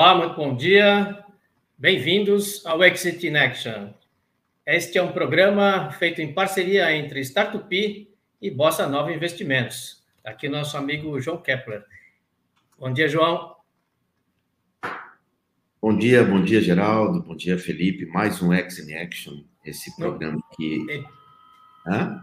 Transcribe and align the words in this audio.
Olá, 0.00 0.14
muito 0.14 0.36
bom 0.36 0.54
dia. 0.54 1.24
Bem-vindos 1.76 2.64
ao 2.64 2.84
Exit 2.84 3.26
in 3.26 3.34
Action. 3.34 3.92
Este 4.64 4.96
é 4.96 5.02
um 5.02 5.10
programa 5.10 5.90
feito 5.90 6.22
em 6.22 6.32
parceria 6.32 6.94
entre 6.94 7.18
Startup 7.22 8.08
e 8.40 8.50
Bossa 8.52 8.86
Nova 8.86 9.12
Investimentos. 9.12 10.04
Aqui 10.24 10.48
nosso 10.48 10.76
amigo 10.76 11.20
João 11.20 11.38
Kepler. 11.38 11.84
Bom 12.78 12.92
dia, 12.92 13.08
João. 13.08 13.56
Bom 15.82 15.98
dia, 15.98 16.22
bom 16.22 16.44
dia, 16.44 16.60
Geraldo. 16.60 17.20
Bom 17.20 17.34
dia, 17.34 17.58
Felipe. 17.58 18.06
Mais 18.06 18.40
um 18.40 18.54
Exit 18.54 18.88
in 18.88 18.94
Action, 18.94 19.42
esse 19.64 19.96
programa 19.96 20.40
aqui. 20.52 21.04
Hã? 21.84 22.22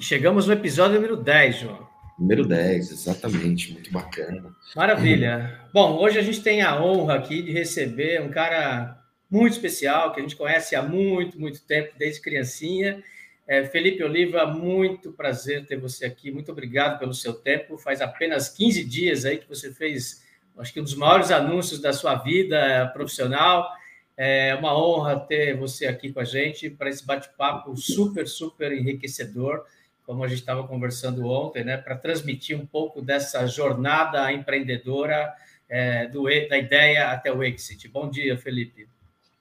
Chegamos 0.00 0.46
no 0.46 0.54
episódio 0.54 0.94
número 0.94 1.18
10, 1.18 1.56
João. 1.58 1.89
Número 2.20 2.46
10, 2.46 2.90
exatamente, 2.92 3.72
muito 3.72 3.90
bacana. 3.90 4.54
Maravilha. 4.76 5.58
Bom, 5.72 5.96
hoje 5.98 6.18
a 6.18 6.22
gente 6.22 6.42
tem 6.42 6.60
a 6.60 6.78
honra 6.78 7.14
aqui 7.14 7.40
de 7.40 7.50
receber 7.50 8.20
um 8.20 8.28
cara 8.28 9.02
muito 9.30 9.54
especial, 9.54 10.12
que 10.12 10.20
a 10.20 10.22
gente 10.22 10.36
conhece 10.36 10.76
há 10.76 10.82
muito, 10.82 11.40
muito 11.40 11.62
tempo, 11.62 11.94
desde 11.96 12.20
criancinha. 12.20 13.02
É, 13.48 13.64
Felipe 13.64 14.04
Oliva, 14.04 14.44
muito 14.44 15.12
prazer 15.12 15.64
ter 15.64 15.78
você 15.78 16.04
aqui, 16.04 16.30
muito 16.30 16.52
obrigado 16.52 16.98
pelo 16.98 17.14
seu 17.14 17.32
tempo. 17.32 17.78
Faz 17.78 18.02
apenas 18.02 18.50
15 18.50 18.84
dias 18.84 19.24
aí 19.24 19.38
que 19.38 19.48
você 19.48 19.72
fez, 19.72 20.22
acho 20.58 20.74
que 20.74 20.80
um 20.80 20.84
dos 20.84 20.94
maiores 20.94 21.30
anúncios 21.30 21.80
da 21.80 21.94
sua 21.94 22.16
vida 22.16 22.86
profissional. 22.92 23.66
É 24.14 24.54
uma 24.56 24.78
honra 24.78 25.18
ter 25.18 25.56
você 25.56 25.86
aqui 25.86 26.12
com 26.12 26.20
a 26.20 26.24
gente 26.24 26.68
para 26.68 26.90
esse 26.90 27.06
bate-papo 27.06 27.74
super, 27.78 28.28
super 28.28 28.70
enriquecedor 28.70 29.64
como 30.10 30.24
a 30.24 30.26
gente 30.26 30.40
estava 30.40 30.66
conversando 30.66 31.24
ontem, 31.24 31.62
né, 31.62 31.76
para 31.76 31.94
transmitir 31.94 32.60
um 32.60 32.66
pouco 32.66 33.00
dessa 33.00 33.46
jornada 33.46 34.32
empreendedora 34.32 35.32
é, 35.68 36.08
do, 36.08 36.24
da 36.24 36.58
ideia 36.58 37.12
até 37.12 37.32
o 37.32 37.44
exit. 37.44 37.86
Bom 37.86 38.10
dia, 38.10 38.36
Felipe. 38.36 38.88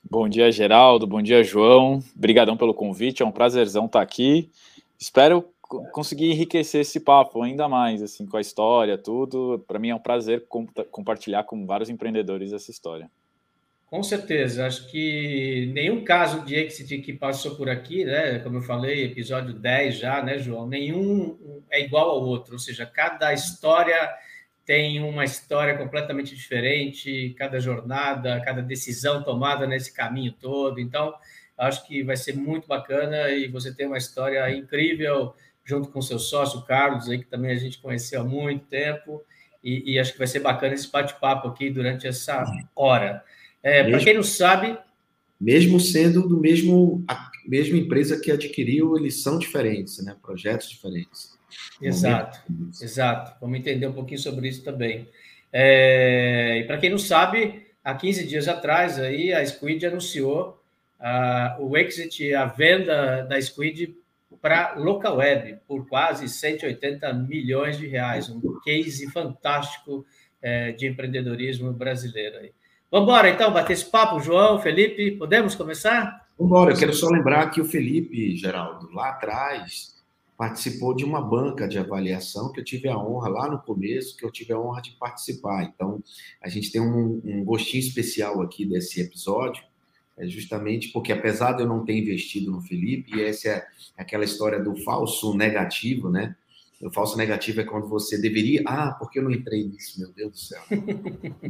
Bom 0.07 0.29
dia, 0.29 0.51
Geraldo. 0.51 1.07
Bom 1.07 1.23
dia, 1.23 1.43
João. 1.43 2.03
Obrigadão 2.15 2.55
pelo 2.55 2.71
convite. 2.71 3.23
É 3.23 3.25
um 3.25 3.31
prazerzão 3.31 3.87
estar 3.87 3.99
aqui. 3.99 4.51
Espero 4.95 5.43
conseguir 5.91 6.29
enriquecer 6.29 6.81
esse 6.81 6.99
papo 6.99 7.41
ainda 7.41 7.67
mais, 7.67 8.03
assim, 8.03 8.27
com 8.27 8.37
a 8.37 8.41
história, 8.41 8.95
tudo. 8.95 9.65
Para 9.67 9.79
mim 9.79 9.89
é 9.89 9.95
um 9.95 9.99
prazer 9.99 10.45
compartilhar 10.91 11.45
com 11.45 11.65
vários 11.65 11.89
empreendedores 11.89 12.53
essa 12.53 12.69
história. 12.69 13.09
Com 13.89 14.03
certeza, 14.03 14.67
acho 14.67 14.87
que 14.91 15.71
nenhum 15.73 16.03
caso 16.03 16.45
de 16.45 16.53
exit 16.53 16.99
que 16.99 17.11
passou 17.11 17.55
por 17.55 17.67
aqui, 17.67 18.05
né, 18.05 18.37
como 18.37 18.57
eu 18.57 18.61
falei, 18.61 19.03
episódio 19.03 19.51
10 19.51 19.97
já, 19.97 20.21
né, 20.21 20.37
João, 20.37 20.67
nenhum 20.67 21.63
é 21.71 21.81
igual 21.81 22.11
ao 22.11 22.21
outro, 22.21 22.53
ou 22.53 22.59
seja, 22.59 22.85
cada 22.85 23.33
história 23.33 23.97
tem 24.63 25.01
uma 25.03 25.25
história 25.25 25.75
completamente 25.75 26.35
diferente, 26.35 27.33
cada 27.35 27.59
jornada, 27.59 28.39
cada 28.41 28.61
decisão 28.61 29.23
tomada 29.23 29.65
nesse 29.65 29.91
caminho 29.91 30.31
todo. 30.33 30.79
Então, 30.79 31.11
acho 31.57 31.87
que 31.87 32.03
vai 32.03 32.15
ser 32.15 32.35
muito 32.35 32.67
bacana 32.67 33.29
e 33.29 33.47
você 33.47 33.73
tem 33.73 33.87
uma 33.87 33.97
história 33.97 34.47
incrível 34.55 35.33
junto 35.65 35.89
com 35.89 35.99
seu 36.03 36.19
sócio 36.19 36.61
Carlos 36.61 37.09
aí 37.09 37.17
que 37.17 37.25
também 37.25 37.49
a 37.49 37.55
gente 37.55 37.79
conheceu 37.79 38.21
há 38.21 38.23
muito 38.23 38.65
tempo 38.67 39.23
e, 39.63 39.93
e 39.93 39.99
acho 39.99 40.11
que 40.11 40.19
vai 40.19 40.27
ser 40.27 40.41
bacana 40.41 40.75
esse 40.75 40.91
bate-papo 40.91 41.47
aqui 41.47 41.71
durante 41.71 42.05
essa 42.05 42.43
hora. 42.75 43.23
É, 43.61 43.89
Para 43.89 43.99
quem 43.99 44.13
não 44.13 44.23
sabe. 44.23 44.77
Mesmo 45.39 45.79
sendo 45.79 46.27
do 46.27 46.37
mesmo 46.37 47.03
a 47.07 47.29
mesma 47.47 47.77
empresa 47.77 48.19
que 48.19 48.29
adquiriu, 48.31 48.97
eles 48.97 49.23
são 49.23 49.39
diferentes, 49.39 50.03
né? 50.03 50.15
Projetos 50.21 50.69
diferentes. 50.69 51.37
Exato, 51.81 52.39
exato. 52.81 53.39
Vamos 53.39 53.59
entender 53.59 53.87
um 53.87 53.93
pouquinho 53.93 54.19
sobre 54.19 54.49
isso 54.49 54.63
também. 54.63 55.07
É, 55.51 56.59
e 56.59 56.63
para 56.65 56.77
quem 56.77 56.89
não 56.89 56.97
sabe, 56.97 57.65
há 57.83 57.95
15 57.95 58.27
dias 58.27 58.47
atrás 58.47 58.99
aí 58.99 59.33
a 59.33 59.43
Squid 59.45 59.85
anunciou 59.85 60.61
uh, 60.99 61.63
o 61.63 61.77
exit, 61.77 62.33
a 62.33 62.45
venda 62.45 63.23
da 63.23 63.41
Squid 63.41 63.95
para 64.41 64.75
local 64.75 65.17
web 65.17 65.57
por 65.67 65.87
quase 65.87 66.29
180 66.29 67.11
milhões 67.13 67.77
de 67.77 67.87
reais, 67.87 68.29
um 68.29 68.59
case 68.63 69.09
fantástico 69.11 70.05
é, 70.41 70.71
de 70.71 70.87
empreendedorismo 70.87 71.73
brasileiro. 71.73 72.37
Aí. 72.37 72.51
Vamos 72.91 73.07
embora, 73.07 73.29
então, 73.29 73.53
bater 73.53 73.73
esse 73.73 73.85
papo, 73.85 74.19
João, 74.19 74.59
Felipe, 74.59 75.11
podemos 75.11 75.53
começar? 75.53 76.27
Vamos 76.35 76.51
embora, 76.51 76.73
eu 76.73 76.77
quero 76.77 76.91
só 76.91 77.07
lembrar 77.07 77.51
que 77.51 77.61
o 77.61 77.65
Felipe, 77.65 78.35
Geraldo, 78.35 78.89
lá 78.91 79.09
atrás, 79.09 79.95
participou 80.35 80.95
de 80.95 81.05
uma 81.05 81.21
banca 81.21 81.67
de 81.67 81.77
avaliação 81.77 82.51
que 82.51 82.59
eu 82.59 82.63
tive 82.63 82.89
a 82.89 82.97
honra, 82.97 83.29
lá 83.29 83.47
no 83.47 83.59
começo, 83.59 84.17
que 84.17 84.25
eu 84.25 84.31
tive 84.31 84.53
a 84.53 84.59
honra 84.59 84.81
de 84.81 84.91
participar. 84.93 85.65
Então, 85.65 86.03
a 86.41 86.49
gente 86.49 86.71
tem 86.71 86.81
um, 86.81 87.21
um 87.23 87.45
gostinho 87.45 87.81
especial 87.81 88.41
aqui 88.41 88.65
desse 88.65 88.99
episódio, 88.99 89.63
é 90.17 90.25
justamente 90.27 90.91
porque, 90.91 91.13
apesar 91.13 91.51
de 91.51 91.61
eu 91.61 91.67
não 91.67 91.85
ter 91.85 91.95
investido 91.95 92.49
no 92.49 92.61
Felipe, 92.61 93.15
e 93.15 93.21
essa 93.21 93.49
é 93.49 93.67
aquela 93.95 94.23
história 94.23 94.59
do 94.59 94.75
falso 94.77 95.35
negativo, 95.35 96.09
né? 96.09 96.35
O 96.81 96.89
falso 96.89 97.17
negativo 97.17 97.59
é 97.59 97.65
quando 97.65 97.89
você 97.89 98.17
deveria. 98.17 98.61
Ah, 98.65 98.95
porque 98.97 99.19
eu 99.19 99.23
não 99.23 99.31
entrei 99.31 99.65
nisso, 99.65 99.99
meu 99.99 100.13
Deus 100.13 100.31
do 100.31 100.37
céu. 100.37 100.61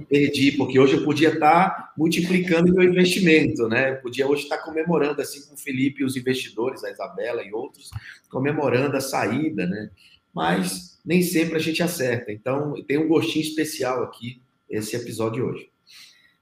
Perdi, 0.10 0.54
porque 0.54 0.80
hoje 0.80 0.96
eu 0.96 1.06
podia 1.06 1.30
estar 1.30 1.94
multiplicando 1.96 2.74
meu 2.74 2.84
investimento, 2.84 3.68
né? 3.68 3.92
Eu 3.92 3.98
podia 3.98 4.28
hoje 4.28 4.44
estar 4.44 4.58
comemorando, 4.60 5.22
assim 5.22 5.48
com 5.48 5.54
o 5.54 5.58
Felipe 5.58 6.02
e 6.02 6.06
os 6.06 6.18
investidores, 6.18 6.84
a 6.84 6.90
Isabela 6.90 7.44
e 7.44 7.54
outros, 7.54 7.92
comemorando 8.28 8.98
a 8.98 9.02
saída, 9.02 9.68
né? 9.68 9.92
Mas 10.34 11.00
nem 11.06 11.22
sempre 11.22 11.58
a 11.58 11.60
gente 11.60 11.84
acerta. 11.84 12.32
Então, 12.32 12.74
tem 12.88 12.98
um 12.98 13.08
gostinho 13.08 13.44
especial 13.44 14.04
aqui 14.04 14.42
esse 14.68 14.96
episódio 14.96 15.46
hoje. 15.46 15.70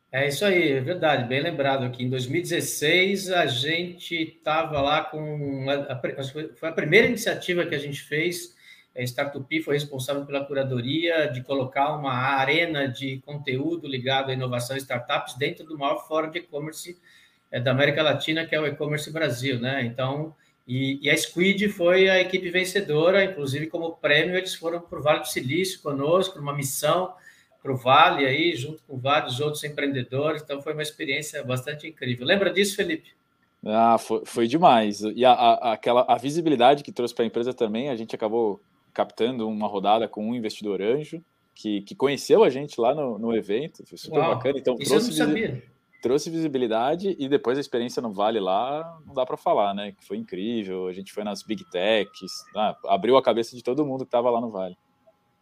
É 0.09 0.29
isso 0.29 0.45
aí, 0.45 0.71
é 0.71 0.79
verdade, 0.79 1.27
bem 1.27 1.41
lembrado 1.41 1.83
aqui. 1.83 2.05
Em 2.05 2.09
2016, 2.09 3.29
a 3.31 3.45
gente 3.45 4.15
estava 4.15 4.79
lá 4.79 5.03
com. 5.03 5.69
A, 5.69 5.93
a, 5.93 6.23
foi 6.55 6.69
a 6.69 6.71
primeira 6.71 7.07
iniciativa 7.07 7.65
que 7.65 7.75
a 7.75 7.79
gente 7.79 8.01
fez 8.01 8.55
a 8.97 9.03
Startup 9.03 9.61
foi 9.61 9.75
responsável 9.75 10.25
pela 10.25 10.43
curadoria 10.43 11.27
de 11.27 11.43
colocar 11.43 11.95
uma 11.95 12.13
arena 12.13 12.87
de 12.87 13.21
conteúdo 13.25 13.87
ligado 13.87 14.31
à 14.31 14.33
inovação 14.33 14.75
e 14.75 14.79
startups 14.79 15.35
dentro 15.35 15.65
do 15.65 15.77
maior 15.77 16.07
fórum 16.07 16.31
de 16.31 16.39
e-commerce 16.39 16.99
é, 17.51 17.59
da 17.59 17.71
América 17.71 18.01
Latina, 18.01 18.45
que 18.45 18.55
é 18.55 18.59
o 18.59 18.65
E-Commerce 18.65 19.11
Brasil, 19.11 19.59
né? 19.59 19.85
Então, 19.85 20.35
e, 20.67 20.99
e, 21.01 21.09
a 21.09 21.15
Squid 21.15 21.69
foi 21.69 22.09
a 22.09 22.19
equipe 22.19 22.49
vencedora, 22.49 23.23
inclusive 23.23 23.67
como 23.67 23.95
prêmio, 23.95 24.35
eles 24.35 24.55
foram 24.55 24.81
para 24.81 24.99
o 24.99 25.01
Vale 25.01 25.19
do 25.19 25.27
Silício 25.27 25.81
conosco, 25.81 26.39
numa 26.39 26.53
missão 26.53 27.13
para 27.61 27.71
o 27.71 27.77
Vale 27.77 28.25
aí, 28.25 28.55
junto 28.55 28.81
com 28.83 28.97
vários 28.97 29.39
outros 29.39 29.63
empreendedores, 29.63 30.41
então 30.41 30.61
foi 30.61 30.73
uma 30.73 30.81
experiência 30.81 31.43
bastante 31.43 31.87
incrível. 31.87 32.25
Lembra 32.25 32.51
disso, 32.51 32.75
Felipe? 32.75 33.11
Ah, 33.65 33.97
foi, 33.97 34.23
foi 34.25 34.47
demais. 34.47 35.01
E 35.01 35.23
a, 35.23 35.31
a, 35.31 35.73
aquela, 35.73 36.05
a 36.07 36.17
visibilidade 36.17 36.83
que 36.83 36.91
trouxe 36.91 37.13
para 37.13 37.23
a 37.23 37.27
empresa 37.27 37.53
também, 37.53 37.89
a 37.89 37.95
gente 37.95 38.15
acabou 38.15 38.61
captando 38.97 39.47
uma 39.47 39.67
rodada 39.67 40.07
com 40.07 40.27
um 40.27 40.33
investidor 40.33 40.81
anjo 40.81 41.23
que, 41.53 41.81
que 41.81 41.93
conheceu 41.93 42.43
a 42.43 42.49
gente 42.49 42.81
lá 42.81 42.95
no, 42.95 43.19
no 43.19 43.35
evento, 43.35 43.85
foi 43.85 43.95
super 43.95 44.17
Uau, 44.17 44.35
bacana. 44.35 44.57
Então 44.57 44.75
trouxe, 44.75 45.63
trouxe 46.01 46.31
visibilidade 46.31 47.15
e 47.19 47.29
depois 47.29 47.59
a 47.59 47.61
experiência 47.61 48.01
no 48.01 48.11
Vale 48.11 48.39
lá, 48.39 48.99
não 49.05 49.13
dá 49.13 49.23
para 49.23 49.37
falar, 49.37 49.75
né? 49.75 49.91
Que 49.91 50.03
foi 50.03 50.17
incrível. 50.17 50.87
A 50.87 50.93
gente 50.93 51.13
foi 51.13 51.23
nas 51.23 51.43
Big 51.43 51.63
Techs, 51.69 52.31
ah, 52.55 52.75
abriu 52.87 53.17
a 53.17 53.21
cabeça 53.21 53.55
de 53.55 53.61
todo 53.61 53.85
mundo 53.85 53.99
que 53.99 54.07
estava 54.07 54.31
lá 54.31 54.41
no 54.41 54.49
Vale. 54.49 54.75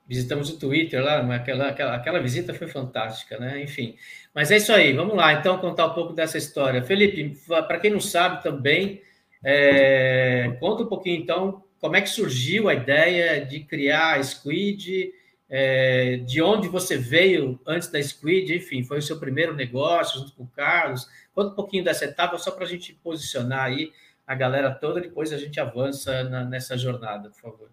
Visitamos 0.06 0.50
o 0.50 0.60
Twitter 0.60 1.02
lá, 1.02 1.20
aquela, 1.34 1.70
aquela, 1.70 1.96
aquela 1.96 2.20
visita 2.20 2.54
foi 2.54 2.68
fantástica, 2.68 3.40
né? 3.40 3.64
Enfim. 3.64 3.96
Mas 4.34 4.52
é 4.52 4.58
isso 4.58 4.74
aí, 4.74 4.92
vamos 4.92 5.16
lá 5.16 5.32
então 5.32 5.58
contar 5.60 5.86
um 5.88 5.94
pouco 5.94 6.12
dessa 6.12 6.38
história. 6.38 6.84
Felipe, 6.84 7.38
para 7.48 7.80
quem 7.80 7.92
não 7.92 8.02
sabe 8.02 8.44
também, 8.44 9.02
é, 9.42 10.58
conta 10.60 10.84
um 10.84 10.88
pouquinho 10.88 11.22
então 11.22 11.65
como 11.86 11.98
é 11.98 12.02
que 12.02 12.10
surgiu 12.10 12.68
a 12.68 12.74
ideia 12.74 13.46
de 13.46 13.60
criar 13.60 14.16
a 14.16 14.24
Squid, 14.24 15.14
é, 15.48 16.18
de 16.18 16.42
onde 16.42 16.68
você 16.68 16.98
veio 16.98 17.60
antes 17.64 17.90
da 17.90 18.02
Squid, 18.02 18.56
enfim, 18.56 18.84
foi 18.84 18.98
o 18.98 19.02
seu 19.04 19.20
primeiro 19.20 19.54
negócio 19.54 20.20
junto 20.20 20.34
com 20.34 20.46
o 20.46 20.48
Carlos. 20.48 21.08
Conta 21.32 21.52
um 21.52 21.56
pouquinho 21.56 21.84
dessa 21.84 22.06
etapa, 22.06 22.40
só 22.40 22.50
para 22.50 22.66
a 22.66 22.68
gente 22.68 22.92
posicionar 23.04 23.66
aí 23.66 23.92
a 24.26 24.34
galera 24.34 24.72
toda, 24.74 25.00
depois 25.00 25.32
a 25.32 25.38
gente 25.38 25.60
avança 25.60 26.24
na, 26.24 26.44
nessa 26.44 26.76
jornada, 26.76 27.30
por 27.30 27.40
favor. 27.40 27.70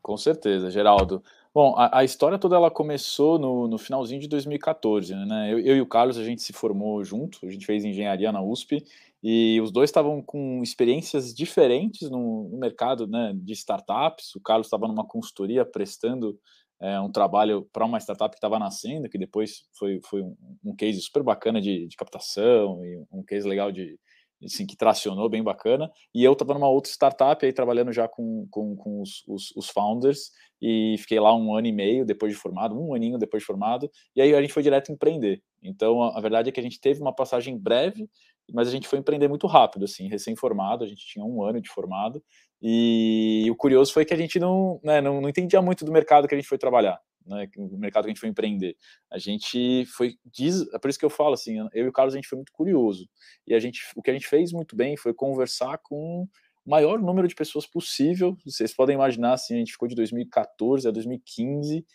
Com 0.00 0.16
certeza, 0.16 0.70
Geraldo. 0.70 1.20
Bom, 1.52 1.74
a, 1.76 1.98
a, 1.98 2.04
história 2.04 2.38
toda 2.38 2.54
ela 2.54 2.70
começou 2.70 3.40
no, 3.40 3.66
no 3.66 3.76
finalzinho 3.76 4.20
de 4.20 4.28
2014, 4.28 5.16
né? 5.16 5.52
Eu, 5.52 5.58
eu, 5.58 5.76
e 5.76 5.80
o 5.80 5.86
Carlos 5.86 6.16
a 6.16 6.22
gente 6.22 6.42
se 6.42 6.52
formou 6.52 7.02
junto, 7.02 7.44
a 7.44 7.50
gente 7.50 7.66
fez 7.66 7.84
engenharia 7.84 8.30
na 8.30 8.40
USP 8.40 8.84
e 9.22 9.60
os 9.60 9.72
dois 9.72 9.90
estavam 9.90 10.22
com 10.22 10.62
experiências 10.62 11.34
diferentes 11.34 12.08
no, 12.10 12.48
no 12.50 12.58
mercado 12.58 13.06
né, 13.06 13.32
de 13.34 13.52
startups. 13.52 14.34
O 14.36 14.40
Carlos 14.40 14.66
estava 14.66 14.86
numa 14.86 15.06
consultoria 15.06 15.64
prestando 15.64 16.38
é, 16.80 17.00
um 17.00 17.10
trabalho 17.10 17.68
para 17.72 17.84
uma 17.84 17.98
startup 17.98 18.30
que 18.30 18.38
estava 18.38 18.58
nascendo, 18.58 19.08
que 19.08 19.18
depois 19.18 19.64
foi, 19.76 20.00
foi 20.04 20.22
um, 20.22 20.36
um 20.64 20.76
case 20.76 21.00
super 21.00 21.22
bacana 21.22 21.60
de, 21.60 21.88
de 21.88 21.96
captação 21.96 22.84
e 22.84 23.04
um 23.10 23.24
case 23.24 23.48
legal 23.48 23.72
de, 23.72 23.98
assim, 24.44 24.64
que 24.64 24.76
tracionou 24.76 25.28
bem 25.28 25.42
bacana. 25.42 25.90
E 26.14 26.22
eu 26.22 26.32
estava 26.32 26.54
numa 26.54 26.68
outra 26.68 26.92
startup 26.92 27.44
aí 27.44 27.52
trabalhando 27.52 27.92
já 27.92 28.06
com, 28.06 28.46
com, 28.50 28.76
com 28.76 29.02
os, 29.02 29.24
os, 29.26 29.50
os, 29.56 29.68
founders 29.68 30.30
e 30.62 30.96
fiquei 30.98 31.18
lá 31.18 31.34
um 31.34 31.54
ano 31.54 31.66
e 31.66 31.72
meio 31.72 32.04
depois 32.04 32.32
de 32.32 32.38
formado, 32.38 32.78
um 32.78 32.94
aninho 32.94 33.18
depois 33.18 33.42
de 33.42 33.46
formado, 33.46 33.90
e 34.14 34.20
aí 34.20 34.34
a 34.34 34.40
gente 34.40 34.52
foi 34.52 34.62
direto 34.62 34.92
empreender. 34.92 35.42
Então 35.62 36.02
a, 36.02 36.18
a 36.18 36.20
verdade 36.20 36.48
é 36.48 36.52
que 36.52 36.60
a 36.60 36.62
gente 36.62 36.80
teve 36.80 37.00
uma 37.00 37.14
passagem 37.14 37.58
breve, 37.58 38.08
mas 38.52 38.68
a 38.68 38.70
gente 38.70 38.88
foi 38.88 38.98
empreender 38.98 39.28
muito 39.28 39.46
rápido, 39.46 39.84
assim, 39.84 40.08
recém-formado, 40.08 40.84
a 40.84 40.86
gente 40.86 41.06
tinha 41.06 41.24
um 41.24 41.42
ano 41.42 41.60
de 41.60 41.68
formado, 41.68 42.22
e 42.60 43.46
o 43.50 43.56
curioso 43.56 43.92
foi 43.92 44.04
que 44.04 44.14
a 44.14 44.16
gente 44.16 44.38
não, 44.38 44.80
né, 44.82 45.00
não, 45.00 45.20
não 45.20 45.28
entendia 45.28 45.62
muito 45.62 45.84
do 45.84 45.92
mercado 45.92 46.26
que 46.26 46.34
a 46.34 46.38
gente 46.38 46.48
foi 46.48 46.58
trabalhar 46.58 47.00
né, 47.28 47.48
o 47.56 47.76
mercado 47.76 48.04
que 48.04 48.10
a 48.10 48.12
gente 48.12 48.20
foi 48.20 48.28
empreender. 48.28 48.76
A 49.10 49.18
gente 49.18 49.84
foi, 49.86 50.14
diz, 50.24 50.66
é 50.72 50.78
por 50.78 50.88
isso 50.88 50.98
que 50.98 51.04
eu 51.04 51.10
falo 51.10 51.34
assim, 51.34 51.58
eu 51.74 51.84
e 51.84 51.88
o 51.88 51.92
Carlos 51.92 52.14
a 52.14 52.16
gente 52.16 52.28
foi 52.28 52.36
muito 52.36 52.52
curioso 52.52 53.08
e 53.46 53.54
a 53.54 53.60
gente, 53.60 53.82
o 53.94 54.02
que 54.02 54.10
a 54.10 54.14
gente 54.14 54.26
fez 54.26 54.52
muito 54.52 54.74
bem 54.74 54.96
foi 54.96 55.12
conversar 55.12 55.78
com 55.78 56.26
o 56.64 56.70
maior 56.70 56.98
número 56.98 57.28
de 57.28 57.34
pessoas 57.34 57.66
possível. 57.66 58.36
Vocês 58.44 58.74
podem 58.74 58.94
imaginar 58.94 59.34
assim, 59.34 59.54
a 59.54 59.58
gente 59.58 59.72
ficou 59.72 59.88
de 59.88 59.94
2014 59.94 60.88
a 60.88 60.90
2015 60.90 61.86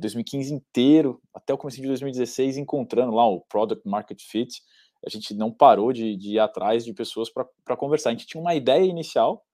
2015 0.00 0.50
eh, 0.50 0.56
inteiro, 0.56 1.20
até 1.34 1.52
o 1.52 1.58
começo 1.58 1.76
de 1.76 1.86
2016, 1.86 2.56
encontrando 2.56 3.12
lá 3.12 3.28
o 3.28 3.42
Product 3.42 3.86
Market 3.86 4.18
Fit, 4.22 4.62
a 5.06 5.10
gente 5.10 5.34
não 5.34 5.52
parou 5.52 5.92
de, 5.92 6.16
de 6.16 6.34
ir 6.34 6.38
atrás 6.38 6.84
de 6.84 6.92
pessoas 6.92 7.28
para 7.30 7.76
conversar. 7.76 8.10
A 8.10 8.12
gente 8.12 8.26
tinha 8.26 8.40
uma 8.40 8.54
ideia 8.54 8.84
inicial, 8.84 9.44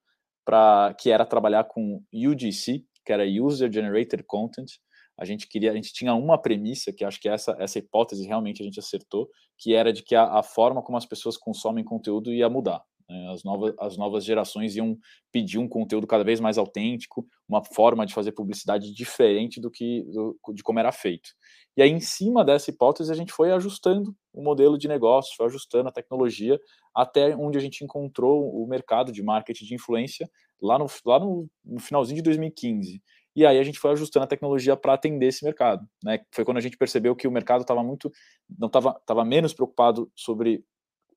para 0.44 0.94
que 0.98 1.10
era 1.10 1.24
trabalhar 1.24 1.64
com 1.64 2.02
UGC, 2.12 2.84
que 3.04 3.12
era 3.12 3.24
User 3.24 3.70
Generated 3.70 4.24
Content, 4.26 4.70
a 5.20 5.24
gente 5.26 5.46
queria, 5.46 5.70
a 5.70 5.74
gente 5.74 5.92
tinha 5.92 6.14
uma 6.14 6.40
premissa, 6.40 6.92
que 6.92 7.04
acho 7.04 7.20
que 7.20 7.28
essa, 7.28 7.54
essa 7.58 7.78
hipótese 7.78 8.26
realmente 8.26 8.62
a 8.62 8.64
gente 8.64 8.80
acertou, 8.80 9.28
que 9.58 9.74
era 9.74 9.92
de 9.92 10.02
que 10.02 10.14
a, 10.14 10.38
a 10.38 10.42
forma 10.42 10.82
como 10.82 10.96
as 10.96 11.04
pessoas 11.04 11.36
consomem 11.36 11.84
conteúdo 11.84 12.32
ia 12.32 12.48
mudar. 12.48 12.82
Né? 13.10 13.28
As, 13.32 13.42
novas, 13.42 13.74
as 13.78 13.96
novas 13.96 14.24
gerações 14.24 14.76
iam 14.76 14.96
pedir 15.32 15.58
um 15.58 15.68
conteúdo 15.68 16.06
cada 16.06 16.22
vez 16.22 16.38
mais 16.38 16.56
autêntico, 16.56 17.26
uma 17.48 17.62
forma 17.64 18.06
de 18.06 18.14
fazer 18.14 18.30
publicidade 18.32 18.94
diferente 18.94 19.60
do 19.60 19.70
que 19.70 20.04
do, 20.04 20.38
de 20.54 20.62
como 20.62 20.78
era 20.78 20.92
feito. 20.92 21.30
E 21.76 21.82
aí, 21.82 21.90
em 21.90 22.00
cima 22.00 22.44
dessa 22.44 22.70
hipótese, 22.70 23.10
a 23.10 23.14
gente 23.14 23.32
foi 23.32 23.50
ajustando 23.50 24.14
o 24.32 24.42
modelo 24.42 24.78
de 24.78 24.86
negócio, 24.86 25.34
foi 25.36 25.46
ajustando 25.46 25.88
a 25.88 25.92
tecnologia 25.92 26.58
até 26.94 27.34
onde 27.36 27.58
a 27.58 27.60
gente 27.60 27.82
encontrou 27.82 28.48
o 28.54 28.66
mercado 28.66 29.10
de 29.10 29.22
marketing 29.22 29.64
de 29.64 29.74
influência 29.74 30.30
lá 30.62 30.78
no, 30.78 30.86
lá 31.04 31.18
no, 31.18 31.48
no 31.64 31.80
finalzinho 31.80 32.16
de 32.16 32.22
2015. 32.22 33.02
E 33.34 33.46
aí 33.46 33.58
a 33.58 33.62
gente 33.62 33.78
foi 33.78 33.92
ajustando 33.92 34.24
a 34.24 34.28
tecnologia 34.28 34.76
para 34.76 34.94
atender 34.94 35.26
esse 35.26 35.44
mercado. 35.44 35.86
Né? 36.02 36.20
Foi 36.32 36.44
quando 36.44 36.58
a 36.58 36.60
gente 36.60 36.76
percebeu 36.76 37.14
que 37.14 37.28
o 37.28 37.30
mercado 37.30 37.62
estava 37.62 37.82
muito, 37.82 38.10
não 38.58 38.66
estava 38.66 39.00
tava 39.06 39.24
menos 39.24 39.54
preocupado 39.54 40.10
sobre 40.14 40.64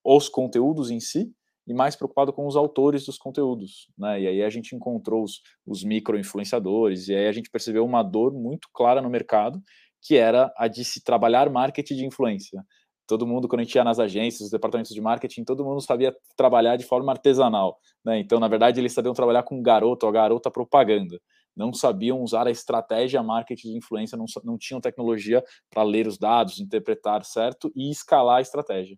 os 0.03 0.29
conteúdos 0.29 0.91
em 0.91 0.99
si 0.99 1.33
e 1.67 1.73
mais 1.73 1.95
preocupado 1.95 2.33
com 2.33 2.45
os 2.45 2.55
autores 2.55 3.05
dos 3.05 3.17
conteúdos. 3.17 3.87
Né? 3.97 4.21
E 4.21 4.27
aí 4.27 4.43
a 4.43 4.49
gente 4.49 4.75
encontrou 4.75 5.23
os, 5.23 5.41
os 5.65 5.83
micro-influenciadores, 5.83 7.07
e 7.07 7.15
aí 7.15 7.27
a 7.27 7.31
gente 7.31 7.49
percebeu 7.49 7.85
uma 7.85 8.03
dor 8.03 8.33
muito 8.33 8.67
clara 8.73 9.01
no 9.01 9.09
mercado, 9.09 9.61
que 10.01 10.17
era 10.17 10.51
a 10.57 10.67
de 10.67 10.83
se 10.83 11.03
trabalhar 11.03 11.49
marketing 11.49 11.95
de 11.95 12.05
influência. 12.05 12.63
Todo 13.07 13.27
mundo, 13.27 13.47
quando 13.47 13.61
a 13.61 13.63
gente 13.63 13.75
ia 13.75 13.83
nas 13.83 13.99
agências, 13.99 14.41
os 14.41 14.51
departamentos 14.51 14.93
de 14.93 15.01
marketing, 15.01 15.43
todo 15.43 15.63
mundo 15.63 15.81
sabia 15.81 16.15
trabalhar 16.35 16.77
de 16.77 16.85
forma 16.85 17.11
artesanal. 17.11 17.77
Né? 18.03 18.19
Então, 18.19 18.39
na 18.39 18.47
verdade, 18.47 18.79
eles 18.79 18.93
sabiam 18.93 19.13
trabalhar 19.13 19.43
com 19.43 19.61
garoto, 19.61 20.07
a 20.07 20.11
garota 20.11 20.49
propaganda 20.49 21.19
não 21.55 21.73
sabiam 21.73 22.21
usar 22.21 22.47
a 22.47 22.51
estratégia 22.51 23.21
marketing 23.21 23.71
de 23.71 23.77
influência, 23.77 24.17
não, 24.17 24.25
não 24.43 24.57
tinham 24.57 24.81
tecnologia 24.81 25.43
para 25.69 25.83
ler 25.83 26.07
os 26.07 26.17
dados, 26.17 26.59
interpretar 26.59 27.23
certo 27.23 27.71
e 27.75 27.91
escalar 27.91 28.37
a 28.37 28.41
estratégia. 28.41 28.97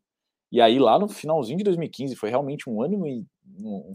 E 0.55 0.61
aí, 0.61 0.79
lá 0.79 0.97
no 0.97 1.09
finalzinho 1.09 1.57
de 1.57 1.65
2015, 1.65 2.15
foi 2.15 2.29
realmente 2.29 2.69
um 2.69 2.81
ano 2.81 3.05
e 3.05 3.25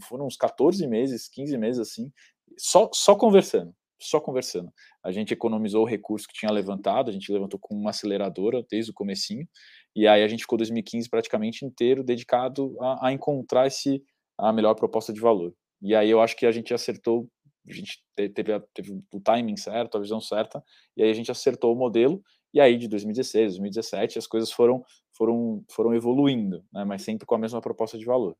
foram 0.03 0.27
uns 0.27 0.37
14 0.37 0.85
meses, 0.85 1.27
15 1.27 1.57
meses 1.57 1.79
assim, 1.79 2.11
só, 2.55 2.87
só 2.93 3.15
conversando, 3.15 3.73
só 3.99 4.19
conversando. 4.19 4.71
A 5.03 5.11
gente 5.11 5.33
economizou 5.33 5.81
o 5.81 5.87
recurso 5.87 6.27
que 6.27 6.35
tinha 6.35 6.51
levantado, 6.51 7.09
a 7.09 7.11
gente 7.11 7.31
levantou 7.31 7.59
com 7.59 7.73
uma 7.73 7.89
aceleradora 7.89 8.63
desde 8.69 8.91
o 8.91 8.93
comecinho, 8.93 9.47
e 9.95 10.07
aí 10.07 10.21
a 10.21 10.27
gente 10.27 10.41
ficou 10.41 10.55
2015 10.55 11.09
praticamente 11.09 11.65
inteiro 11.65 12.03
dedicado 12.03 12.77
a, 12.79 13.07
a 13.07 13.11
encontrar 13.11 13.65
esse, 13.65 14.03
a 14.37 14.53
melhor 14.53 14.75
proposta 14.75 15.11
de 15.11 15.19
valor. 15.19 15.55
E 15.81 15.95
aí 15.95 16.11
eu 16.11 16.21
acho 16.21 16.35
que 16.35 16.45
a 16.45 16.51
gente 16.51 16.75
acertou 16.75 17.27
a 17.67 17.73
gente 17.73 18.03
teve, 18.15 18.59
teve 18.73 19.03
o 19.11 19.19
timing 19.19 19.57
certo, 19.57 19.97
a 19.97 20.01
visão 20.01 20.21
certa, 20.21 20.63
e 20.95 21.01
aí 21.01 21.09
a 21.09 21.13
gente 21.13 21.31
acertou 21.31 21.73
o 21.73 21.77
modelo, 21.77 22.23
e 22.53 22.59
aí 22.59 22.77
de 22.77 22.87
2016, 22.87 23.53
2017, 23.53 24.19
as 24.19 24.27
coisas 24.27 24.51
foram, 24.51 24.83
foram, 25.11 25.63
foram 25.69 25.93
evoluindo, 25.93 26.63
né, 26.71 26.83
mas 26.83 27.01
sempre 27.01 27.25
com 27.25 27.35
a 27.35 27.39
mesma 27.39 27.61
proposta 27.61 27.97
de 27.97 28.05
valor. 28.05 28.35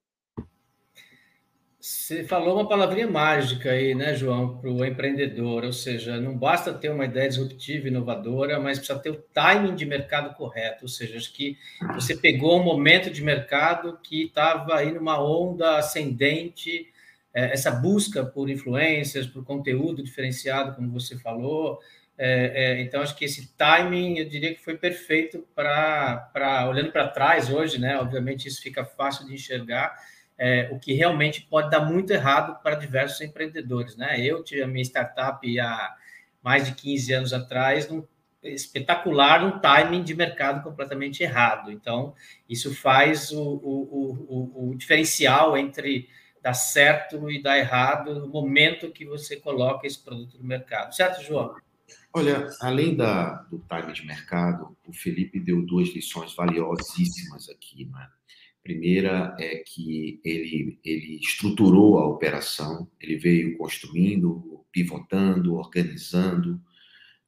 Você 1.82 2.24
falou 2.26 2.58
uma 2.58 2.70
palavrinha 2.70 3.10
mágica 3.10 3.72
aí, 3.72 3.96
né, 3.96 4.14
João, 4.14 4.60
para 4.60 4.70
o 4.70 4.86
empreendedor, 4.86 5.64
ou 5.64 5.74
seja, 5.74 6.22
não 6.22 6.38
basta 6.38 6.72
ter 6.72 6.90
uma 6.90 7.06
ideia 7.06 7.28
disruptiva, 7.28 7.88
inovadora, 7.88 8.60
mas 8.60 8.78
precisa 8.78 9.00
ter 9.00 9.10
o 9.10 9.24
timing 9.34 9.74
de 9.74 9.84
mercado 9.84 10.36
correto, 10.36 10.86
ou 10.86 10.88
seja, 10.88 11.18
acho 11.18 11.34
que 11.34 11.58
você 11.96 12.16
pegou 12.16 12.60
um 12.60 12.64
momento 12.64 13.10
de 13.10 13.24
mercado 13.24 13.98
que 14.04 14.26
estava 14.26 14.76
aí 14.76 14.92
numa 14.92 15.20
onda 15.20 15.78
ascendente, 15.78 16.88
é, 17.34 17.54
essa 17.54 17.72
busca 17.72 18.26
por 18.26 18.50
influências, 18.50 19.26
por 19.26 19.44
conteúdo 19.44 20.04
diferenciado, 20.04 20.76
como 20.76 20.92
você 20.92 21.18
falou. 21.18 21.80
É, 22.18 22.52
é, 22.54 22.82
então, 22.82 23.02
acho 23.02 23.16
que 23.16 23.26
esse 23.26 23.54
timing, 23.56 24.20
eu 24.20 24.30
diria 24.30 24.54
que 24.54 24.64
foi 24.64 24.78
perfeito 24.78 25.48
para, 25.56 26.68
olhando 26.70 26.92
para 26.92 27.08
trás 27.08 27.50
hoje, 27.50 27.80
né? 27.80 27.98
Obviamente, 27.98 28.48
isso 28.48 28.62
fica 28.62 28.86
fácil 28.86 29.26
de 29.26 29.34
enxergar, 29.34 29.96
é, 30.38 30.70
o 30.72 30.80
que 30.80 30.94
realmente 30.94 31.42
pode 31.50 31.70
dar 31.70 31.82
muito 31.82 32.12
errado 32.12 32.62
para 32.62 32.76
diversos 32.76 33.22
empreendedores, 33.22 33.96
né? 33.96 34.20
Eu 34.20 34.44
tive 34.44 34.62
a 34.62 34.68
minha 34.68 34.84
startup 34.84 35.60
há 35.60 35.96
mais 36.44 36.66
de 36.66 36.74
15 36.74 37.14
anos 37.14 37.34
atrás, 37.34 37.90
num, 37.90 38.06
espetacular, 38.44 39.44
um 39.46 39.60
timing 39.60 40.04
de 40.04 40.16
mercado 40.16 40.64
completamente 40.64 41.22
errado. 41.22 41.72
Então, 41.72 42.14
isso 42.50 42.74
faz 42.74 43.32
o, 43.32 43.42
o, 43.42 44.58
o, 44.58 44.70
o 44.72 44.76
diferencial 44.76 45.56
entre 45.56 46.10
dar 46.42 46.54
certo 46.54 47.30
e 47.30 47.42
dar 47.42 47.58
errado 47.58 48.20
no 48.20 48.28
momento 48.28 48.92
que 48.92 49.06
você 49.06 49.38
coloca 49.38 49.86
esse 49.86 50.00
produto 50.00 50.38
no 50.38 50.44
mercado. 50.44 50.96
Certo, 50.96 51.24
João? 51.24 51.56
Olha, 52.14 52.50
além 52.60 52.96
da, 52.96 53.36
do 53.44 53.60
time 53.60 53.94
de 53.94 54.06
mercado, 54.06 54.76
o 54.86 54.94
Felipe 54.94 55.40
deu 55.40 55.62
duas 55.62 55.90
lições 55.90 56.36
valiosíssimas 56.36 57.48
aqui. 57.50 57.86
Né? 57.86 58.08
Primeira 58.64 59.36
é 59.40 59.64
que 59.66 60.20
ele, 60.26 60.80
ele 60.84 61.20
estruturou 61.22 62.00
a 62.00 62.08
operação, 62.08 62.90
ele 63.00 63.18
veio 63.18 63.58
construindo, 63.58 64.66
pivotando, 64.72 65.56
organizando, 65.56 66.62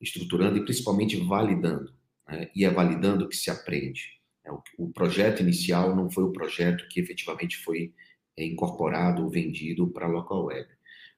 estruturando 0.01 0.57
e 0.57 0.63
principalmente 0.63 1.15
validando. 1.17 1.93
Né? 2.27 2.49
E 2.55 2.65
é 2.65 2.69
validando 2.69 3.29
que 3.29 3.37
se 3.37 3.49
aprende. 3.49 4.19
É, 4.45 4.51
o 4.77 4.91
projeto 4.91 5.41
inicial 5.41 5.95
não 5.95 6.09
foi 6.09 6.25
o 6.25 6.33
projeto 6.33 6.87
que 6.89 6.99
efetivamente 6.99 7.57
foi 7.57 7.93
é 8.37 8.45
incorporado 8.45 9.23
ou 9.23 9.29
vendido 9.29 9.87
para 9.87 10.05
a 10.05 10.09
local 10.09 10.45
web. 10.45 10.67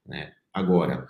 Né? 0.05 0.33
Agora, 0.53 1.07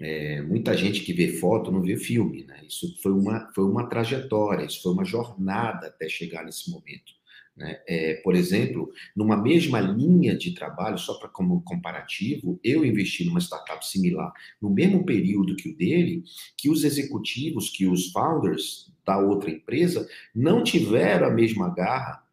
é, 0.00 0.42
muita 0.42 0.76
gente 0.76 1.02
que 1.02 1.12
vê 1.12 1.38
foto 1.38 1.70
não 1.70 1.82
vê 1.82 1.96
filme, 1.96 2.44
né? 2.44 2.60
Isso 2.66 3.00
foi 3.00 3.12
uma, 3.12 3.50
foi 3.54 3.64
uma 3.64 3.88
trajetória, 3.88 4.64
isso 4.64 4.82
foi 4.82 4.92
uma 4.92 5.04
jornada 5.04 5.86
até 5.86 6.08
chegar 6.08 6.44
nesse 6.44 6.70
momento. 6.70 7.12
Né? 7.56 7.80
É, 7.86 8.14
por 8.14 8.34
exemplo, 8.34 8.90
numa 9.14 9.36
mesma 9.36 9.80
linha 9.80 10.36
de 10.36 10.52
trabalho, 10.52 10.98
só 10.98 11.14
para 11.14 11.28
como 11.28 11.62
comparativo, 11.62 12.58
eu 12.64 12.84
investi 12.84 13.24
numa 13.24 13.40
startup 13.40 13.86
similar 13.86 14.32
no 14.60 14.68
mesmo 14.68 15.04
período 15.06 15.54
que 15.54 15.68
o 15.68 15.76
dele, 15.76 16.24
que 16.56 16.68
os 16.68 16.82
executivos, 16.82 17.70
que 17.70 17.86
os 17.86 18.10
founders 18.10 18.92
da 19.06 19.18
outra 19.18 19.50
empresa 19.50 20.08
não 20.34 20.64
tiveram 20.64 21.28
a 21.28 21.30
mesma 21.30 21.72
garra 21.72 22.23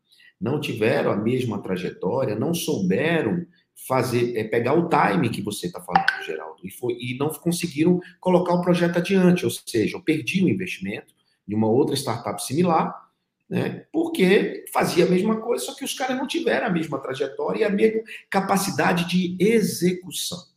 não 0.41 0.59
tiveram 0.59 1.11
a 1.11 1.15
mesma 1.15 1.61
trajetória, 1.61 2.35
não 2.35 2.53
souberam 2.53 3.45
fazer, 3.87 4.35
é, 4.35 4.43
pegar 4.43 4.73
o 4.73 4.89
time 4.89 5.29
que 5.29 5.41
você 5.41 5.67
está 5.67 5.79
falando, 5.79 6.25
Geraldo, 6.25 6.59
e, 6.63 6.71
foi, 6.71 6.93
e 6.93 7.17
não 7.17 7.29
conseguiram 7.29 7.99
colocar 8.19 8.53
o 8.53 8.61
projeto 8.61 8.97
adiante, 8.97 9.45
ou 9.45 9.51
seja, 9.51 9.95
eu 9.95 10.01
perdi 10.01 10.43
o 10.43 10.49
investimento 10.49 11.13
de 11.47 11.55
uma 11.55 11.67
outra 11.67 11.95
startup 11.95 12.43
similar, 12.43 13.09
né, 13.49 13.85
porque 13.91 14.65
fazia 14.71 15.05
a 15.05 15.09
mesma 15.09 15.41
coisa, 15.41 15.65
só 15.65 15.75
que 15.75 15.83
os 15.83 15.93
caras 15.93 16.17
não 16.17 16.25
tiveram 16.25 16.67
a 16.67 16.69
mesma 16.69 16.99
trajetória 16.99 17.59
e 17.59 17.63
a 17.63 17.69
mesma 17.69 18.01
capacidade 18.29 19.07
de 19.07 19.35
execução. 19.39 20.50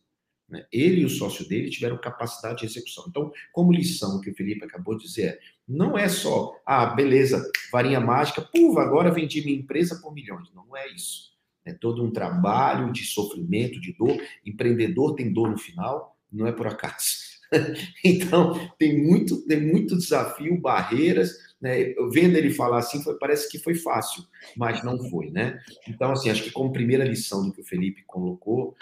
Né? 0.47 0.65
Ele 0.71 1.01
e 1.01 1.05
o 1.05 1.09
sócio 1.09 1.47
dele 1.47 1.69
tiveram 1.69 1.97
capacidade 1.97 2.59
de 2.59 2.65
execução. 2.65 3.05
Então, 3.07 3.31
como 3.51 3.71
lição 3.71 4.21
que 4.21 4.29
o 4.29 4.35
Felipe 4.35 4.63
acabou 4.63 4.97
de 4.97 5.03
dizer, 5.03 5.39
não 5.67 5.97
é 5.97 6.07
só, 6.07 6.55
ah, 6.65 6.85
beleza, 6.87 7.49
varinha 7.71 7.99
mágica, 7.99 8.41
puva, 8.41 8.81
agora 8.81 9.11
vendi 9.11 9.43
minha 9.43 9.57
empresa 9.57 9.99
por 10.01 10.13
milhões. 10.13 10.51
Não 10.53 10.75
é 10.75 10.87
isso. 10.89 11.33
É 11.65 11.73
todo 11.73 12.03
um 12.03 12.11
trabalho 12.11 12.93
de 12.93 13.03
sofrimento, 13.03 13.81
de 13.81 13.93
dor. 13.93 14.15
Empreendedor 14.45 15.15
tem 15.15 15.33
dor 15.33 15.49
no 15.49 15.57
final, 15.57 16.15
não 16.31 16.45
é 16.45 16.51
por 16.51 16.67
acaso. 16.67 17.25
então, 18.03 18.69
tem 18.77 19.03
muito, 19.03 19.41
tem 19.47 19.59
muito 19.59 19.97
desafio, 19.97 20.59
barreiras, 20.61 21.31
né? 21.59 21.93
Vendo 22.11 22.37
ele 22.37 22.51
falar 22.51 22.79
assim, 22.79 23.01
foi, 23.01 23.17
parece 23.17 23.49
que 23.49 23.57
foi 23.57 23.73
fácil, 23.73 24.23
mas 24.55 24.83
não 24.83 24.99
foi, 25.09 25.31
né? 25.31 25.59
Então, 25.87 26.11
assim, 26.11 26.29
acho 26.29 26.43
que 26.43 26.51
como 26.51 26.71
primeira 26.71 27.03
lição 27.03 27.43
do 27.43 27.51
que 27.51 27.61
o 27.61 27.65
Felipe 27.65 28.03
colocou, 28.05 28.75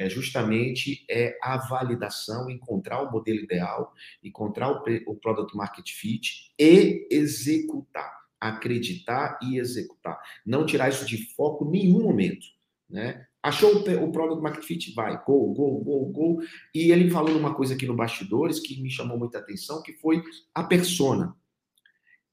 é 0.00 0.08
justamente 0.08 1.04
é 1.10 1.36
a 1.42 1.58
validação, 1.58 2.48
encontrar 2.48 3.02
o 3.02 3.12
modelo 3.12 3.40
ideal, 3.40 3.92
encontrar 4.24 4.70
o, 4.70 4.82
o 5.06 5.14
product 5.14 5.54
market 5.54 5.90
fit 5.90 6.50
e 6.58 7.06
executar, 7.10 8.10
acreditar 8.40 9.38
e 9.42 9.58
executar. 9.58 10.18
Não 10.44 10.64
tirar 10.64 10.88
isso 10.88 11.04
de 11.04 11.18
foco 11.34 11.66
em 11.66 11.70
nenhum 11.70 12.02
momento, 12.02 12.46
né? 12.88 13.26
Achou 13.42 13.76
o 13.76 14.12
product 14.12 14.42
market 14.42 14.64
fit? 14.64 14.94
Vai, 14.94 15.22
go, 15.22 15.52
go, 15.52 15.78
go, 15.80 16.06
go. 16.06 16.42
E 16.74 16.90
ele 16.90 17.10
falou 17.10 17.36
uma 17.36 17.54
coisa 17.54 17.74
aqui 17.74 17.86
no 17.86 17.94
bastidores 17.94 18.58
que 18.58 18.80
me 18.82 18.90
chamou 18.90 19.18
muita 19.18 19.38
atenção, 19.38 19.82
que 19.82 19.92
foi 19.92 20.22
a 20.54 20.64
persona. 20.64 21.34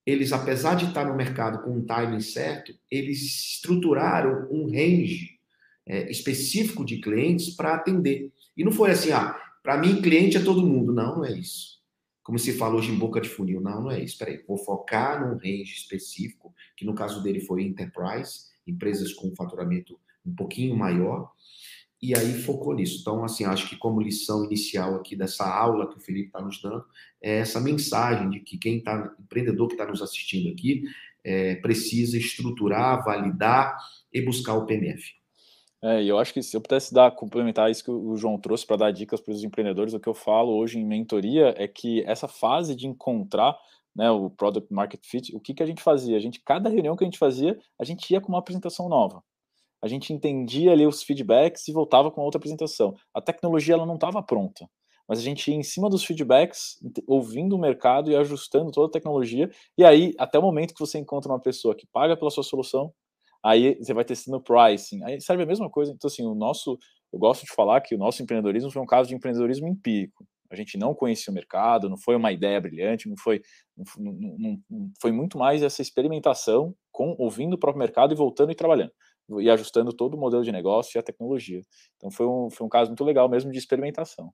Eles, 0.06 0.32
apesar 0.32 0.76
de 0.76 0.86
estar 0.86 1.06
no 1.06 1.16
mercado 1.16 1.64
com 1.64 1.72
um 1.72 1.86
timing 1.86 2.22
certo, 2.22 2.74
eles 2.90 3.22
estruturaram 3.24 4.48
um 4.50 4.66
range 4.66 5.37
é, 5.88 6.12
específico 6.12 6.86
de 6.86 7.00
clientes 7.00 7.56
para 7.56 7.74
atender. 7.74 8.32
E 8.56 8.64
não 8.64 8.72
foi 8.72 8.92
assim, 8.92 9.12
ah, 9.12 9.40
para 9.64 9.78
mim 9.78 10.02
cliente 10.02 10.38
é 10.38 10.44
todo 10.44 10.66
mundo. 10.66 10.94
Não, 10.94 11.18
não 11.18 11.26
é 11.26 11.32
isso. 11.32 11.78
Como 12.22 12.38
se 12.38 12.54
fala 12.54 12.76
hoje 12.76 12.92
em 12.92 12.98
boca 12.98 13.22
de 13.22 13.30
funil. 13.30 13.62
Não, 13.62 13.84
não 13.84 13.92
é 13.92 13.98
isso. 13.98 14.14
Espera 14.14 14.32
aí, 14.32 14.44
vou 14.46 14.58
focar 14.58 15.26
num 15.26 15.38
range 15.38 15.74
específico, 15.74 16.54
que 16.76 16.86
no 16.86 16.94
caso 16.94 17.24
dele 17.24 17.40
foi 17.40 17.64
enterprise, 17.64 18.48
empresas 18.68 19.14
com 19.14 19.34
faturamento 19.36 19.98
um 20.26 20.36
pouquinho 20.36 20.76
maior, 20.76 21.32
e 22.02 22.16
aí 22.16 22.34
focou 22.42 22.76
nisso. 22.76 23.00
Então, 23.02 23.24
assim, 23.24 23.46
acho 23.46 23.70
que 23.70 23.76
como 23.76 24.02
lição 24.02 24.44
inicial 24.46 24.96
aqui 24.96 25.16
dessa 25.16 25.46
aula 25.46 25.90
que 25.90 25.98
o 25.98 26.02
Felipe 26.02 26.28
está 26.28 26.42
nos 26.42 26.62
dando, 26.62 26.84
é 27.22 27.40
essa 27.40 27.60
mensagem 27.60 28.30
de 28.30 28.40
que 28.42 28.58
quem 28.58 28.78
está, 28.78 29.16
empreendedor 29.20 29.68
que 29.68 29.74
está 29.74 29.86
nos 29.86 30.02
assistindo 30.02 30.52
aqui, 30.52 30.84
é, 31.24 31.56
precisa 31.56 32.18
estruturar, 32.18 33.04
validar 33.04 33.78
e 34.14 34.22
buscar 34.22 34.54
o 34.54 34.66
PMF. 34.66 35.16
É, 35.84 36.02
e 36.02 36.10
eu 36.10 36.18
acho 36.18 36.34
que 36.34 36.42
se 36.42 36.58
eu 36.58 36.62
pudesse 36.62 36.94
dar, 36.94 37.12
complementar 37.12 37.70
isso 37.70 37.84
que 37.84 37.92
o 37.92 38.16
João 38.16 38.40
trouxe 38.40 38.66
para 38.66 38.78
dar 38.78 38.92
dicas 38.92 39.22
para 39.22 39.32
os 39.32 39.44
empreendedores, 39.44 39.94
o 39.94 40.00
que 40.00 40.10
eu 40.10 40.14
falo 40.14 40.56
hoje 40.58 40.80
em 40.80 40.86
mentoria 40.86 41.54
é 41.58 41.68
que 41.68 42.04
essa 42.06 42.28
fase 42.28 42.76
de 42.76 42.88
encontrar 42.88 43.56
né, 43.96 44.10
o 44.10 44.30
product 44.30 44.74
market 44.74 45.06
fit, 45.06 45.36
o 45.36 45.40
que, 45.40 45.54
que 45.54 45.64
a 45.64 45.66
gente 45.66 45.84
fazia? 45.84 46.18
A 46.18 46.20
gente, 46.20 46.42
cada 46.44 46.70
reunião 46.70 46.96
que 46.96 47.04
a 47.04 47.08
gente 47.08 47.20
fazia, 47.20 47.58
a 47.80 47.84
gente 47.84 48.12
ia 48.12 48.20
com 48.20 48.30
uma 48.30 48.40
apresentação 48.40 48.90
nova 48.90 49.24
a 49.82 49.88
gente 49.88 50.12
entendia 50.12 50.72
ali 50.72 50.86
os 50.86 51.04
feedbacks 51.04 51.68
e 51.68 51.72
voltava 51.72 52.12
com 52.12 52.22
outra 52.22 52.38
apresentação. 52.38 52.96
A 53.14 53.22
tecnologia 53.22 53.76
ela 53.76 53.86
não 53.86 53.96
estava 53.96 54.22
pronta, 54.24 54.70
mas 55.08 55.20
a 55.20 55.22
gente 55.22 55.50
ia 55.50 55.56
em 55.56 55.64
cima 55.64 55.90
dos 55.90 56.04
feedbacks, 56.04 56.78
ouvindo 57.08 57.56
o 57.56 57.60
mercado 57.60 58.12
e 58.12 58.16
ajustando 58.16 58.72
toda 58.72 58.88
a 58.88 58.92
tecnologia. 58.92 59.50
E 59.78 59.84
aí, 59.84 60.14
até 60.18 60.40
o 60.40 60.42
momento 60.42 60.74
que 60.74 60.80
você 60.80 60.98
encontra 60.98 61.32
uma 61.32 61.40
pessoa 61.40 61.76
que 61.76 61.88
paga 61.88 62.18
pela 62.18 62.32
sua 62.32 62.44
solução, 62.44 62.92
aí 63.48 63.78
você 63.80 63.94
vai 63.94 64.04
testando 64.06 64.42
pricing. 64.42 65.04
Aí 65.04 65.22
serve 65.22 65.44
a 65.44 65.46
mesma 65.46 65.70
coisa. 65.70 65.92
Então, 65.94 66.08
assim, 66.08 66.26
o 66.26 66.36
nosso, 66.36 66.78
eu 67.12 67.20
gosto 67.20 67.46
de 67.46 67.54
falar 67.54 67.82
que 67.82 67.96
o 67.96 67.98
nosso 67.98 68.22
empreendedorismo 68.22 68.72
foi 68.72 68.82
um 68.82 68.86
caso 68.86 69.10
de 69.10 69.16
empreendedorismo 69.16 69.68
empírico. 69.68 70.26
A 70.50 70.56
gente 70.56 70.78
não 70.78 70.94
conhecia 70.94 71.32
o 71.32 71.34
mercado, 71.34 71.90
não 71.90 71.98
foi 71.98 72.16
uma 72.16 72.32
ideia 72.32 72.60
brilhante, 72.60 73.10
não 73.10 73.18
foi, 73.18 73.42
não, 73.76 74.14
não, 74.14 74.62
não 74.70 74.92
foi 75.02 75.12
muito 75.12 75.38
mais 75.38 75.62
essa 75.62 75.82
experimentação 75.82 76.74
com 76.92 77.16
ouvindo 77.20 77.56
o 77.56 77.58
próprio 77.58 77.80
mercado 77.80 78.14
e 78.14 78.18
voltando 78.18 78.52
e 78.52 78.56
trabalhando 78.56 78.92
e 79.40 79.50
ajustando 79.50 79.92
todo 79.92 80.16
o 80.16 80.18
modelo 80.18 80.44
de 80.44 80.52
negócio 80.52 80.98
e 80.98 81.00
a 81.00 81.04
tecnologia. 81.04 81.62
Então 81.98 82.10
foi 82.10 82.26
um, 82.26 82.50
foi 82.50 82.66
um 82.66 82.70
caso 82.70 82.90
muito 82.90 83.04
legal 83.04 83.28
mesmo 83.28 83.52
de 83.52 83.58
experimentação. 83.58 84.32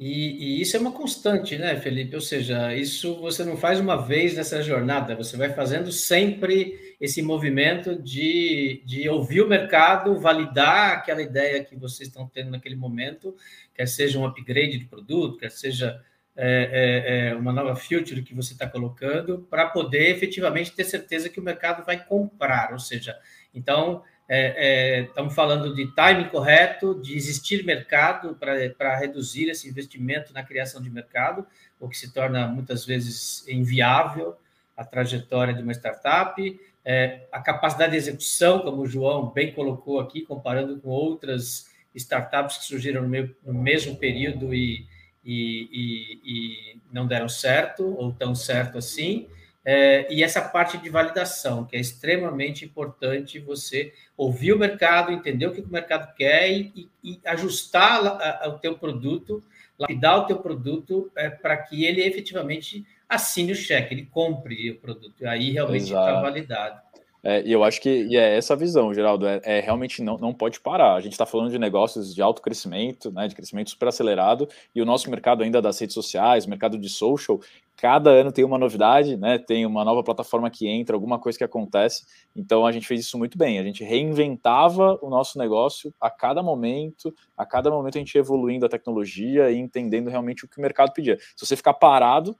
E, 0.00 0.56
e, 0.56 0.62
isso 0.62 0.78
é 0.78 0.80
uma 0.80 0.92
constante, 0.92 1.58
né, 1.58 1.76
Felipe? 1.76 2.14
Ou 2.14 2.22
seja, 2.22 2.74
isso 2.74 3.20
você 3.20 3.44
não 3.44 3.58
faz 3.58 3.78
uma 3.78 3.96
vez 3.96 4.34
nessa 4.34 4.62
jornada, 4.62 5.14
você 5.14 5.36
vai 5.36 5.52
fazendo 5.52 5.92
sempre 5.92 6.96
esse 6.98 7.20
movimento 7.20 7.94
de, 8.02 8.82
de 8.86 9.06
ouvir 9.10 9.42
o 9.42 9.48
mercado, 9.48 10.18
validar 10.18 10.92
aquela 10.92 11.20
ideia 11.20 11.62
que 11.62 11.76
vocês 11.76 12.08
estão 12.08 12.26
tendo 12.26 12.50
naquele 12.50 12.76
momento, 12.76 13.36
quer 13.74 13.86
seja 13.86 14.18
um 14.18 14.24
upgrade 14.24 14.78
de 14.78 14.86
produto, 14.86 15.36
quer 15.36 15.50
seja 15.50 16.02
é, 16.34 17.26
é, 17.26 17.28
é 17.28 17.34
uma 17.34 17.52
nova 17.52 17.76
feature 17.76 18.22
que 18.22 18.34
você 18.34 18.54
está 18.54 18.66
colocando, 18.66 19.46
para 19.50 19.66
poder 19.68 20.08
efetivamente 20.08 20.72
ter 20.72 20.84
certeza 20.84 21.28
que 21.28 21.38
o 21.38 21.42
mercado 21.42 21.84
vai 21.84 22.02
comprar, 22.02 22.72
ou 22.72 22.78
seja, 22.78 23.14
então, 23.52 24.02
é, 24.32 24.54
é, 24.54 25.00
estamos 25.00 25.34
falando 25.34 25.74
de 25.74 25.88
timing 25.88 26.28
correto, 26.28 26.94
de 27.02 27.16
existir 27.16 27.64
mercado 27.64 28.36
para 28.36 28.96
reduzir 28.96 29.50
esse 29.50 29.68
investimento 29.68 30.32
na 30.32 30.44
criação 30.44 30.80
de 30.80 30.88
mercado, 30.88 31.44
o 31.80 31.88
que 31.88 31.98
se 31.98 32.12
torna 32.12 32.46
muitas 32.46 32.86
vezes 32.86 33.44
inviável 33.48 34.36
a 34.76 34.84
trajetória 34.84 35.52
de 35.52 35.60
uma 35.60 35.72
startup, 35.72 36.60
é, 36.84 37.26
a 37.32 37.40
capacidade 37.40 37.90
de 37.90 37.98
execução, 37.98 38.60
como 38.60 38.82
o 38.82 38.86
João 38.86 39.30
bem 39.30 39.52
colocou 39.52 39.98
aqui, 39.98 40.22
comparando 40.22 40.78
com 40.78 40.90
outras 40.90 41.68
startups 41.92 42.58
que 42.58 42.64
surgiram 42.66 43.02
no, 43.02 43.08
meio, 43.08 43.34
no 43.44 43.52
mesmo 43.52 43.96
período 43.96 44.54
e, 44.54 44.86
e, 45.24 45.68
e, 45.72 46.20
e 46.24 46.80
não 46.92 47.04
deram 47.04 47.28
certo, 47.28 47.96
ou 47.98 48.12
tão 48.12 48.36
certo 48.36 48.78
assim, 48.78 49.28
é, 49.64 50.12
e 50.12 50.22
essa 50.22 50.40
parte 50.40 50.78
de 50.78 50.88
validação, 50.88 51.64
que 51.64 51.76
é 51.76 51.80
extremamente 51.80 52.64
importante 52.64 53.38
você 53.38 53.92
ouvir 54.16 54.52
o 54.52 54.58
mercado, 54.58 55.12
entender 55.12 55.46
o 55.46 55.52
que 55.52 55.60
o 55.60 55.68
mercado 55.68 56.14
quer 56.14 56.50
e, 56.50 56.88
e 57.04 57.20
ajustar 57.24 58.48
o 58.48 58.58
teu 58.58 58.78
produto, 58.78 59.42
lapidar 59.78 60.18
o 60.18 60.26
teu 60.26 60.38
produto 60.38 61.10
é, 61.16 61.28
para 61.28 61.56
que 61.58 61.84
ele 61.84 62.02
efetivamente 62.02 62.86
assine 63.08 63.52
o 63.52 63.56
cheque, 63.56 63.92
ele 63.92 64.06
compre 64.06 64.70
o 64.70 64.78
produto. 64.78 65.14
E 65.20 65.26
aí 65.26 65.50
realmente 65.50 65.84
está 65.84 66.20
validado. 66.20 66.80
É, 67.22 67.42
e 67.42 67.52
eu 67.52 67.62
acho 67.62 67.82
que 67.82 68.04
e 68.04 68.16
é 68.16 68.36
essa 68.36 68.54
a 68.54 68.56
visão, 68.56 68.94
Geraldo, 68.94 69.26
é, 69.26 69.40
é, 69.44 69.60
realmente 69.60 70.02
não, 70.02 70.16
não 70.16 70.32
pode 70.32 70.58
parar. 70.58 70.94
A 70.94 71.00
gente 71.00 71.12
está 71.12 71.26
falando 71.26 71.50
de 71.50 71.58
negócios 71.58 72.14
de 72.14 72.22
alto 72.22 72.40
crescimento, 72.40 73.12
né, 73.12 73.28
de 73.28 73.34
crescimento 73.34 73.68
super 73.68 73.88
acelerado, 73.88 74.48
e 74.74 74.80
o 74.80 74.86
nosso 74.86 75.10
mercado 75.10 75.42
ainda 75.42 75.60
das 75.60 75.78
redes 75.78 75.92
sociais, 75.92 76.46
mercado 76.46 76.78
de 76.78 76.88
social, 76.88 77.38
cada 77.80 78.10
ano 78.10 78.30
tem 78.30 78.44
uma 78.44 78.58
novidade, 78.58 79.16
né, 79.16 79.38
tem 79.38 79.64
uma 79.64 79.82
nova 79.82 80.04
plataforma 80.04 80.50
que 80.50 80.68
entra, 80.68 80.94
alguma 80.94 81.18
coisa 81.18 81.38
que 81.38 81.44
acontece. 81.44 82.04
Então 82.36 82.66
a 82.66 82.72
gente 82.72 82.86
fez 82.86 83.00
isso 83.00 83.16
muito 83.16 83.38
bem. 83.38 83.58
A 83.58 83.62
gente 83.62 83.82
reinventava 83.82 84.98
o 85.00 85.08
nosso 85.08 85.38
negócio 85.38 85.94
a 85.98 86.10
cada 86.10 86.42
momento, 86.42 87.14
a 87.34 87.46
cada 87.46 87.70
momento 87.70 87.96
a 87.96 87.98
gente 87.98 88.18
evoluindo 88.18 88.66
a 88.66 88.68
tecnologia 88.68 89.50
e 89.50 89.56
entendendo 89.56 90.10
realmente 90.10 90.44
o 90.44 90.48
que 90.48 90.58
o 90.58 90.60
mercado 90.60 90.92
pedia. 90.92 91.16
Se 91.34 91.46
você 91.46 91.56
ficar 91.56 91.72
parado, 91.72 92.36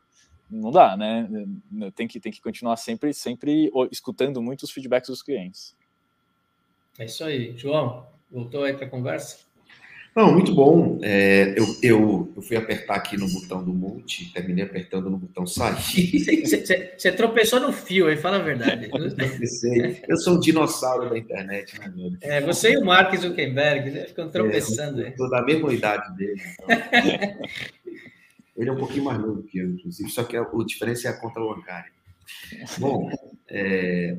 não 0.50 0.70
dá, 0.70 0.94
né? 0.94 1.26
Tem 1.94 2.06
que, 2.06 2.20
tem 2.20 2.30
que 2.30 2.42
continuar 2.42 2.76
sempre, 2.76 3.14
sempre 3.14 3.70
escutando 3.90 4.42
muito 4.42 4.64
os 4.64 4.70
feedbacks 4.70 5.08
dos 5.08 5.22
clientes. 5.22 5.74
É 6.98 7.06
isso 7.06 7.24
aí. 7.24 7.56
João, 7.56 8.06
voltou 8.30 8.64
aí 8.64 8.74
para 8.74 8.84
a 8.84 8.90
conversa? 8.90 9.38
Não, 10.14 10.32
muito 10.32 10.52
bom. 10.54 10.98
É, 11.02 11.54
eu, 11.56 11.64
eu, 11.82 12.32
eu, 12.36 12.42
fui 12.42 12.56
apertar 12.56 12.96
aqui 12.96 13.16
no 13.16 13.28
botão 13.28 13.62
do 13.62 13.72
multi, 13.72 14.32
terminei 14.32 14.64
apertando 14.64 15.08
no 15.08 15.16
botão 15.16 15.46
sair. 15.46 15.76
Você 16.96 17.12
tropeçou 17.12 17.60
no 17.60 17.72
fio 17.72 18.08
aí, 18.08 18.16
fala 18.16 18.36
a 18.36 18.42
verdade. 18.42 18.90
eu 20.08 20.16
sou 20.16 20.36
um 20.36 20.40
dinossauro 20.40 21.10
da 21.10 21.16
internet, 21.16 21.78
né, 21.78 21.92
meu? 21.94 22.12
É, 22.20 22.40
você 22.40 22.72
e 22.72 22.76
o 22.76 22.84
Mark 22.84 23.14
Zuckerberg 23.16 23.90
né, 23.90 24.06
ficam 24.06 24.28
tropeçando. 24.28 25.02
É, 25.02 25.10
eu 25.10 25.16
sou 25.16 25.30
da 25.30 25.42
mesma 25.42 25.72
idade 25.72 26.16
dele. 26.16 26.42
Então. 26.54 26.68
Ele 28.56 28.68
é 28.68 28.72
um 28.72 28.76
pouquinho 28.76 29.04
mais 29.04 29.18
novo 29.18 29.42
que 29.44 29.58
eu, 29.58 29.70
inclusive, 29.70 30.10
só 30.10 30.22
que 30.22 30.36
a, 30.36 30.42
a 30.42 30.64
diferença 30.66 31.08
é 31.08 31.10
a 31.10 31.16
conta 31.16 31.40
bancária. 31.40 31.90
Bom, 32.78 33.10
é, 33.48 34.18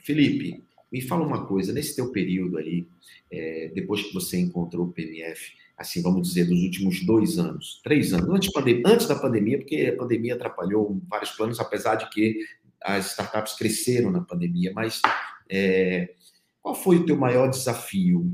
Felipe, 0.00 0.62
me 0.94 1.00
fala 1.00 1.26
uma 1.26 1.44
coisa, 1.44 1.72
nesse 1.72 1.96
teu 1.96 2.12
período 2.12 2.56
aí, 2.56 2.86
é, 3.28 3.72
depois 3.74 4.00
que 4.00 4.14
você 4.14 4.38
encontrou 4.38 4.86
o 4.86 4.92
PMF, 4.92 5.52
assim, 5.76 6.00
vamos 6.00 6.28
dizer, 6.28 6.44
dos 6.44 6.62
últimos 6.62 7.04
dois 7.04 7.36
anos, 7.36 7.80
três 7.82 8.14
anos, 8.14 8.28
antes, 8.28 8.48
antes 8.86 9.08
da 9.08 9.16
pandemia, 9.16 9.58
porque 9.58 9.92
a 9.92 9.96
pandemia 9.96 10.36
atrapalhou 10.36 11.02
vários 11.08 11.32
planos, 11.32 11.58
apesar 11.58 11.96
de 11.96 12.08
que 12.10 12.38
as 12.80 13.10
startups 13.10 13.54
cresceram 13.54 14.12
na 14.12 14.20
pandemia, 14.20 14.72
mas 14.72 15.02
é, 15.50 16.14
qual 16.62 16.76
foi 16.76 16.98
o 16.98 17.06
teu 17.06 17.16
maior 17.16 17.50
desafio? 17.50 18.32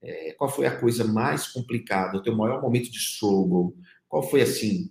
É, 0.00 0.32
qual 0.38 0.48
foi 0.48 0.64
a 0.64 0.74
coisa 0.74 1.04
mais 1.04 1.48
complicada, 1.48 2.16
o 2.16 2.22
teu 2.22 2.34
maior 2.34 2.62
momento 2.62 2.90
de 2.90 2.96
struggle? 2.96 3.76
Qual 4.10 4.24
foi 4.24 4.42
assim? 4.42 4.90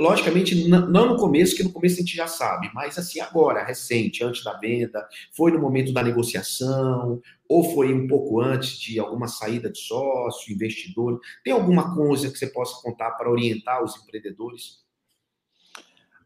Logicamente, 0.00 0.66
não 0.66 1.10
no 1.10 1.16
começo, 1.18 1.54
que 1.54 1.62
no 1.62 1.70
começo 1.70 1.96
a 1.96 1.98
gente 1.98 2.16
já 2.16 2.26
sabe, 2.26 2.70
mas 2.72 2.96
assim 2.96 3.20
agora, 3.20 3.62
recente, 3.62 4.24
antes 4.24 4.42
da 4.42 4.54
venda, 4.54 5.06
foi 5.36 5.52
no 5.52 5.60
momento 5.60 5.92
da 5.92 6.02
negociação, 6.02 7.20
ou 7.46 7.62
foi 7.74 7.92
um 7.92 8.08
pouco 8.08 8.40
antes 8.40 8.78
de 8.78 8.98
alguma 8.98 9.28
saída 9.28 9.70
de 9.70 9.78
sócio, 9.78 10.50
investidor? 10.50 11.20
Tem 11.44 11.52
alguma 11.52 11.94
coisa 11.94 12.30
que 12.30 12.38
você 12.38 12.46
possa 12.46 12.80
contar 12.82 13.10
para 13.12 13.30
orientar 13.30 13.84
os 13.84 13.94
empreendedores? 14.02 14.82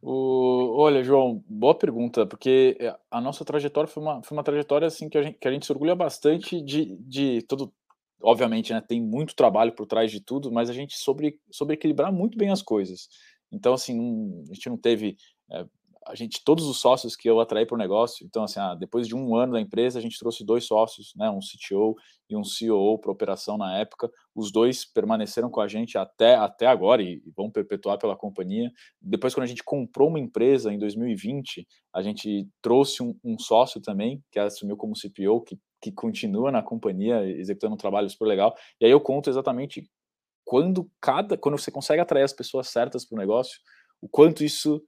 O, 0.01 0.77
olha, 0.79 1.03
João, 1.03 1.43
boa 1.49 1.77
pergunta, 1.77 2.25
porque 2.25 2.77
a 3.11 3.21
nossa 3.21 3.45
trajetória 3.45 3.89
foi 3.89 4.01
uma, 4.01 4.23
foi 4.23 4.37
uma 4.37 4.45
trajetória 4.45 4.87
assim 4.87 5.09
que 5.09 5.19
a 5.19 5.23
gente, 5.23 5.39
que 5.39 5.49
a 5.49 5.51
gente 5.53 5.67
se 5.67 5.73
orgulha 5.73 5.95
bastante 5.95 6.61
de, 6.61 6.97
de 6.99 7.43
todo, 7.43 7.73
obviamente, 8.23 8.73
né, 8.73 8.81
tem 8.81 9.01
muito 9.01 9.35
trabalho 9.35 9.75
por 9.75 9.87
trás 9.87 10.11
de 10.11 10.21
tudo, 10.21 10.51
mas 10.51 10.71
a 10.71 10.73
gente 10.73 10.97
sobre, 10.97 11.39
sobre 11.51 11.75
equilibrar 11.75 12.13
muito 12.13 12.39
bem 12.39 12.51
as 12.51 12.63
coisas. 12.63 13.09
Então, 13.51 13.75
assim, 13.75 14.43
a 14.51 14.55
gente 14.55 14.69
não 14.71 14.79
teve. 14.79 15.17
É, 15.51 15.65
a 16.07 16.15
gente, 16.15 16.43
todos 16.45 16.67
os 16.67 16.81
sócios 16.81 17.15
que 17.15 17.29
eu 17.29 17.41
atraí 17.41 17.67
para 17.67 17.75
o 17.75 17.79
negócio, 17.79 18.27
então, 18.27 18.45
assim, 18.45 18.59
ah, 18.59 18.75
depois 18.75 19.07
de 19.07 19.15
um 19.15 19.37
ano 19.37 19.53
da 19.53 19.61
empresa, 19.61 19.99
a 19.99 20.03
gente 20.03 20.19
trouxe 20.19 20.45
dois 20.45 20.65
sócios, 20.65 21.13
né, 21.17 21.31
um 21.31 21.39
CTO 21.39 21.97
e 22.29 22.37
um 22.37 22.43
COO 22.43 22.99
para 22.99 23.13
operação 23.13 23.57
na 23.57 23.79
época. 23.79 24.11
Os 24.35 24.51
dois 24.51 24.85
permaneceram 24.85 25.51
com 25.51 25.61
a 25.61 25.69
gente 25.69 25.97
até, 25.97 26.35
até 26.35 26.67
agora 26.67 27.03
e, 27.03 27.23
e 27.25 27.31
vão 27.37 27.51
perpetuar 27.51 27.99
pela 27.99 28.17
companhia. 28.17 28.71
Depois, 29.01 29.35
quando 29.35 29.45
a 29.45 29.49
gente 29.49 29.63
comprou 29.63 30.09
uma 30.09 30.21
empresa 30.21 30.73
em 30.73 30.79
2020, 30.79 31.67
a 31.95 32.03
gente 32.03 32.49
trouxe 32.61 33.03
um, 33.03 33.15
um 33.23 33.39
sócio 33.39 33.81
também, 33.81 34.23
que 34.31 34.39
assumiu 34.39 34.77
como 34.77 34.95
CPO, 34.95 35.43
que, 35.43 35.59
que 35.81 35.93
continua 35.93 36.51
na 36.51 36.63
companhia, 36.63 37.25
executando 37.25 37.75
um 37.75 37.79
trabalho 37.79 38.09
super 38.09 38.27
legal. 38.27 38.55
E 38.81 38.87
aí 38.87 38.91
eu 38.91 39.01
conto 39.01 39.31
exatamente 39.31 39.89
quando 40.45 40.91
cada, 41.01 41.37
quando 41.37 41.59
você 41.59 41.71
consegue 41.71 42.01
atrair 42.01 42.25
as 42.25 42.33
pessoas 42.33 42.69
certas 42.69 43.05
para 43.05 43.17
o 43.17 43.19
negócio, 43.19 43.59
o 44.01 44.09
quanto 44.09 44.43
isso 44.43 44.83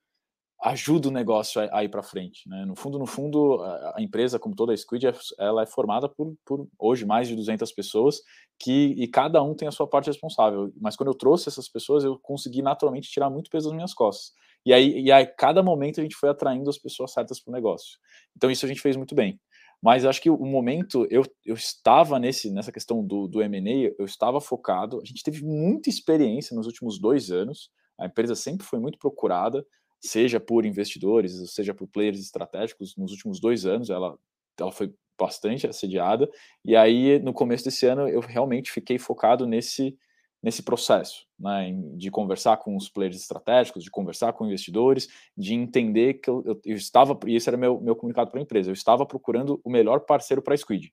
ajuda 0.65 1.09
o 1.09 1.13
negócio 1.13 1.61
a, 1.61 1.79
a 1.79 1.85
ir 1.85 1.91
para 1.91 2.03
frente. 2.03 2.49
Né? 2.49 2.65
No 2.65 2.75
fundo, 2.75 2.99
no 2.99 3.05
fundo, 3.05 3.61
a, 3.63 3.95
a, 3.99 4.03
empresa, 4.03 4.39
como 4.39 4.57
toda 4.57 4.73
a 4.73 4.77
Squid, 4.77 5.07
é, 5.07 5.13
ela 5.39 5.63
é 5.63 5.67
formada 5.67 6.09
por, 6.09 6.35
por, 6.45 6.67
hoje 6.79 7.05
mais 7.05 7.29
de 7.29 7.37
200 7.37 7.71
pessoas 7.73 8.23
que 8.59 8.95
e 8.97 9.07
cada 9.07 9.43
um 9.43 9.55
tem 9.55 9.69
a 9.69 9.71
sua 9.71 9.87
parte 9.87 10.07
responsável. 10.07 10.73
Mas 10.81 10.97
quando 10.97 11.11
eu 11.11 11.15
trouxe 11.15 11.51
essas 11.51 11.69
pessoas, 11.69 12.03
eu 12.03 12.19
consegui 12.19 12.63
naturalmente 12.63 13.11
tirar 13.11 13.29
muito 13.29 13.51
peso 13.51 13.69
das 13.69 13.77
minhas 13.77 13.93
costas. 13.93 14.33
E 14.65 14.73
aí, 14.73 15.03
e 15.03 15.13
aí 15.13 15.27
cada 15.27 15.63
momento 15.63 16.01
a 16.01 16.03
gente 16.03 16.17
foi 16.17 16.31
atraindo 16.31 16.71
as 16.71 16.79
pessoas 16.79 17.13
certas 17.13 17.39
para 17.39 17.51
o 17.51 17.55
negócio. 17.55 17.99
Então 18.35 18.51
isso 18.51 18.65
a 18.65 18.69
gente 18.69 18.81
fez 18.81 18.97
muito 18.97 19.15
bem. 19.15 19.39
Mas 19.83 20.07
acho 20.07 20.23
que 20.23 20.31
o 20.31 20.47
momento 20.47 21.07
eu, 21.11 21.25
eu 21.45 21.55
estava 21.55 22.19
nesse 22.19 22.51
nessa 22.51 22.73
questão 22.73 23.05
do, 23.05 23.29
do 23.29 23.43
M&A, 23.43 23.93
eu 23.99 24.07
estava 24.07 24.41
focado. 24.41 24.99
A 25.03 25.05
gente 25.05 25.23
teve 25.23 25.45
muita 25.45 25.91
experiência 25.91 26.57
nos 26.57 26.67
últimos 26.67 26.99
dois 26.99 27.31
anos. 27.31 27.71
A 28.01 28.07
empresa 28.07 28.35
sempre 28.35 28.67
foi 28.67 28.79
muito 28.79 28.99
procurada 28.99 29.63
seja 30.05 30.39
por 30.39 30.67
investidores, 30.67 31.33
seja 31.53 31.73
por 31.73 31.89
players 31.89 32.21
estratégicos, 32.21 32.95
nos 32.97 33.11
últimos 33.13 33.41
dois 33.41 33.65
anos 33.65 33.89
ela, 33.89 34.19
ela 34.59 34.71
foi 34.71 34.93
bastante 35.19 35.67
assediada, 35.67 36.29
e 36.65 36.77
aí 36.77 37.19
no 37.21 37.33
começo 37.33 37.65
desse 37.65 37.87
ano 37.87 38.07
eu 38.09 38.21
realmente 38.21 38.71
fiquei 38.71 38.99
focado 38.99 39.47
nesse, 39.47 39.97
nesse 40.43 40.63
processo, 40.63 41.27
né, 41.39 41.73
de 41.97 42.11
conversar 42.11 42.59
com 42.59 42.77
os 42.77 42.89
players 42.89 43.17
estratégicos, 43.17 43.83
de 43.83 43.91
conversar 43.91 44.33
com 44.35 44.47
investidores, 44.47 45.09
de 45.37 45.55
entender 45.55 46.15
que 46.15 46.29
eu, 46.29 46.43
eu, 46.45 46.61
eu 46.65 46.77
estava, 46.77 47.19
e 47.27 47.37
esse 47.37 47.49
era 47.49 47.57
meu, 47.57 47.81
meu 47.81 47.97
comunicado 47.97 48.31
para 48.31 48.41
a 48.41 48.43
empresa, 48.43 48.71
eu 48.71 48.75
estava 48.75 49.07
procurando 49.07 49.61
o 49.65 49.71
melhor 49.71 50.01
parceiro 50.01 50.43
para 50.43 50.53
a 50.53 50.57
Squid, 50.57 50.93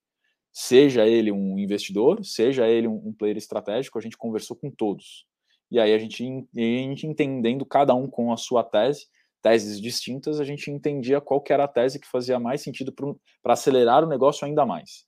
seja 0.53 1.05
ele 1.05 1.31
um 1.31 1.59
investidor, 1.59 2.23
seja 2.23 2.67
ele 2.67 2.87
um, 2.87 3.09
um 3.09 3.13
player 3.13 3.37
estratégico, 3.37 3.97
a 3.97 4.01
gente 4.01 4.17
conversou 4.17 4.55
com 4.55 4.71
todos, 4.71 5.25
e 5.71 5.79
aí 5.79 5.93
a 5.93 5.97
gente, 5.97 6.23
a 6.23 6.59
gente 6.59 7.07
entendendo 7.07 7.65
cada 7.65 7.95
um 7.95 8.07
com 8.07 8.33
a 8.33 8.37
sua 8.37 8.63
tese, 8.63 9.07
teses 9.41 9.79
distintas, 9.81 10.39
a 10.39 10.43
gente 10.43 10.69
entendia 10.69 11.21
qual 11.21 11.43
era 11.49 11.63
a 11.63 11.67
tese 11.67 11.99
que 11.99 12.07
fazia 12.07 12.39
mais 12.39 12.61
sentido 12.61 12.93
para 13.41 13.53
acelerar 13.53 14.03
o 14.03 14.07
negócio 14.07 14.45
ainda 14.45 14.65
mais. 14.65 15.05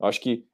Eu 0.00 0.06
acho 0.06 0.20
que 0.20 0.44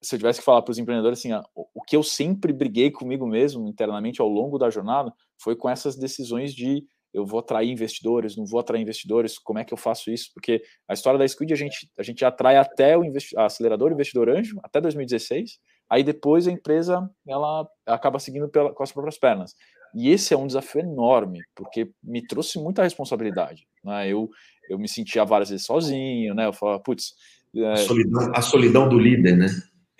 se 0.00 0.14
eu 0.14 0.18
tivesse 0.18 0.38
que 0.38 0.44
falar 0.44 0.62
para 0.62 0.72
os 0.72 0.78
empreendedores 0.78 1.18
assim, 1.18 1.32
o 1.54 1.82
que 1.82 1.96
eu 1.96 2.02
sempre 2.02 2.52
briguei 2.52 2.90
comigo 2.90 3.26
mesmo 3.26 3.68
internamente 3.68 4.20
ao 4.20 4.28
longo 4.28 4.58
da 4.58 4.70
jornada 4.70 5.12
foi 5.38 5.54
com 5.54 5.68
essas 5.68 5.96
decisões 5.96 6.54
de 6.54 6.86
eu 7.12 7.26
vou 7.26 7.40
atrair 7.40 7.70
investidores, 7.70 8.36
não 8.36 8.46
vou 8.46 8.60
atrair 8.60 8.82
investidores, 8.82 9.38
como 9.38 9.58
é 9.58 9.64
que 9.64 9.72
eu 9.72 9.78
faço 9.78 10.10
isso? 10.10 10.30
Porque 10.34 10.62
a 10.86 10.94
história 10.94 11.18
da 11.18 11.26
Squid 11.26 11.52
a 11.52 11.56
gente, 11.56 11.90
a 11.98 12.02
gente 12.02 12.24
atrai 12.24 12.56
até 12.56 12.96
o 12.96 13.02
acelerador 13.36 13.92
investidor 13.92 14.28
anjo, 14.28 14.58
até 14.62 14.80
2016, 14.80 15.58
Aí 15.90 16.02
depois 16.02 16.46
a 16.46 16.52
empresa 16.52 17.08
ela 17.26 17.66
acaba 17.86 18.18
seguindo 18.18 18.48
pela, 18.48 18.72
com 18.72 18.82
as 18.82 18.92
próprias 18.92 19.18
pernas. 19.18 19.54
E 19.94 20.10
esse 20.10 20.34
é 20.34 20.36
um 20.36 20.46
desafio 20.46 20.82
enorme, 20.82 21.40
porque 21.54 21.90
me 22.02 22.26
trouxe 22.26 22.58
muita 22.58 22.82
responsabilidade. 22.82 23.66
Né? 23.82 24.08
Eu, 24.08 24.28
eu 24.68 24.78
me 24.78 24.88
sentia 24.88 25.24
várias 25.24 25.50
vezes 25.50 25.66
sozinho, 25.66 26.34
né? 26.34 26.46
Eu 26.46 26.52
falava, 26.52 26.80
putz. 26.80 27.14
É... 27.54 27.72
A, 27.72 27.76
solidão, 27.76 28.32
a, 28.34 28.42
solidão, 28.42 28.88
do 28.88 28.98
líder, 28.98 29.36
né? 29.36 29.48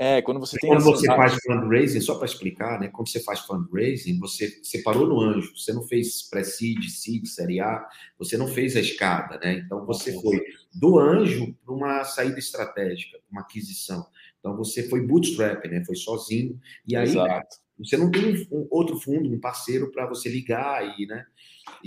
É, 0.01 0.23
quando 0.23 0.39
você 0.39 0.57
tem. 0.59 0.71
Quando 0.71 0.81
essa... 0.81 0.91
você 0.91 1.07
faz 1.07 1.37
fundraising, 1.43 2.01
só 2.01 2.15
para 2.17 2.27
explicar, 2.27 2.79
né? 2.79 2.89
Quando 2.89 3.09
você 3.09 3.21
faz 3.21 3.41
fundraising, 3.41 4.19
você, 4.21 4.49
você 4.63 4.83
parou 4.83 5.09
no 5.09 5.21
anjo, 5.21 5.51
você 5.57 5.73
não 5.73 5.83
fez 5.83 6.29
pré-seed, 6.29 6.85
seed, 6.89 7.27
série 7.27 7.61
A, 7.61 7.85
você 8.17 8.37
não 8.37 8.47
fez 8.47 8.77
a 8.77 8.81
escada, 8.81 9.41
né? 9.43 9.55
Então 9.55 9.85
você 9.85 10.13
foi 10.21 10.41
do 10.73 10.99
anjo 10.99 11.53
para 11.65 11.75
uma 11.75 12.05
saída 12.05 12.39
estratégica, 12.39 13.19
uma 13.31 13.41
aquisição. 13.41 14.07
Então 14.39 14.57
você 14.57 14.89
foi 14.89 15.07
bootstrap, 15.07 15.65
né? 15.67 15.85
Foi 15.85 15.97
sozinho. 15.97 16.59
E 16.87 16.97
aí, 16.97 17.09
Exato. 17.09 17.57
você 17.79 17.97
não 17.97 18.11
tem 18.11 18.47
um, 18.51 18.67
outro 18.71 18.97
fundo, 18.97 19.29
um 19.29 19.41
parceiro 19.41 19.91
para 19.91 20.07
você 20.07 20.29
ligar 20.29 20.99
e, 20.99 21.07
né? 21.07 21.25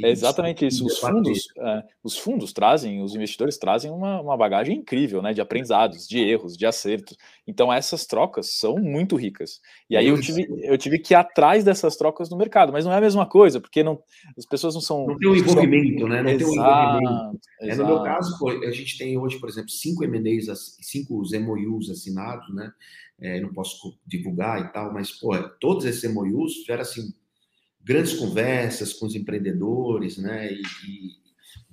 É 0.03 0.09
exatamente 0.09 0.65
isso. 0.65 0.85
Os 0.85 0.99
fundos, 0.99 1.47
é, 1.57 1.83
os 2.03 2.17
fundos 2.17 2.53
trazem, 2.53 3.01
os 3.01 3.15
investidores 3.15 3.57
trazem 3.57 3.91
uma, 3.91 4.21
uma 4.21 4.37
bagagem 4.37 4.77
incrível, 4.77 5.21
né? 5.21 5.33
De 5.33 5.41
aprendizados, 5.41 6.07
de 6.07 6.19
erros, 6.19 6.57
de 6.57 6.65
acertos. 6.65 7.17
Então 7.47 7.71
essas 7.71 8.05
trocas 8.05 8.57
são 8.57 8.77
muito 8.77 9.15
ricas. 9.15 9.59
E 9.89 9.97
aí 9.97 10.07
eu 10.07 10.19
tive, 10.19 10.47
eu 10.63 10.77
tive 10.77 10.99
que 10.99 11.13
ir 11.13 11.15
atrás 11.15 11.63
dessas 11.63 11.95
trocas 11.95 12.29
no 12.29 12.37
mercado, 12.37 12.71
mas 12.71 12.85
não 12.85 12.93
é 12.93 12.97
a 12.97 13.01
mesma 13.01 13.25
coisa, 13.25 13.59
porque 13.59 13.83
não, 13.83 14.01
as 14.37 14.45
pessoas 14.45 14.73
não 14.73 14.81
são. 14.81 15.05
Não 15.07 15.17
tem 15.17 15.29
um 15.29 15.35
envolvimento, 15.35 16.07
né? 16.07 16.21
Não 16.21 16.29
exato, 16.29 16.37
tem 16.37 16.47
um 16.47 16.61
envolvimento. 16.61 17.39
É, 17.61 17.75
no 17.75 17.85
meu 17.85 18.03
caso, 18.03 18.47
a 18.65 18.71
gente 18.71 18.97
tem 18.97 19.17
hoje, 19.17 19.39
por 19.39 19.49
exemplo, 19.49 19.69
cinco 19.69 20.03
MNEs, 20.03 20.47
cinco 20.81 21.21
MOUs 21.39 21.89
assinados, 21.89 22.53
né? 22.53 22.71
É, 23.19 23.39
não 23.39 23.53
posso 23.53 23.99
divulgar 24.05 24.59
e 24.61 24.73
tal, 24.73 24.91
mas, 24.91 25.11
pô, 25.11 25.37
todos 25.59 25.85
esses 25.85 26.11
MOUs 26.11 26.63
geram 26.65 26.81
assim 26.81 27.13
grandes 27.83 28.13
conversas 28.13 28.93
com 28.93 29.05
os 29.05 29.15
empreendedores, 29.15 30.17
né? 30.17 30.51
E, 30.51 30.61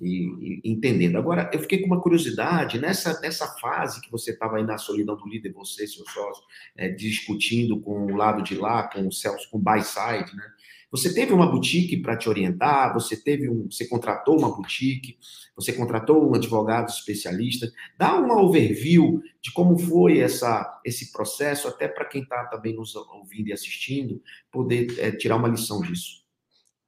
e, 0.01 0.61
e, 0.61 0.61
entendendo. 0.63 1.17
Agora, 1.17 1.49
eu 1.53 1.59
fiquei 1.59 1.79
com 1.79 1.87
uma 1.87 2.01
curiosidade, 2.01 2.79
nessa, 2.79 3.19
nessa 3.21 3.47
fase 3.59 4.01
que 4.01 4.11
você 4.11 4.31
estava 4.31 4.57
aí 4.57 4.63
na 4.63 4.77
solidão 4.77 5.15
do 5.15 5.27
líder, 5.27 5.51
você, 5.51 5.85
seu 5.85 6.05
sócio, 6.05 6.43
é, 6.75 6.89
discutindo 6.89 7.79
com 7.79 8.05
o 8.05 8.15
lado 8.15 8.41
de 8.41 8.55
lá, 8.55 8.83
com 8.83 9.07
o 9.07 9.11
Celso, 9.11 9.49
com 9.49 9.57
o 9.57 9.61
buy 9.61 9.83
side, 9.83 10.35
né? 10.35 10.51
Você 10.91 11.13
teve 11.13 11.33
uma 11.33 11.45
boutique 11.45 11.97
para 11.97 12.17
te 12.17 12.27
orientar, 12.27 12.93
você 12.93 13.15
teve 13.15 13.47
um, 13.47 13.69
você 13.69 13.87
contratou 13.87 14.39
uma 14.39 14.55
boutique, 14.55 15.17
você 15.55 15.71
contratou 15.71 16.27
um 16.27 16.33
advogado 16.33 16.89
especialista. 16.89 17.71
Dá 17.97 18.15
uma 18.15 18.41
overview 18.41 19.21
de 19.41 19.51
como 19.53 19.77
foi 19.77 20.19
essa, 20.19 20.81
esse 20.83 21.11
processo, 21.11 21.67
até 21.67 21.87
para 21.87 22.05
quem 22.05 22.23
está 22.23 22.45
também 22.45 22.75
nos 22.75 22.95
ouvindo 22.95 23.49
e 23.49 23.53
assistindo, 23.53 24.21
poder 24.51 24.97
é, 24.99 25.11
tirar 25.11 25.35
uma 25.35 25.47
lição 25.47 25.81
disso. 25.81 26.23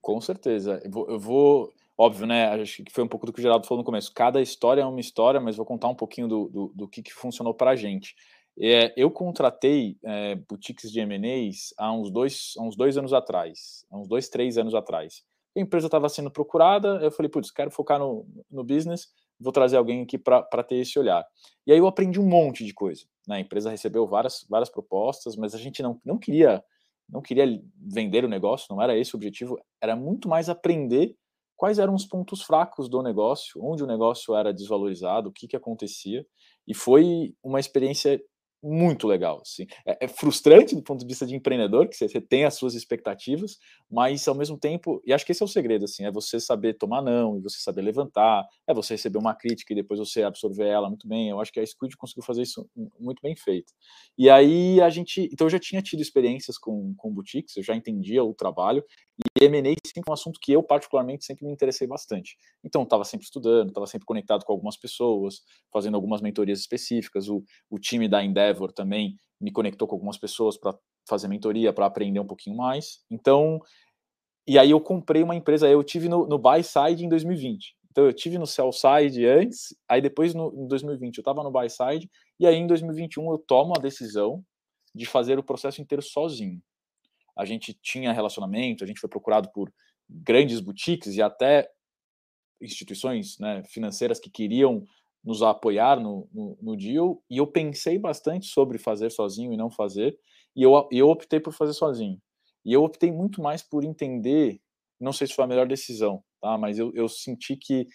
Com 0.02 0.20
certeza. 0.20 0.82
Eu 0.84 0.90
vou, 0.90 1.08
eu 1.08 1.20
vou, 1.20 1.74
óbvio, 1.96 2.26
né? 2.26 2.48
Acho 2.60 2.84
que 2.84 2.92
foi 2.92 3.04
um 3.04 3.08
pouco 3.08 3.28
do 3.28 3.34
que 3.34 3.40
o 3.40 3.42
Geraldo 3.42 3.68
falou 3.68 3.82
no 3.82 3.86
começo. 3.86 4.12
Cada 4.14 4.42
história 4.42 4.82
é 4.82 4.86
uma 4.86 5.00
história, 5.00 5.40
mas 5.40 5.58
vou 5.58 5.66
contar 5.66 5.88
um 5.90 5.96
pouquinho 5.96 6.28
do, 6.28 6.50
do, 6.50 6.72
do 6.74 6.88
que, 6.88 7.04
que 7.04 7.14
funcionou 7.14 7.54
para 7.54 7.72
a 7.72 7.76
gente. 7.76 8.16
É, 8.60 8.94
eu 8.96 9.10
contratei 9.10 9.98
é, 10.04 10.36
boutiques 10.36 10.92
de 10.92 11.00
M&As 11.00 11.74
há 11.78 11.92
uns 11.92 12.12
dois, 12.12 12.54
há 12.58 12.64
uns 12.64 12.76
dois 12.76 12.98
anos 12.98 13.14
atrás, 13.14 13.86
há 13.90 13.98
uns 13.98 14.08
dois, 14.08 14.30
três 14.30 14.58
anos 14.58 14.76
atrás. 14.76 15.24
A 15.56 15.60
empresa 15.60 15.88
estava 15.88 16.08
sendo 16.10 16.32
procurada, 16.32 17.00
eu 17.02 17.12
falei, 17.12 17.30
putz, 17.30 17.52
quero 17.52 17.72
focar 17.72 18.00
no, 18.00 18.26
no 18.50 18.64
business, 18.64 19.08
vou 19.40 19.52
trazer 19.52 19.78
alguém 19.78 20.02
aqui 20.04 20.18
para 20.18 20.64
ter 20.64 20.76
esse 20.76 20.98
olhar. 21.00 21.26
E 21.66 21.72
aí 21.72 21.78
eu 21.78 21.88
aprendi 21.88 22.20
um 22.20 22.28
monte 22.28 22.66
de 22.66 22.74
coisa. 22.74 23.04
Né? 23.28 23.38
A 23.38 23.40
empresa 23.40 23.70
recebeu 23.70 24.08
várias, 24.08 24.46
várias 24.50 24.70
propostas, 24.70 25.36
mas 25.36 25.56
a 25.56 25.58
gente 25.58 25.82
não, 25.82 26.00
não 26.06 26.18
queria 26.18 26.64
não 27.10 27.22
queria 27.22 27.46
vender 27.76 28.24
o 28.24 28.30
negócio, 28.30 28.68
não 28.70 28.82
era 28.82 28.98
esse 28.98 29.14
o 29.14 29.18
objetivo, 29.18 29.60
era 29.82 29.98
muito 29.98 30.30
mais 30.30 30.48
aprender 30.48 31.14
quais 31.58 31.78
eram 31.78 31.94
os 31.94 32.06
pontos 32.06 32.42
fracos 32.42 32.90
do 32.90 33.04
negócio, 33.04 33.62
onde 33.62 33.84
o 33.84 33.88
negócio 33.88 34.34
era 34.34 34.54
desvalorizado, 34.54 35.30
o 35.30 35.32
que, 35.32 35.48
que 35.48 35.56
acontecia. 35.56 36.26
E 36.66 36.74
foi 36.74 37.36
uma 37.44 37.60
experiência 37.60 38.20
muito 38.62 39.08
legal. 39.08 39.42
Assim. 39.42 39.66
É, 39.86 40.06
é, 40.06 40.08
frustrante 40.08 40.76
do 40.76 40.82
ponto 40.82 41.00
de 41.00 41.08
vista 41.08 41.26
de 41.26 41.36
empreendedor, 41.36 41.88
que 41.88 41.96
você 41.96 42.22
tem 42.22 42.46
as 42.46 42.56
suas 42.56 42.76
expectativas, 42.76 43.58
mas 43.90 44.28
ao 44.28 44.36
mesmo 44.36 44.58
tempo, 44.58 45.02
e 45.06 45.14
acho 45.14 45.26
que 45.26 45.32
esse 45.32 45.42
é 45.42 45.46
o 45.46 45.50
segredo, 45.50 45.86
assim, 45.86 46.06
é 46.06 46.12
você 46.12 46.40
saber 46.40 46.76
tomar 46.76 47.02
não, 47.02 47.38
e 47.38 47.42
você 47.42 47.60
saber 47.60 47.82
levantar, 47.82 48.48
é 48.68 48.74
você 48.74 48.94
receber 48.94 49.18
uma 49.18 49.34
crítica 49.34 49.74
e 49.74 49.76
depois 49.76 50.00
você 50.00 50.24
absorver 50.24 50.68
ela 50.68 50.88
muito 50.88 51.08
bem. 51.08 51.30
Eu 51.30 51.40
acho 51.40 51.52
que 51.52 51.60
a 51.60 51.66
Squid 51.66 51.96
conseguiu 51.98 52.24
fazer 52.24 52.44
isso 52.44 52.70
muito 53.00 53.22
bem 53.22 53.36
feito. 53.36 53.74
E 54.18 54.30
aí 54.30 54.80
a 54.82 54.90
gente, 54.90 55.30
então 55.32 55.48
eu 55.48 55.52
já 55.52 55.60
tinha 55.60 55.82
tido 55.82 56.02
experiências 56.02 56.58
com, 56.58 56.94
com 56.96 57.12
boutiques, 57.12 57.56
eu 57.58 57.64
já 57.64 57.76
entendia 57.76 58.24
o 58.24 58.34
trabalho, 58.34 58.84
e 59.40 59.46
M&A 59.46 59.74
sempre 59.86 60.10
é 60.10 60.12
um 60.12 60.14
assunto 60.14 60.40
que 60.40 60.52
eu 60.52 60.64
particularmente 60.64 61.26
sempre 61.26 61.46
me 61.46 61.52
interessei 61.52 61.88
bastante. 61.88 62.38
Então 62.64 62.84
estava 62.84 63.04
sempre 63.04 63.26
estudando, 63.26 63.70
estava 63.70 63.88
sempre 63.88 64.06
conectado 64.06 64.46
com 64.46 64.52
algumas 64.52 64.78
pessoas, 64.78 65.42
fazendo 65.72 65.96
algumas 65.96 66.22
mentorias 66.22 66.60
específicas. 66.60 67.28
O, 67.28 67.44
o 67.70 67.80
time 67.80 68.08
da 68.08 68.24
Endeavor 68.24 68.72
também 68.72 69.16
me 69.40 69.52
conectou 69.52 69.88
com 69.88 69.96
algumas 69.96 70.18
pessoas 70.18 70.58
para 70.58 70.78
fazer 71.08 71.28
mentoria, 71.28 71.74
para 71.74 71.86
aprender 71.86 72.20
um 72.20 72.28
pouquinho 72.28 72.56
mais. 72.56 73.00
Então, 73.10 73.60
e 74.48 74.58
aí 74.58 74.72
eu 74.72 74.80
comprei 74.80 75.24
uma 75.24 75.36
empresa, 75.36 75.68
eu 75.68 75.84
tive 75.84 76.08
no, 76.08 76.28
no 76.28 76.38
buy 76.38 76.64
side 76.64 77.06
em 77.06 77.10
2020. 77.10 77.76
Então 77.90 78.06
eu 78.06 78.14
tive 78.14 78.38
no 78.38 78.48
sell 78.48 78.72
side 78.72 79.26
antes, 79.26 79.76
aí 79.88 80.02
depois 80.02 80.34
no, 80.34 80.54
em 80.56 80.68
2020 80.68 81.18
eu 81.18 81.22
estava 81.22 81.44
no 81.44 81.52
buy 81.52 81.70
side 81.70 82.10
e 82.40 82.48
aí 82.48 82.56
em 82.56 82.66
2021 82.66 83.32
eu 83.32 83.38
tomo 83.38 83.74
a 83.76 83.82
decisão 83.82 84.44
de 84.96 85.06
fazer 85.06 85.38
o 85.38 85.44
processo 85.44 85.82
inteiro 85.82 86.02
sozinho 86.02 86.62
a 87.42 87.46
gente 87.46 87.74
tinha 87.74 88.14
relacionamento, 88.14 88.84
a 88.84 88.88
gente 88.88 89.00
foi 89.00 89.10
procurado 89.10 89.52
por 89.52 89.74
grandes 90.08 90.60
boutiques 90.60 91.16
e 91.16 91.22
até 91.22 91.68
instituições 92.62 93.40
né, 93.40 93.64
financeiras 93.64 94.20
que 94.20 94.30
queriam 94.30 94.86
nos 95.24 95.42
apoiar 95.42 96.00
no, 96.00 96.30
no, 96.32 96.58
no, 96.62 96.78
deal, 96.78 97.24
e 97.30 97.38
eu 97.38 97.48
pensei 97.48 97.98
bastante 97.98 98.46
sobre 98.46 98.78
fazer 98.78 99.10
sozinho 99.10 99.52
e 99.52 99.58
não 99.58 99.72
fazer, 99.72 100.16
e 100.56 100.62
eu, 100.62 100.88
eu 100.92 101.10
optei 101.10 101.40
por 101.40 101.54
fazer 101.54 101.74
sozinho. 101.74 102.22
E 102.64 102.74
eu 102.74 102.84
optei 102.84 103.12
muito 103.12 103.42
mais 103.42 103.64
por 103.64 103.84
entender, 103.84 104.62
não 105.00 105.12
sei 105.12 105.26
se 105.26 105.34
foi 105.34 105.46
a 105.46 105.48
melhor 105.48 105.68
decisão, 105.68 106.24
tá? 106.40 106.60
mas 106.60 106.78
eu, 106.78 106.92
eu 106.94 107.10
senti 107.10 107.56
que 107.56 107.88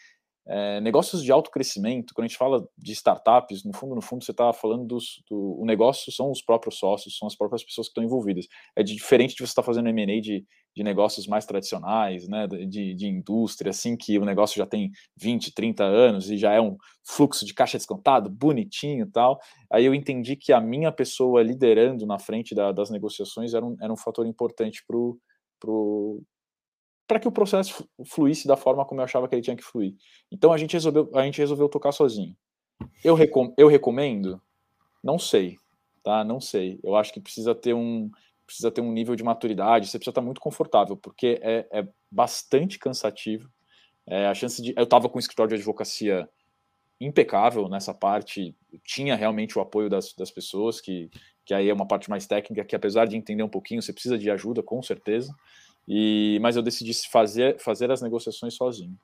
é, 0.49 0.81
negócios 0.81 1.25
de 1.25 1.33
alto 1.33 1.51
crescimento, 1.51 2.15
quando 2.15 2.27
a 2.27 2.29
gente 2.29 2.39
fala 2.39 2.67
de 2.79 2.93
startups, 2.93 3.65
no 3.65 3.75
fundo, 3.75 3.97
no 3.97 4.01
fundo, 4.01 4.25
você 4.25 4.31
está 4.31 4.53
falando 4.53 4.85
dos, 4.87 5.23
do 5.29 5.61
o 5.61 5.65
negócio 5.67 6.13
são 6.13 6.31
os 6.31 6.41
próprios 6.41 6.79
sócios, 6.79 7.19
são 7.19 7.27
as 7.27 7.35
próprias 7.35 7.65
pessoas 7.65 7.89
que 7.89 7.91
estão 7.91 8.05
envolvidas. 8.05 8.47
É 8.77 8.83
diferente 8.83 9.35
de 9.35 9.39
você 9.39 9.51
estar 9.51 9.63
tá 9.63 9.67
fazendo 9.67 9.89
M&A 9.89 10.21
de, 10.21 10.47
de 10.75 10.85
negócios 10.85 11.27
mais 11.27 11.45
tradicionais, 11.45 12.29
né, 12.29 12.47
de, 12.47 12.95
de 12.95 13.09
indústria, 13.09 13.71
assim, 13.71 13.97
que 13.97 14.19
o 14.21 14.25
negócio 14.25 14.57
já 14.57 14.67
tem 14.67 14.93
20, 15.17 15.53
30 15.53 15.83
anos 15.83 16.31
e 16.31 16.37
já 16.37 16.53
é 16.53 16.61
um 16.61 16.77
fluxo 17.05 17.45
de 17.45 17.53
caixa 17.53 17.77
descontado, 17.77 18.31
bonitinho 18.31 19.05
e 19.05 19.11
tal. 19.11 19.41
Aí 19.69 19.85
eu 19.85 19.95
entendi 19.95 20.37
que 20.37 20.53
a 20.53 20.61
minha 20.61 20.93
pessoa 20.93 21.43
liderando 21.43 22.07
na 22.07 22.21
frente 22.21 22.55
da, 22.55 22.71
das 22.71 22.89
negociações 22.89 23.53
era 23.53 23.67
um, 23.67 23.77
era 23.81 23.93
um 23.93 23.97
fator 23.97 24.25
importante 24.25 24.85
para 24.87 24.97
o 24.97 26.23
para 27.07 27.21
que 27.21 27.29
o 27.29 27.33
processo 27.33 27.89
fluísse 28.05 28.49
da 28.49 28.57
forma 28.57 28.85
como 28.85 29.01
eu 29.01 29.05
achava 29.05 29.29
que 29.29 29.35
ele 29.35 29.43
tinha 29.43 29.57
que 29.57 29.63
fluir. 29.63 29.95
Então 30.31 30.53
a 30.53 30.59
gente 30.59 30.73
resolveu, 30.73 31.11
a 31.15 31.23
gente 31.23 31.39
resolveu 31.39 31.69
tocar 31.69 31.93
sozinho. 31.93 32.37
Eu, 33.05 33.15
recom 33.15 33.55
eu 33.57 33.69
recomendo? 33.69 34.41
Não 35.03 35.19
sei, 35.19 35.57
tá? 36.03 36.25
Não 36.25 36.41
sei. 36.41 36.81
Eu 36.83 36.97
acho 36.97 37.13
que 37.13 37.21
precisa 37.21 37.55
ter 37.55 37.75
um 37.75 38.11
precisa 38.47 38.71
ter 38.71 38.81
um 38.81 38.93
nível 38.93 39.17
de 39.17 39.25
maturidade. 39.25 39.89
Você 39.89 39.99
precisa 39.99 40.13
estar 40.13 40.23
muito 40.23 40.41
confortável, 40.41 40.97
porque 40.97 41.41
é, 41.43 41.67
é 41.71 41.89
bastante 42.11 42.79
cansativo. 42.79 43.51
É, 44.07 44.27
a 44.27 44.35
chance 44.35 44.63
de 44.63 44.73
eu 44.77 44.85
estava 44.85 45.09
com 45.09 45.19
um 45.19 45.21
escritório 45.21 45.49
de 45.49 45.57
advocacia 45.57 46.29
impecável 47.01 47.69
nessa 47.69 47.93
parte, 47.93 48.57
tinha 48.83 49.15
realmente 49.17 49.59
o 49.59 49.61
apoio 49.61 49.91
das, 49.91 50.15
das 50.15 50.31
pessoas, 50.31 50.81
que, 50.81 51.11
que 51.45 51.53
aí 51.53 51.69
é 51.69 51.75
uma 51.75 51.87
parte 51.87 52.09
mais 52.09 52.27
técnica, 52.27 52.65
que 52.65 52.75
apesar 52.75 53.07
de 53.07 53.17
entender 53.17 53.43
um 53.43 53.49
pouquinho, 53.49 53.83
você 53.83 53.93
precisa 53.93 54.17
de 54.17 54.31
ajuda, 54.31 54.63
com 54.63 54.83
certeza. 54.83 55.35
E, 55.87 56.39
mas 56.41 56.57
eu 56.57 56.63
decidi 56.63 56.93
fazer, 57.09 57.59
fazer 57.59 57.91
as 57.91 58.03
negociações 58.03 58.55
sozinho. 58.55 58.97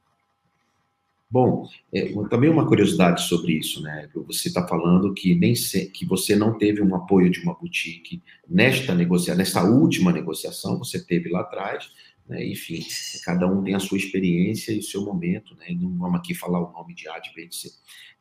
Bom, 1.33 1.67
é, 1.91 2.13
também 2.29 2.51
uma 2.51 2.67
curiosidade 2.67 3.23
sobre 3.23 3.55
isso, 3.55 3.81
né? 3.81 4.07
Você 4.27 4.49
está 4.49 4.69
falando 4.69 5.15
que 5.15 5.35
nem 5.35 5.55
se, 5.55 5.87
que 5.87 6.05
você 6.05 6.37
não 6.37 6.59
teve 6.59 6.83
um 6.83 6.95
apoio 6.95 7.31
de 7.31 7.41
uma 7.41 7.55
boutique 7.55 8.23
nesta 8.47 8.95
negociação, 8.95 9.39
nesta 9.39 9.65
última 9.65 10.13
negociação, 10.13 10.79
você 10.79 11.03
teve 11.03 11.31
lá 11.31 11.41
atrás, 11.41 11.91
né? 12.29 12.47
Enfim, 12.47 12.85
cada 13.25 13.47
um 13.47 13.63
tem 13.63 13.75
a 13.75 13.81
sua 13.81 13.97
experiência 13.97 14.73
e 14.73 14.81
o 14.81 14.83
seu 14.83 15.07
momento, 15.07 15.57
né? 15.57 15.69
Não 15.71 15.97
vamos 15.97 16.19
aqui 16.19 16.35
falar 16.35 16.61
o 16.61 16.71
nome 16.71 16.95
de 16.95 17.09
A. 17.09 17.19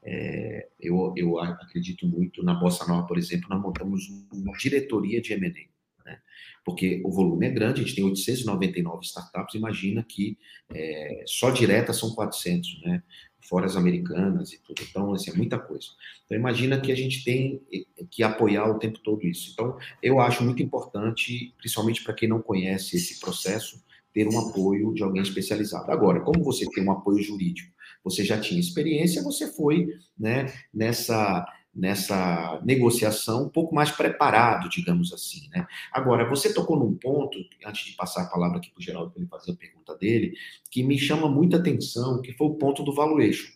É, 0.04 0.70
eu, 0.80 1.14
eu 1.18 1.38
acredito 1.38 2.08
muito 2.08 2.42
na 2.42 2.54
Bossa 2.54 2.88
Nova, 2.88 3.06
por 3.06 3.18
exemplo, 3.18 3.50
nós 3.50 3.62
montamos 3.62 4.08
uma 4.32 4.58
diretoria 4.58 5.22
de 5.22 5.34
M&A 5.34 5.71
porque 6.64 7.02
o 7.04 7.12
volume 7.12 7.48
é 7.48 7.50
grande, 7.50 7.82
a 7.82 7.84
gente 7.84 7.96
tem 7.96 8.04
899 8.04 9.04
startups, 9.04 9.56
imagina 9.56 10.04
que 10.08 10.38
é, 10.74 11.24
só 11.26 11.50
direta 11.50 11.94
são 11.94 12.14
400, 12.14 12.82
né? 12.82 13.04
Fora 13.50 13.66
as 13.66 13.76
americanas 13.76 14.54
e 14.54 14.62
tudo. 14.62 14.82
Então, 14.88 15.14
assim, 15.14 15.32
é 15.32 15.34
muita 15.34 15.58
coisa. 15.58 15.88
Então, 16.26 16.38
imagina 16.38 16.80
que 16.80 16.92
a 16.92 16.96
gente 16.96 17.24
tem 17.24 17.60
que 18.12 18.22
apoiar 18.22 18.70
o 18.70 18.78
tempo 18.78 19.00
todo 19.00 19.26
isso. 19.26 19.50
Então, 19.52 19.78
eu 20.02 20.22
acho 20.22 20.44
muito 20.44 20.62
importante, 20.62 21.54
principalmente 21.58 22.04
para 22.04 22.14
quem 22.14 22.30
não 22.30 22.42
conhece 22.42 22.98
esse 22.98 23.20
processo, 23.20 23.84
ter 24.14 24.28
um 24.28 24.38
apoio 24.38 24.94
de 24.94 25.02
alguém 25.02 25.24
especializado. 25.24 25.92
Agora, 25.92 26.22
como 26.22 26.44
você 26.44 26.70
tem 26.70 26.84
um 26.84 26.92
apoio 26.92 27.24
jurídico, 27.24 27.74
você 28.04 28.24
já 28.24 28.40
tinha 28.40 28.60
experiência, 28.60 29.24
você 29.24 29.52
foi 29.52 29.88
né, 30.18 30.54
nessa 30.74 31.46
nessa 31.74 32.62
negociação 32.64 33.46
um 33.46 33.50
pouco 33.50 33.74
mais 33.74 33.90
preparado, 33.92 34.70
digamos 34.70 35.14
assim. 35.14 35.50
Né? 35.50 35.66
Agora, 35.92 36.30
você 36.30 36.54
tocou 36.54 36.78
num 36.78 36.96
ponto, 36.96 37.38
antes 37.66 37.86
de 37.86 37.96
passar 37.96 38.24
a 38.24 38.30
palavra 38.30 38.58
aqui 38.58 38.70
para 38.72 38.80
o 38.80 38.84
Geraldo 38.84 39.12
para 39.12 39.22
ele 39.22 39.30
fazer 39.30 39.52
a 39.52 39.56
pergunta 39.56 39.98
dele, 39.98 40.34
que 40.70 40.84
me 40.84 40.98
chama 40.98 41.30
muita 41.30 41.58
atenção, 41.58 42.22
que 42.22 42.34
foi 42.34 42.48
o 42.48 42.56
ponto 42.56 42.84
do 42.84 42.94
valuation. 42.94 43.52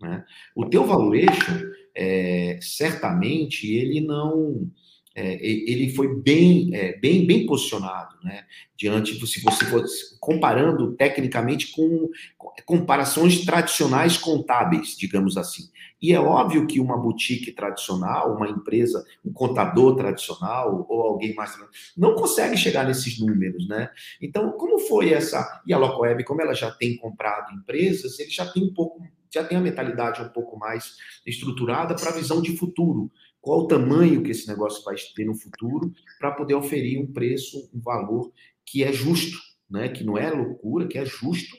Né? 0.00 0.24
O 0.54 0.66
teu 0.66 0.84
valuation, 0.84 1.70
é, 1.94 2.58
certamente, 2.60 3.66
ele 3.66 4.00
não 4.00 4.70
é, 5.18 5.36
ele 5.44 5.92
foi 5.94 6.14
bem, 6.14 6.70
é, 6.72 6.96
bem, 6.96 7.26
bem 7.26 7.44
posicionado, 7.44 8.14
né? 8.22 8.44
Diante, 8.76 9.14
se 9.26 9.42
você 9.42 9.64
for 9.64 9.84
comparando 10.20 10.94
tecnicamente 10.94 11.72
com 11.72 12.08
comparações 12.64 13.44
tradicionais 13.44 14.16
contábeis, 14.16 14.96
digamos 14.96 15.36
assim. 15.36 15.64
E 16.00 16.12
é 16.12 16.20
óbvio 16.20 16.68
que 16.68 16.78
uma 16.78 16.96
boutique 16.96 17.50
tradicional, 17.50 18.36
uma 18.36 18.48
empresa, 18.48 19.04
um 19.24 19.32
contador 19.32 19.96
tradicional 19.96 20.86
ou 20.88 21.02
alguém 21.02 21.34
mais 21.34 21.58
não 21.96 22.14
consegue 22.14 22.56
chegar 22.56 22.86
nesses 22.86 23.18
números, 23.18 23.66
né? 23.66 23.90
Então, 24.22 24.52
como 24.52 24.78
foi 24.78 25.12
essa? 25.12 25.60
E 25.66 25.72
a 25.72 25.78
Locoweb, 25.78 26.22
como 26.22 26.40
ela 26.40 26.54
já 26.54 26.70
tem 26.70 26.96
comprado 26.96 27.52
empresas, 27.56 28.20
ele 28.20 28.30
já 28.30 28.46
tem 28.46 28.62
um 28.62 28.72
pouco, 28.72 29.02
já 29.34 29.42
tem 29.42 29.58
a 29.58 29.60
mentalidade 29.60 30.22
um 30.22 30.28
pouco 30.28 30.56
mais 30.56 30.96
estruturada 31.26 31.96
para 31.96 32.10
a 32.10 32.14
visão 32.14 32.40
de 32.40 32.56
futuro 32.56 33.10
qual 33.40 33.60
o 33.60 33.66
tamanho 33.66 34.22
que 34.22 34.30
esse 34.30 34.46
negócio 34.48 34.82
vai 34.84 34.96
ter 35.14 35.24
no 35.24 35.34
futuro 35.34 35.92
para 36.18 36.32
poder 36.32 36.54
oferir 36.54 37.00
um 37.00 37.12
preço, 37.12 37.70
um 37.72 37.80
valor 37.80 38.32
que 38.64 38.82
é 38.82 38.92
justo, 38.92 39.38
né? 39.70 39.88
que 39.88 40.04
não 40.04 40.18
é 40.18 40.30
loucura, 40.30 40.86
que 40.86 40.98
é 40.98 41.04
justo 41.04 41.56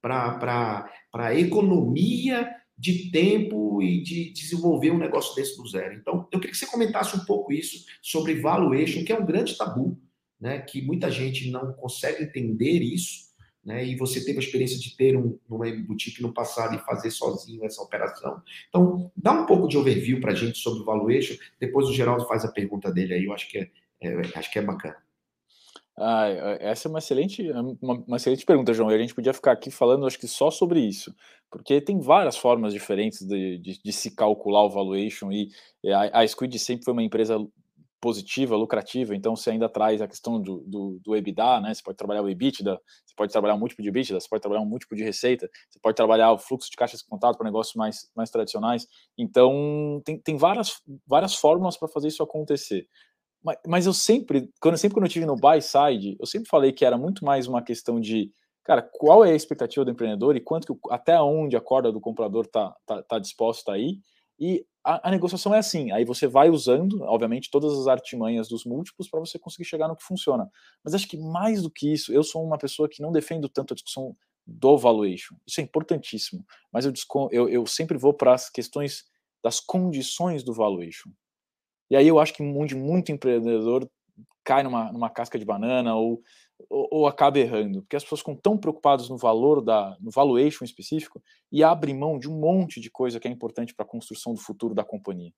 para 0.00 0.90
a 1.12 1.34
economia 1.34 2.50
de 2.76 3.10
tempo 3.10 3.82
e 3.82 4.02
de 4.02 4.32
desenvolver 4.32 4.90
um 4.90 4.98
negócio 4.98 5.34
desse 5.34 5.56
do 5.56 5.68
zero. 5.68 5.94
Então, 5.94 6.26
eu 6.32 6.40
queria 6.40 6.52
que 6.52 6.56
você 6.56 6.66
comentasse 6.66 7.16
um 7.16 7.24
pouco 7.24 7.52
isso 7.52 7.84
sobre 8.02 8.40
valuation, 8.40 9.04
que 9.04 9.12
é 9.12 9.18
um 9.18 9.26
grande 9.26 9.56
tabu, 9.56 10.00
né? 10.40 10.60
que 10.60 10.82
muita 10.82 11.10
gente 11.10 11.50
não 11.50 11.72
consegue 11.74 12.24
entender 12.24 12.80
isso, 12.82 13.29
né? 13.64 13.84
E 13.84 13.96
você 13.96 14.24
teve 14.24 14.38
a 14.38 14.42
experiência 14.42 14.78
de 14.78 14.96
ter 14.96 15.16
um, 15.16 15.38
uma 15.48 15.70
boutique 15.86 16.22
no 16.22 16.32
passado 16.32 16.74
e 16.74 16.78
fazer 16.78 17.10
sozinho 17.10 17.64
essa 17.64 17.82
operação. 17.82 18.42
Então, 18.68 19.10
dá 19.16 19.32
um 19.32 19.46
pouco 19.46 19.68
de 19.68 19.76
overview 19.76 20.20
para 20.20 20.32
a 20.32 20.34
gente 20.34 20.58
sobre 20.58 20.80
o 20.80 20.84
valuation. 20.84 21.34
Depois 21.58 21.88
o 21.88 21.92
Geraldo 21.92 22.26
faz 22.26 22.44
a 22.44 22.52
pergunta 22.52 22.90
dele 22.90 23.14
aí. 23.14 23.24
Eu 23.24 23.32
acho 23.32 23.48
que 23.48 23.58
é, 23.58 23.70
é 24.00 24.20
acho 24.34 24.50
que 24.50 24.58
é 24.58 24.62
bacana. 24.62 24.96
Ah, 26.02 26.28
essa 26.60 26.88
é 26.88 26.90
uma 26.90 26.98
excelente, 26.98 27.42
uma, 27.50 28.02
uma, 28.06 28.16
excelente 28.16 28.46
pergunta, 28.46 28.72
João. 28.72 28.90
E 28.90 28.94
a 28.94 28.98
gente 28.98 29.14
podia 29.14 29.34
ficar 29.34 29.52
aqui 29.52 29.70
falando, 29.70 30.06
acho 30.06 30.18
que 30.18 30.26
só 30.26 30.50
sobre 30.50 30.80
isso, 30.80 31.14
porque 31.50 31.78
tem 31.78 32.00
várias 32.00 32.38
formas 32.38 32.72
diferentes 32.72 33.20
de, 33.20 33.58
de, 33.58 33.82
de 33.82 33.92
se 33.92 34.14
calcular 34.14 34.64
o 34.64 34.70
valuation. 34.70 35.30
E 35.30 35.50
a, 35.92 36.20
a 36.20 36.26
Squid 36.26 36.58
sempre 36.58 36.84
foi 36.84 36.94
uma 36.94 37.02
empresa 37.02 37.36
positiva, 38.00 38.56
lucrativa, 38.56 39.14
então 39.14 39.36
você 39.36 39.50
ainda 39.50 39.68
traz 39.68 40.00
a 40.00 40.08
questão 40.08 40.40
do, 40.40 40.64
do, 40.66 41.00
do, 41.04 41.16
EBITDA, 41.16 41.60
né? 41.60 41.74
Você 41.74 41.82
pode 41.82 41.98
trabalhar 41.98 42.22
o 42.22 42.28
EBITDA, 42.28 42.80
você 43.04 43.14
pode 43.14 43.30
trabalhar 43.30 43.54
um 43.54 43.58
múltiplo 43.58 43.82
de 43.82 43.88
EBITDA, 43.88 44.18
você 44.18 44.28
pode 44.28 44.40
trabalhar 44.40 44.62
um 44.62 44.68
múltiplo 44.68 44.96
de 44.96 45.04
receita, 45.04 45.48
você 45.68 45.78
pode 45.80 45.96
trabalhar 45.96 46.32
o 46.32 46.38
fluxo 46.38 46.70
de 46.70 46.76
caixas 46.76 47.00
de 47.00 47.06
contato 47.06 47.36
para 47.36 47.44
negócios 47.44 47.76
mais, 47.76 48.10
mais 48.16 48.30
tradicionais. 48.30 48.86
Então, 49.18 50.00
tem, 50.04 50.18
tem 50.18 50.36
várias, 50.36 50.80
várias 51.06 51.34
fórmulas 51.34 51.76
para 51.76 51.88
fazer 51.88 52.08
isso 52.08 52.22
acontecer. 52.22 52.86
Mas, 53.44 53.58
mas 53.66 53.86
eu 53.86 53.92
sempre, 53.92 54.48
quando 54.60 54.78
sempre 54.78 54.94
quando 54.94 55.06
eu 55.06 55.10
tive 55.10 55.26
no 55.26 55.36
buy 55.36 55.60
side, 55.60 56.16
eu 56.18 56.26
sempre 56.26 56.48
falei 56.48 56.72
que 56.72 56.84
era 56.84 56.96
muito 56.96 57.24
mais 57.24 57.46
uma 57.46 57.62
questão 57.62 58.00
de 58.00 58.30
cara, 58.64 58.82
qual 58.82 59.24
é 59.24 59.32
a 59.32 59.34
expectativa 59.34 59.84
do 59.84 59.90
empreendedor 59.90 60.36
e 60.36 60.40
quanto 60.40 60.74
que, 60.74 60.80
até 60.90 61.20
onde 61.20 61.56
a 61.56 61.60
corda 61.60 61.90
do 61.90 62.00
comprador 62.00 62.44
está 62.44 62.74
tá, 62.86 63.02
tá 63.02 63.18
disposta 63.18 63.72
a 63.72 63.78
e 63.78 64.64
a, 64.84 65.08
a, 65.08 65.10
negociação 65.10 65.54
é 65.54 65.58
assim, 65.58 65.90
aí 65.92 66.04
você 66.04 66.26
vai 66.26 66.48
usando, 66.48 67.02
obviamente, 67.02 67.50
todas 67.50 67.78
as 67.78 67.86
artimanhas 67.86 68.48
dos 68.48 68.64
múltiplos 68.64 69.08
para 69.08 69.20
você 69.20 69.38
conseguir 69.38 69.64
chegar 69.64 69.88
no 69.88 69.96
que 69.96 70.02
funciona. 70.02 70.50
Mas 70.82 70.94
acho 70.94 71.06
que 71.06 71.18
mais 71.18 71.62
do 71.62 71.70
que 71.70 71.92
isso, 71.92 72.12
eu 72.12 72.22
sou 72.22 72.42
uma 72.44 72.58
pessoa 72.58 72.88
que 72.88 73.02
não 73.02 73.12
defendo 73.12 73.48
tanto 73.48 73.74
a 73.74 73.76
discussão 73.76 74.16
do 74.46 74.78
valuation. 74.78 75.36
Isso 75.46 75.60
é 75.60 75.64
importantíssimo, 75.64 76.44
mas 76.72 76.84
eu, 76.84 76.92
eu, 77.30 77.48
eu 77.48 77.66
sempre 77.66 77.98
vou 77.98 78.14
para 78.14 78.34
as 78.34 78.48
questões 78.48 79.04
das 79.42 79.60
condições 79.60 80.42
do 80.42 80.52
valuation. 80.52 81.10
E 81.90 81.96
aí 81.96 82.06
eu 82.06 82.18
acho 82.18 82.32
que 82.32 82.42
muito, 82.42 82.76
muito 82.76 83.12
empreendedor 83.12 83.88
cai 84.44 84.62
numa, 84.62 84.90
numa 84.92 85.10
casca 85.10 85.38
de 85.38 85.44
banana 85.44 85.94
ou 85.94 86.22
ou, 86.68 86.88
ou 86.90 87.06
acaba 87.06 87.38
errando, 87.38 87.82
porque 87.82 87.96
as 87.96 88.02
pessoas 88.02 88.20
ficam 88.20 88.36
tão 88.36 88.56
preocupadas 88.56 89.08
no 89.08 89.16
valor 89.16 89.60
da, 89.60 89.96
no 90.00 90.10
valuation 90.10 90.64
específico 90.64 91.22
e 91.50 91.62
abrem 91.62 91.96
mão 91.96 92.18
de 92.18 92.28
um 92.28 92.38
monte 92.38 92.80
de 92.80 92.90
coisa 92.90 93.18
que 93.18 93.28
é 93.28 93.30
importante 93.30 93.74
para 93.74 93.84
a 93.84 93.88
construção 93.88 94.34
do 94.34 94.40
futuro 94.40 94.74
da 94.74 94.84
companhia. 94.84 95.32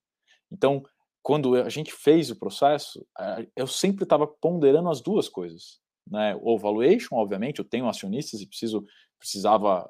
Então, 0.50 0.82
quando 1.22 1.54
a 1.54 1.68
gente 1.68 1.92
fez 1.92 2.30
o 2.30 2.38
processo, 2.38 3.06
eu 3.54 3.66
sempre 3.66 4.02
estava 4.04 4.26
ponderando 4.26 4.88
as 4.88 5.00
duas 5.00 5.28
coisas, 5.28 5.80
né? 6.06 6.37
O 6.42 6.58
valuation, 6.58 7.14
obviamente, 7.14 7.61
eu 7.61 7.64
tenho 7.64 7.88
acionistas 7.88 8.40
e 8.40 8.46
preciso 8.46 8.85
precisava 9.18 9.88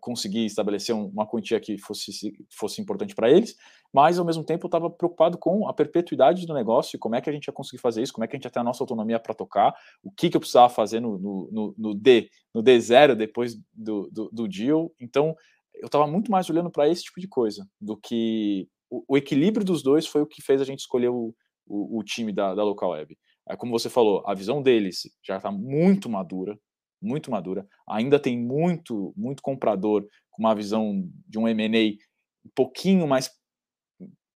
conseguir 0.00 0.44
estabelecer 0.44 0.94
uma 0.94 1.26
quantia 1.26 1.60
que 1.60 1.78
fosse, 1.78 2.12
fosse 2.50 2.80
importante 2.80 3.14
para 3.14 3.30
eles, 3.30 3.56
mas 3.92 4.18
ao 4.18 4.24
mesmo 4.24 4.44
tempo 4.44 4.66
eu 4.66 4.68
estava 4.68 4.90
preocupado 4.90 5.38
com 5.38 5.68
a 5.68 5.72
perpetuidade 5.72 6.46
do 6.46 6.54
negócio, 6.54 6.98
como 6.98 7.14
é 7.14 7.20
que 7.20 7.30
a 7.30 7.32
gente 7.32 7.46
ia 7.46 7.52
conseguir 7.52 7.80
fazer 7.80 8.02
isso, 8.02 8.12
como 8.12 8.24
é 8.24 8.28
que 8.28 8.36
a 8.36 8.38
gente 8.38 8.44
ia 8.44 8.50
ter 8.50 8.60
a 8.60 8.64
nossa 8.64 8.82
autonomia 8.82 9.18
para 9.18 9.34
tocar, 9.34 9.74
o 10.02 10.10
que, 10.10 10.30
que 10.30 10.36
eu 10.36 10.40
precisava 10.40 10.68
fazer 10.68 11.00
no, 11.00 11.18
no, 11.18 11.74
no, 11.76 11.94
D, 11.94 12.28
no 12.54 12.62
D0 12.62 13.14
depois 13.14 13.54
do, 13.72 14.08
do, 14.12 14.30
do 14.32 14.48
deal. 14.48 14.92
Então, 15.00 15.34
eu 15.74 15.86
estava 15.86 16.06
muito 16.06 16.30
mais 16.30 16.48
olhando 16.50 16.70
para 16.70 16.88
esse 16.88 17.04
tipo 17.04 17.20
de 17.20 17.28
coisa 17.28 17.66
do 17.80 17.96
que 17.96 18.68
o, 18.90 19.04
o, 19.08 19.16
equilíbrio 19.16 19.64
dos 19.64 19.82
dois 19.82 20.06
foi 20.06 20.22
o 20.22 20.26
que 20.26 20.42
fez 20.42 20.60
a 20.60 20.64
gente 20.64 20.80
escolher 20.80 21.08
o, 21.08 21.34
o, 21.66 21.98
o 21.98 22.02
time 22.02 22.32
da, 22.32 22.54
da 22.54 22.64
Local 22.64 22.90
Web. 22.90 23.16
Como 23.56 23.72
você 23.72 23.88
falou, 23.88 24.22
a 24.26 24.34
visão 24.34 24.62
deles 24.62 25.02
já 25.22 25.38
está 25.38 25.50
muito 25.50 26.08
madura, 26.08 26.58
muito 27.00 27.30
madura. 27.30 27.66
Ainda 27.88 28.18
tem 28.18 28.38
muito, 28.38 29.12
muito 29.16 29.42
comprador 29.42 30.06
com 30.30 30.42
uma 30.42 30.54
visão 30.54 31.08
de 31.26 31.38
um 31.38 31.48
M&A 31.48 31.96
um 32.44 32.50
pouquinho 32.54 33.06
mais 33.06 33.30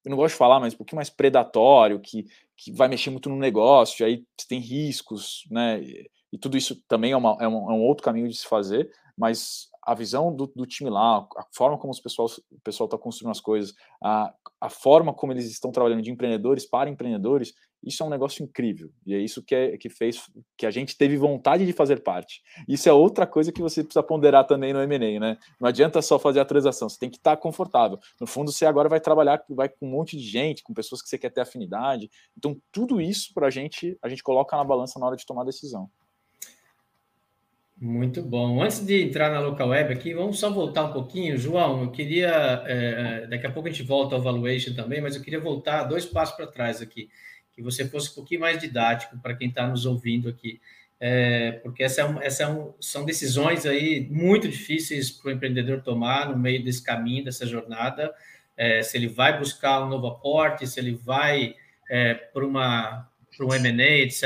eu 0.04 0.10
não 0.10 0.16
gosto 0.16 0.34
de 0.34 0.38
falar, 0.38 0.58
mas 0.58 0.74
um 0.74 0.76
pouquinho 0.76 0.96
mais 0.96 1.10
predatório, 1.10 2.00
que, 2.00 2.26
que 2.56 2.72
vai 2.72 2.88
mexer 2.88 3.10
muito 3.10 3.28
no 3.28 3.36
negócio, 3.36 4.04
aí 4.04 4.24
tem 4.48 4.58
riscos, 4.58 5.44
né? 5.50 5.80
E, 6.32 6.38
tudo 6.40 6.56
isso 6.56 6.82
também 6.88 7.12
é, 7.12 7.16
uma, 7.16 7.36
é, 7.40 7.46
um, 7.46 7.70
é, 7.70 7.74
um, 7.74 7.82
outro 7.82 8.02
caminho 8.02 8.28
de 8.28 8.36
se 8.36 8.46
fazer, 8.46 8.90
mas 9.16 9.68
a 9.82 9.94
visão 9.94 10.34
do, 10.34 10.46
do 10.54 10.66
time 10.66 10.88
lá, 10.88 11.26
a 11.36 11.46
forma 11.52 11.76
como 11.76 11.90
os 11.90 12.00
pessoal, 12.00 12.28
o 12.50 12.60
pessoal 12.60 12.86
está 12.86 12.96
construindo 12.96 13.32
as 13.32 13.40
coisas, 13.40 13.74
a, 14.02 14.32
a 14.60 14.70
forma 14.70 15.12
como 15.12 15.32
eles 15.32 15.50
estão 15.50 15.72
trabalhando 15.72 16.02
de 16.02 16.10
empreendedores 16.10 16.64
para 16.64 16.88
empreendedores, 16.88 17.52
isso 17.82 18.02
é 18.02 18.06
um 18.06 18.10
negócio 18.10 18.44
incrível. 18.44 18.90
E 19.04 19.14
é 19.14 19.18
isso 19.18 19.42
que, 19.42 19.54
é, 19.54 19.76
que 19.76 19.88
fez 19.88 20.30
que 20.56 20.66
a 20.66 20.70
gente 20.70 20.96
teve 20.96 21.16
vontade 21.16 21.66
de 21.66 21.72
fazer 21.72 22.02
parte. 22.02 22.40
Isso 22.68 22.88
é 22.88 22.92
outra 22.92 23.26
coisa 23.26 23.50
que 23.50 23.60
você 23.60 23.82
precisa 23.82 24.02
ponderar 24.02 24.46
também 24.46 24.72
no 24.72 24.80
M&A, 24.80 25.18
né? 25.18 25.36
Não 25.60 25.68
adianta 25.68 26.00
só 26.00 26.18
fazer 26.18 26.38
a 26.38 26.44
transação, 26.44 26.88
você 26.88 26.98
tem 26.98 27.10
que 27.10 27.16
estar 27.16 27.36
confortável. 27.36 27.98
No 28.20 28.26
fundo, 28.26 28.52
você 28.52 28.64
agora 28.66 28.88
vai 28.88 29.00
trabalhar 29.00 29.42
vai 29.50 29.68
com 29.68 29.86
um 29.86 29.90
monte 29.90 30.16
de 30.16 30.22
gente, 30.22 30.62
com 30.62 30.72
pessoas 30.72 31.02
que 31.02 31.08
você 31.08 31.18
quer 31.18 31.30
ter 31.30 31.40
afinidade. 31.40 32.08
Então, 32.38 32.56
tudo 32.70 33.00
isso 33.00 33.34
para 33.34 33.48
a 33.48 33.50
gente, 33.50 33.98
a 34.00 34.08
gente 34.08 34.22
coloca 34.22 34.56
na 34.56 34.62
balança 34.62 35.00
na 35.00 35.06
hora 35.06 35.16
de 35.16 35.26
tomar 35.26 35.42
a 35.42 35.46
decisão. 35.46 35.90
Muito 37.84 38.22
bom. 38.22 38.62
Antes 38.62 38.86
de 38.86 39.02
entrar 39.02 39.28
na 39.28 39.40
local 39.40 39.70
web 39.70 39.92
aqui, 39.92 40.14
vamos 40.14 40.38
só 40.38 40.48
voltar 40.48 40.84
um 40.84 40.92
pouquinho. 40.92 41.36
João, 41.36 41.82
eu 41.82 41.90
queria. 41.90 42.62
É, 42.64 43.26
daqui 43.26 43.44
a 43.44 43.50
pouco 43.50 43.68
a 43.68 43.72
gente 43.72 43.82
volta 43.82 44.14
ao 44.14 44.22
valuation 44.22 44.72
também, 44.72 45.00
mas 45.00 45.16
eu 45.16 45.22
queria 45.22 45.40
voltar 45.40 45.82
dois 45.82 46.06
passos 46.06 46.36
para 46.36 46.46
trás 46.46 46.80
aqui 46.80 47.10
que 47.52 47.60
você 47.60 47.86
fosse 47.88 48.10
um 48.12 48.14
pouquinho 48.14 48.40
mais 48.40 48.58
didático 48.58 49.18
para 49.18 49.34
quem 49.34 49.48
está 49.48 49.66
nos 49.66 49.84
ouvindo 49.84 50.28
aqui, 50.28 50.60
é, 51.00 51.52
porque 51.62 51.82
essa, 51.82 52.02
é 52.02 52.04
um, 52.04 52.22
essa 52.22 52.44
é 52.44 52.48
um, 52.48 52.72
são 52.80 53.04
decisões 53.04 53.66
aí 53.66 54.06
muito 54.10 54.48
difíceis 54.48 55.10
para 55.10 55.30
o 55.30 55.32
empreendedor 55.32 55.82
tomar 55.82 56.28
no 56.30 56.38
meio 56.38 56.62
desse 56.64 56.82
caminho, 56.82 57.24
dessa 57.24 57.44
jornada, 57.44 58.14
é, 58.56 58.82
se 58.82 58.96
ele 58.96 59.08
vai 59.08 59.38
buscar 59.38 59.84
um 59.84 59.88
novo 59.88 60.06
aporte, 60.06 60.66
se 60.66 60.78
ele 60.78 60.94
vai 60.94 61.56
é, 61.90 62.14
para 62.14 62.46
uma 62.46 63.08
para 63.36 63.46
um 63.46 63.54
M&A, 63.54 63.98
etc. 63.98 64.22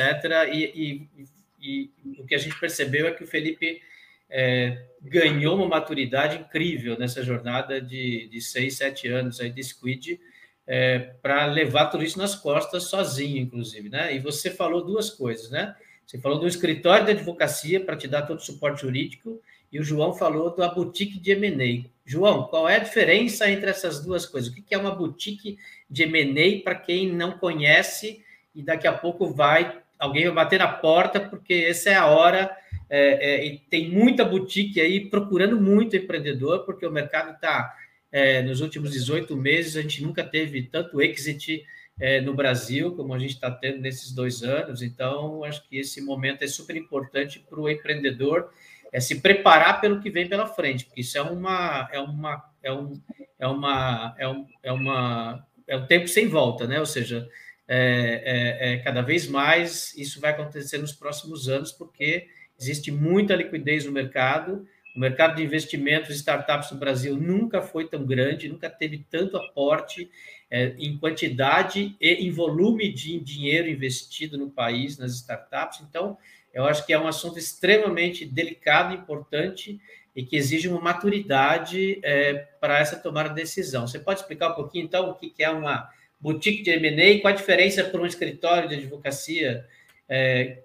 E, 0.52 1.08
e, 1.16 1.26
e, 1.66 1.90
o 2.18 2.26
que 2.26 2.34
a 2.34 2.38
gente 2.38 2.58
percebeu 2.58 3.06
é 3.06 3.12
que 3.12 3.24
o 3.24 3.26
Felipe 3.26 3.80
é, 4.28 4.86
ganhou 5.02 5.56
uma 5.56 5.68
maturidade 5.68 6.38
incrível 6.38 6.98
nessa 6.98 7.22
jornada 7.22 7.80
de, 7.80 8.28
de 8.28 8.40
seis, 8.40 8.76
sete 8.76 9.08
anos 9.08 9.40
aí 9.40 9.50
de 9.50 9.62
Squid, 9.62 10.20
é, 10.66 10.98
para 11.22 11.46
levar 11.46 11.86
tudo 11.86 12.04
isso 12.04 12.18
nas 12.18 12.34
costas 12.34 12.84
sozinho, 12.84 13.38
inclusive, 13.38 13.88
né? 13.88 14.14
E 14.14 14.18
você 14.18 14.50
falou 14.50 14.84
duas 14.84 15.10
coisas, 15.10 15.50
né? 15.50 15.76
Você 16.04 16.18
falou 16.18 16.38
do 16.38 16.46
escritório 16.46 17.04
de 17.04 17.12
advocacia 17.12 17.80
para 17.80 17.96
te 17.96 18.08
dar 18.08 18.22
todo 18.22 18.38
o 18.38 18.42
suporte 18.42 18.82
jurídico 18.82 19.40
e 19.72 19.78
o 19.80 19.84
João 19.84 20.14
falou 20.14 20.54
da 20.54 20.68
boutique 20.68 21.18
de 21.18 21.32
M&A. 21.32 21.88
João, 22.04 22.44
qual 22.44 22.68
é 22.68 22.76
a 22.76 22.80
diferença 22.80 23.50
entre 23.50 23.68
essas 23.68 24.04
duas 24.04 24.24
coisas? 24.24 24.50
O 24.50 24.54
que 24.54 24.74
é 24.74 24.78
uma 24.78 24.94
boutique 24.94 25.58
de 25.90 26.04
M&A 26.04 26.62
para 26.62 26.76
quem 26.76 27.12
não 27.12 27.38
conhece 27.38 28.24
e 28.54 28.62
daqui 28.62 28.86
a 28.86 28.92
pouco 28.92 29.32
vai 29.32 29.82
alguém 29.98 30.24
vai 30.26 30.34
bater 30.34 30.58
na 30.58 30.68
porta 30.68 31.20
porque 31.20 31.66
essa 31.68 31.90
é 31.90 31.94
a 31.94 32.06
hora 32.06 32.54
é, 32.88 33.34
é, 33.34 33.46
e 33.46 33.58
tem 33.58 33.90
muita 33.90 34.24
boutique 34.24 34.80
aí 34.80 35.08
procurando 35.08 35.60
muito 35.60 35.96
empreendedor 35.96 36.64
porque 36.64 36.86
o 36.86 36.90
mercado 36.90 37.32
está 37.32 37.74
é, 38.12 38.42
nos 38.42 38.60
últimos 38.60 38.92
18 38.92 39.36
meses, 39.36 39.76
a 39.76 39.82
gente 39.82 40.02
nunca 40.02 40.24
teve 40.24 40.62
tanto 40.62 41.02
exit 41.02 41.64
é, 41.98 42.20
no 42.20 42.34
Brasil 42.34 42.94
como 42.94 43.12
a 43.12 43.18
gente 43.18 43.34
está 43.34 43.50
tendo 43.50 43.80
nesses 43.80 44.12
dois 44.12 44.42
anos. 44.42 44.82
Então, 44.82 45.44
acho 45.44 45.66
que 45.68 45.78
esse 45.78 46.00
momento 46.00 46.42
é 46.42 46.46
super 46.46 46.76
importante 46.76 47.38
para 47.38 47.60
o 47.60 47.68
empreendedor 47.68 48.50
é 48.92 49.00
se 49.00 49.20
preparar 49.20 49.80
pelo 49.80 50.00
que 50.00 50.08
vem 50.10 50.28
pela 50.28 50.46
frente, 50.46 50.86
porque 50.86 51.00
isso 51.00 51.18
é 51.18 51.22
uma 51.22 51.88
é 51.92 52.00
uma 52.00 52.44
é 52.62 52.72
um 52.72 53.00
é 53.38 53.46
uma 53.46 54.14
é, 54.16 54.28
um, 54.28 54.46
é 54.62 54.72
uma 54.72 55.46
é 55.66 55.76
um 55.76 55.86
tempo 55.86 56.06
sem 56.08 56.28
volta, 56.28 56.66
né? 56.66 56.78
Ou 56.78 56.86
seja, 56.86 57.28
é, 57.68 58.22
é, 58.24 58.72
é, 58.72 58.76
cada 58.78 59.02
vez 59.02 59.26
mais 59.26 59.96
isso 59.96 60.20
vai 60.20 60.32
acontecer 60.32 60.78
nos 60.78 60.92
próximos 60.92 61.48
anos, 61.48 61.72
porque 61.72 62.28
existe 62.58 62.90
muita 62.90 63.34
liquidez 63.34 63.84
no 63.84 63.92
mercado 63.92 64.66
o 64.96 64.98
mercado 64.98 65.36
de 65.36 65.44
investimentos 65.44 66.08
e 66.08 66.14
startups 66.14 66.70
no 66.70 66.78
Brasil 66.78 67.14
nunca 67.18 67.60
foi 67.60 67.86
tão 67.86 68.06
grande, 68.06 68.48
nunca 68.48 68.70
teve 68.70 69.04
tanto 69.10 69.36
aporte 69.36 70.10
é, 70.50 70.74
em 70.78 70.96
quantidade 70.96 71.94
e 72.00 72.26
em 72.26 72.30
volume 72.30 72.90
de 72.90 73.20
dinheiro 73.20 73.68
investido 73.68 74.38
no 74.38 74.48
país 74.48 74.96
nas 74.96 75.12
startups. 75.12 75.82
Então, 75.86 76.16
eu 76.54 76.64
acho 76.64 76.86
que 76.86 76.94
é 76.94 76.98
um 76.98 77.06
assunto 77.06 77.38
extremamente 77.38 78.24
delicado, 78.24 78.94
importante 78.94 79.78
e 80.14 80.24
que 80.24 80.34
exige 80.34 80.66
uma 80.66 80.80
maturidade 80.80 82.00
é, 82.02 82.32
para 82.58 82.78
essa 82.78 82.96
tomada 82.96 83.28
de 83.28 83.34
decisão. 83.34 83.86
Você 83.86 83.98
pode 83.98 84.20
explicar 84.20 84.52
um 84.52 84.54
pouquinho, 84.54 84.86
então, 84.86 85.10
o 85.10 85.14
que 85.14 85.34
é 85.44 85.50
uma 85.50 85.90
boutique 86.20 86.62
de 86.62 86.70
M&A 86.70 87.20
qual 87.20 87.32
a 87.32 87.36
diferença 87.36 87.84
para 87.84 88.00
um 88.00 88.06
escritório 88.06 88.68
de 88.68 88.76
advocacia 88.76 89.64
é, 90.08 90.62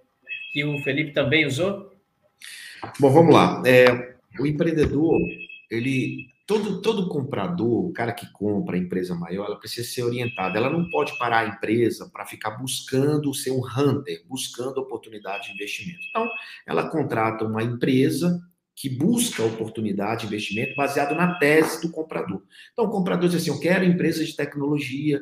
que 0.54 0.64
o 0.64 0.82
Felipe 0.84 1.12
também 1.12 1.46
usou? 1.46 1.92
Bom, 3.00 3.12
vamos 3.12 3.34
lá. 3.34 3.62
É, 3.66 4.16
o 4.40 4.46
empreendedor, 4.46 5.20
ele 5.70 6.30
todo 6.46 6.82
todo 6.82 7.08
comprador, 7.08 7.86
o 7.86 7.94
cara 7.94 8.12
que 8.12 8.30
compra 8.34 8.76
a 8.76 8.80
empresa 8.80 9.16
maior, 9.16 9.46
ela 9.46 9.60
precisa 9.60 9.88
ser 9.88 10.04
orientada. 10.04 10.58
Ela 10.58 10.70
não 10.70 10.90
pode 10.90 11.18
parar 11.18 11.46
a 11.46 11.48
empresa 11.48 12.10
para 12.12 12.26
ficar 12.26 12.52
buscando 12.52 13.34
ser 13.34 13.52
um 13.52 13.62
hunter, 13.62 14.22
buscando 14.28 14.80
oportunidade 14.80 15.48
de 15.48 15.54
investimento. 15.54 16.02
Então, 16.10 16.28
ela 16.66 16.90
contrata 16.90 17.46
uma 17.46 17.64
empresa 17.64 18.42
que 18.76 18.90
busca 18.90 19.44
oportunidade 19.44 20.22
de 20.22 20.28
investimento 20.28 20.76
baseado 20.76 21.16
na 21.16 21.36
tese 21.36 21.82
do 21.82 21.92
comprador. 21.92 22.42
Então, 22.72 22.86
o 22.86 22.90
comprador 22.90 23.30
diz 23.30 23.42
assim: 23.42 23.52
eu 23.52 23.60
quero 23.60 23.86
empresa 23.86 24.24
de 24.24 24.36
tecnologia 24.36 25.22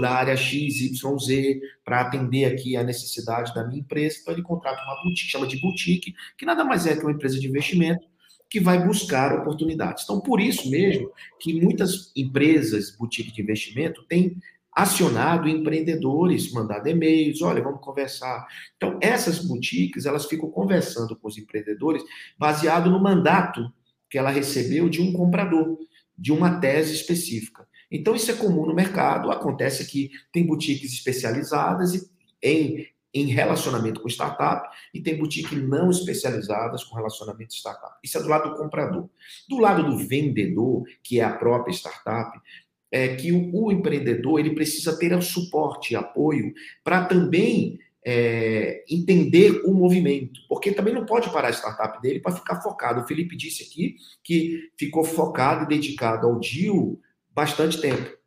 da 0.00 0.10
área 0.10 0.36
X, 0.36 0.80
Y, 0.80 1.18
Z 1.18 1.60
para 1.84 2.02
atender 2.02 2.44
aqui 2.44 2.76
a 2.76 2.84
necessidade 2.84 3.54
da 3.54 3.66
minha 3.66 3.80
empresa. 3.80 4.18
Então, 4.20 4.34
ele 4.34 4.42
contrata 4.42 4.82
uma 4.84 5.02
boutique, 5.02 5.30
chama 5.30 5.46
de 5.46 5.60
boutique, 5.60 6.14
que 6.36 6.46
nada 6.46 6.64
mais 6.64 6.86
é 6.86 6.94
que 6.94 7.02
uma 7.02 7.12
empresa 7.12 7.38
de 7.38 7.48
investimento 7.48 8.06
que 8.48 8.60
vai 8.60 8.86
buscar 8.86 9.32
oportunidades. 9.34 10.04
Então, 10.04 10.20
por 10.20 10.38
isso 10.38 10.70
mesmo 10.70 11.10
que 11.40 11.58
muitas 11.58 12.12
empresas, 12.14 12.94
boutique 12.94 13.32
de 13.32 13.40
investimento, 13.40 14.04
têm 14.04 14.36
acionado 14.74 15.48
empreendedores, 15.48 16.50
mandado 16.52 16.88
e-mails, 16.88 17.42
olha, 17.42 17.62
vamos 17.62 17.80
conversar. 17.80 18.46
Então, 18.76 18.98
essas 19.00 19.38
boutiques, 19.38 20.06
elas 20.06 20.26
ficam 20.26 20.50
conversando 20.50 21.14
com 21.16 21.28
os 21.28 21.36
empreendedores 21.36 22.02
baseado 22.38 22.90
no 22.90 23.00
mandato 23.00 23.72
que 24.08 24.18
ela 24.18 24.30
recebeu 24.30 24.88
de 24.88 25.00
um 25.00 25.12
comprador, 25.12 25.78
de 26.16 26.32
uma 26.32 26.58
tese 26.60 26.94
específica. 26.94 27.66
Então, 27.90 28.14
isso 28.14 28.30
é 28.30 28.34
comum 28.34 28.66
no 28.66 28.74
mercado, 28.74 29.30
acontece 29.30 29.86
que 29.86 30.10
tem 30.32 30.46
boutiques 30.46 30.92
especializadas 30.92 32.10
em 32.42 32.86
em 33.14 33.26
relacionamento 33.26 34.00
com 34.00 34.08
startup 34.08 34.68
e 34.94 35.00
tem 35.00 35.18
boutique 35.18 35.54
não 35.54 35.90
especializadas 35.90 36.82
com 36.82 36.96
relacionamento 36.96 37.54
startup. 37.54 37.94
Isso 38.02 38.16
é 38.16 38.22
do 38.22 38.28
lado 38.28 38.50
do 38.50 38.56
comprador. 38.56 39.08
Do 39.48 39.58
lado 39.58 39.84
do 39.84 39.98
vendedor, 39.98 40.84
que 41.02 41.20
é 41.20 41.24
a 41.24 41.36
própria 41.36 41.72
startup, 41.72 42.38
é 42.92 43.16
que 43.16 43.32
o, 43.32 43.50
o 43.52 43.72
empreendedor 43.72 44.38
ele 44.38 44.54
precisa 44.54 44.96
ter 44.98 45.16
o 45.16 45.22
suporte 45.22 45.94
e 45.94 45.96
apoio 45.96 46.52
para 46.84 47.06
também 47.06 47.78
é, 48.04 48.84
entender 48.90 49.62
o 49.64 49.72
movimento, 49.72 50.40
porque 50.48 50.72
também 50.72 50.92
não 50.92 51.06
pode 51.06 51.32
parar 51.32 51.48
a 51.48 51.52
startup 51.52 52.00
dele 52.02 52.20
para 52.20 52.36
ficar 52.36 52.60
focado. 52.60 53.00
O 53.00 53.06
Felipe 53.06 53.36
disse 53.36 53.62
aqui 53.62 53.96
que 54.22 54.70
ficou 54.76 55.04
focado 55.04 55.64
e 55.64 55.68
dedicado 55.68 56.26
ao 56.26 56.38
deal 56.38 56.98
bastante 57.34 57.80
tempo. 57.80 58.21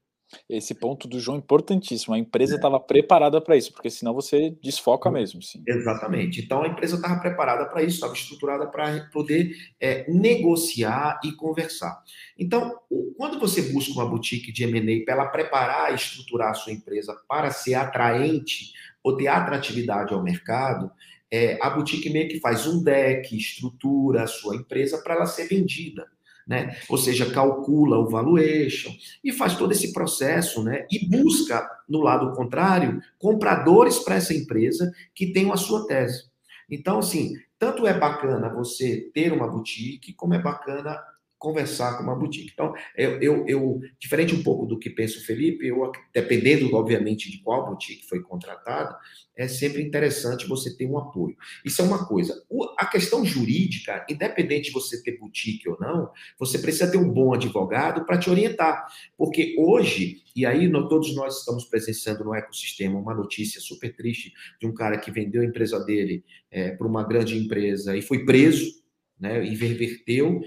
Esse 0.49 0.73
ponto 0.73 1.07
do 1.07 1.19
João 1.19 1.37
é 1.37 1.39
importantíssimo. 1.39 2.13
A 2.13 2.19
empresa 2.19 2.55
estava 2.55 2.77
é. 2.77 2.79
preparada 2.79 3.39
para 3.39 3.55
isso, 3.55 3.71
porque 3.71 3.89
senão 3.89 4.13
você 4.13 4.55
desfoca 4.61 5.11
mesmo. 5.11 5.41
Sim. 5.41 5.63
Exatamente. 5.67 6.41
Então 6.41 6.63
a 6.63 6.67
empresa 6.67 6.95
estava 6.95 7.19
preparada 7.19 7.65
para 7.65 7.83
isso, 7.83 7.95
estava 7.95 8.13
estruturada 8.13 8.67
para 8.67 9.07
poder 9.11 9.55
é, 9.79 10.09
negociar 10.11 11.19
e 11.23 11.31
conversar. 11.31 12.01
Então, 12.37 12.75
quando 13.17 13.39
você 13.39 13.61
busca 13.61 13.93
uma 13.93 14.09
boutique 14.09 14.51
de 14.51 14.63
M&A 14.63 15.05
para 15.05 15.13
ela 15.13 15.25
preparar 15.27 15.91
e 15.91 15.95
estruturar 15.95 16.51
a 16.51 16.55
sua 16.55 16.73
empresa 16.73 17.15
para 17.27 17.51
ser 17.51 17.75
atraente 17.75 18.73
ou 19.03 19.15
ter 19.15 19.27
atratividade 19.27 20.13
ao 20.13 20.23
mercado, 20.23 20.91
é, 21.31 21.57
a 21.61 21.69
boutique 21.69 22.09
meio 22.09 22.27
que 22.27 22.39
faz 22.39 22.67
um 22.67 22.83
deck, 22.83 23.35
estrutura 23.35 24.23
a 24.23 24.27
sua 24.27 24.55
empresa 24.55 25.01
para 25.03 25.15
ela 25.15 25.25
ser 25.25 25.47
vendida 25.47 26.07
né? 26.45 26.75
Ou 26.89 26.97
seja, 26.97 27.31
calcula 27.31 27.97
o 27.97 28.07
valuation 28.07 28.91
e 29.23 29.31
faz 29.31 29.55
todo 29.55 29.71
esse 29.71 29.91
processo, 29.91 30.63
né? 30.63 30.85
E 30.91 31.07
busca, 31.07 31.67
no 31.89 32.01
lado 32.01 32.35
contrário, 32.35 33.01
compradores 33.17 33.99
para 33.99 34.15
essa 34.15 34.33
empresa 34.33 34.93
que 35.13 35.33
tenham 35.33 35.51
a 35.51 35.57
sua 35.57 35.87
tese. 35.87 36.25
Então, 36.69 36.99
assim, 36.99 37.33
tanto 37.57 37.87
é 37.87 37.97
bacana 37.97 38.53
você 38.53 39.09
ter 39.13 39.31
uma 39.33 39.47
boutique, 39.47 40.13
como 40.13 40.33
é 40.33 40.39
bacana 40.39 40.99
conversar 41.45 41.95
com 41.95 42.03
uma 42.03 42.15
boutique. 42.15 42.49
Então, 42.51 42.73
eu, 42.97 43.21
eu, 43.21 43.45
eu, 43.47 43.79
diferente 43.99 44.33
um 44.33 44.41
pouco 44.41 44.65
do 44.65 44.79
que 44.79 44.89
pensa 44.89 45.19
o 45.19 45.21
Felipe, 45.21 45.67
eu, 45.67 45.91
dependendo, 46.11 46.73
obviamente, 46.73 47.29
de 47.29 47.37
qual 47.37 47.67
boutique 47.67 48.07
foi 48.07 48.19
contratada, 48.19 48.97
é 49.37 49.47
sempre 49.47 49.83
interessante 49.83 50.47
você 50.47 50.75
ter 50.75 50.87
um 50.87 50.97
apoio. 50.97 51.37
Isso 51.63 51.83
é 51.83 51.85
uma 51.85 52.07
coisa. 52.07 52.43
O, 52.49 52.65
a 52.79 52.87
questão 52.87 53.23
jurídica, 53.23 54.03
independente 54.09 54.69
de 54.69 54.71
você 54.71 55.03
ter 55.03 55.19
boutique 55.19 55.69
ou 55.69 55.77
não, 55.79 56.09
você 56.39 56.57
precisa 56.57 56.89
ter 56.89 56.97
um 56.97 57.13
bom 57.13 57.31
advogado 57.31 58.07
para 58.07 58.17
te 58.17 58.27
orientar. 58.27 58.87
Porque 59.15 59.55
hoje, 59.59 60.23
e 60.35 60.47
aí 60.47 60.71
todos 60.71 61.13
nós 61.13 61.41
estamos 61.41 61.65
presenciando 61.65 62.23
no 62.23 62.33
ecossistema 62.33 62.97
uma 62.97 63.13
notícia 63.13 63.61
super 63.61 63.95
triste 63.95 64.33
de 64.59 64.65
um 64.65 64.73
cara 64.73 64.97
que 64.97 65.11
vendeu 65.11 65.43
a 65.43 65.45
empresa 65.45 65.79
dele 65.85 66.23
é, 66.49 66.71
para 66.71 66.87
uma 66.87 67.03
grande 67.03 67.37
empresa 67.37 67.95
e 67.95 68.01
foi 68.01 68.25
preso, 68.25 68.83
né, 69.19 69.45
e 69.45 69.55
reverteu 69.55 70.41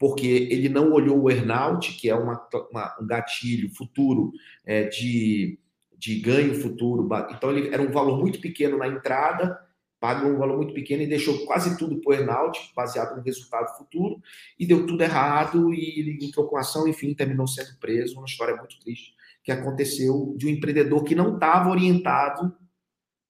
porque 0.00 0.48
ele 0.50 0.70
não 0.70 0.90
olhou 0.92 1.20
o 1.20 1.30
earnout, 1.30 1.92
que 1.92 2.08
é 2.08 2.14
uma, 2.14 2.48
uma, 2.72 2.96
um 3.02 3.06
gatilho 3.06 3.68
futuro 3.74 4.32
é, 4.64 4.84
de, 4.84 5.58
de 5.98 6.18
ganho 6.20 6.54
futuro. 6.54 7.06
Então, 7.30 7.54
ele 7.54 7.68
era 7.68 7.82
um 7.82 7.92
valor 7.92 8.18
muito 8.18 8.40
pequeno 8.40 8.78
na 8.78 8.88
entrada, 8.88 9.60
pagou 10.00 10.30
um 10.30 10.38
valor 10.38 10.56
muito 10.56 10.72
pequeno 10.72 11.02
e 11.02 11.06
deixou 11.06 11.44
quase 11.44 11.76
tudo 11.76 12.00
para 12.00 12.10
o 12.10 12.14
earnout, 12.14 12.58
baseado 12.74 13.14
no 13.14 13.22
resultado 13.22 13.76
futuro, 13.76 14.18
e 14.58 14.66
deu 14.66 14.86
tudo 14.86 15.02
errado, 15.02 15.74
e 15.74 16.00
ele 16.00 16.24
entrou 16.24 16.48
com 16.48 16.56
ação, 16.56 16.88
enfim, 16.88 17.12
terminou 17.12 17.46
sendo 17.46 17.78
preso. 17.78 18.16
Uma 18.16 18.24
história 18.24 18.56
muito 18.56 18.80
triste 18.80 19.12
que 19.44 19.52
aconteceu 19.52 20.34
de 20.38 20.46
um 20.46 20.50
empreendedor 20.50 21.04
que 21.04 21.14
não 21.14 21.34
estava 21.34 21.68
orientado 21.68 22.56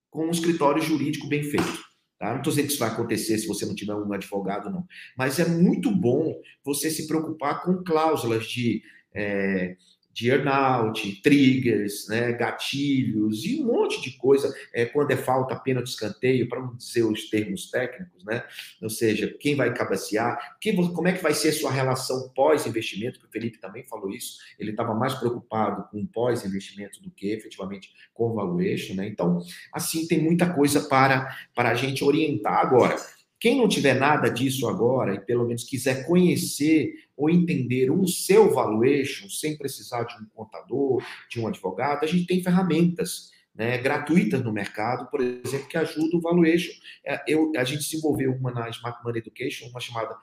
com 0.08 0.26
um 0.26 0.30
escritório 0.30 0.80
jurídico 0.80 1.26
bem 1.26 1.42
feito. 1.42 1.89
Tá? 2.20 2.28
Não 2.32 2.36
estou 2.36 2.52
dizendo 2.52 2.66
que 2.66 2.72
isso 2.72 2.80
vai 2.80 2.90
acontecer 2.90 3.38
se 3.38 3.46
você 3.46 3.64
não 3.64 3.74
tiver 3.74 3.94
um 3.94 4.12
advogado, 4.12 4.70
não. 4.70 4.86
Mas 5.16 5.38
é 5.38 5.48
muito 5.48 5.90
bom 5.90 6.38
você 6.62 6.90
se 6.90 7.06
preocupar 7.06 7.62
com 7.62 7.82
cláusulas 7.82 8.46
de 8.46 8.82
é, 9.14 9.74
de 10.12 10.28
earnout, 10.28 11.22
triggers, 11.22 12.08
né, 12.08 12.32
gatilhos 12.32 13.44
e 13.44 13.62
um 13.62 13.66
monte 13.66 14.00
de 14.02 14.16
coisa, 14.16 14.52
é, 14.74 14.84
quando 14.84 15.10
é 15.12 15.16
falta 15.16 15.60
de 15.64 15.88
escanteio, 15.88 16.48
para 16.48 16.60
não 16.60 16.74
dizer 16.74 17.04
os 17.04 17.30
termos 17.30 17.70
técnicos, 17.70 18.24
né? 18.24 18.44
Ou 18.82 18.90
seja, 18.90 19.34
quem 19.38 19.54
vai 19.54 19.72
cabecear, 19.72 20.56
que, 20.60 20.72
como 20.72 21.08
é 21.08 21.12
que 21.12 21.22
vai 21.22 21.32
ser 21.32 21.52
sua 21.52 21.70
relação 21.70 22.28
pós-investimento, 22.34 23.20
que 23.20 23.26
o 23.26 23.30
Felipe 23.30 23.58
também 23.58 23.84
falou 23.84 24.10
isso, 24.10 24.38
ele 24.58 24.72
estava 24.72 24.94
mais 24.94 25.14
preocupado 25.14 25.88
com 25.90 26.04
pós-investimento 26.06 27.00
do 27.02 27.10
que 27.10 27.30
efetivamente 27.32 27.90
com 28.12 28.34
valuation, 28.34 28.94
né? 28.94 29.06
Então, 29.06 29.40
assim, 29.72 30.06
tem 30.06 30.20
muita 30.20 30.52
coisa 30.52 30.80
para, 30.88 31.36
para 31.54 31.70
a 31.70 31.74
gente 31.74 32.02
orientar 32.02 32.58
agora. 32.58 32.96
Quem 33.40 33.56
não 33.56 33.66
tiver 33.66 33.94
nada 33.94 34.28
disso 34.28 34.68
agora 34.68 35.14
e 35.14 35.20
pelo 35.20 35.46
menos 35.46 35.64
quiser 35.64 36.06
conhecer 36.06 36.92
ou 37.16 37.30
entender 37.30 37.90
um 37.90 38.06
seu 38.06 38.52
valuation 38.52 39.30
sem 39.30 39.56
precisar 39.56 40.04
de 40.04 40.14
um 40.22 40.26
contador, 40.34 41.02
de 41.30 41.40
um 41.40 41.46
advogado, 41.46 42.04
a 42.04 42.06
gente 42.06 42.26
tem 42.26 42.42
ferramentas 42.42 43.30
né, 43.54 43.78
gratuitas 43.78 44.44
no 44.44 44.52
mercado, 44.52 45.10
por 45.10 45.22
exemplo, 45.22 45.68
que 45.68 45.78
ajudam 45.78 46.18
o 46.18 46.20
valuation. 46.20 46.70
É, 47.02 47.22
eu, 47.26 47.50
a 47.56 47.64
gente 47.64 47.82
desenvolveu 47.82 48.30
uma 48.32 48.50
na 48.50 48.68
Smart 48.68 49.02
Money 49.02 49.20
Education, 49.20 49.68
uma 49.68 49.80
chamada 49.80 50.14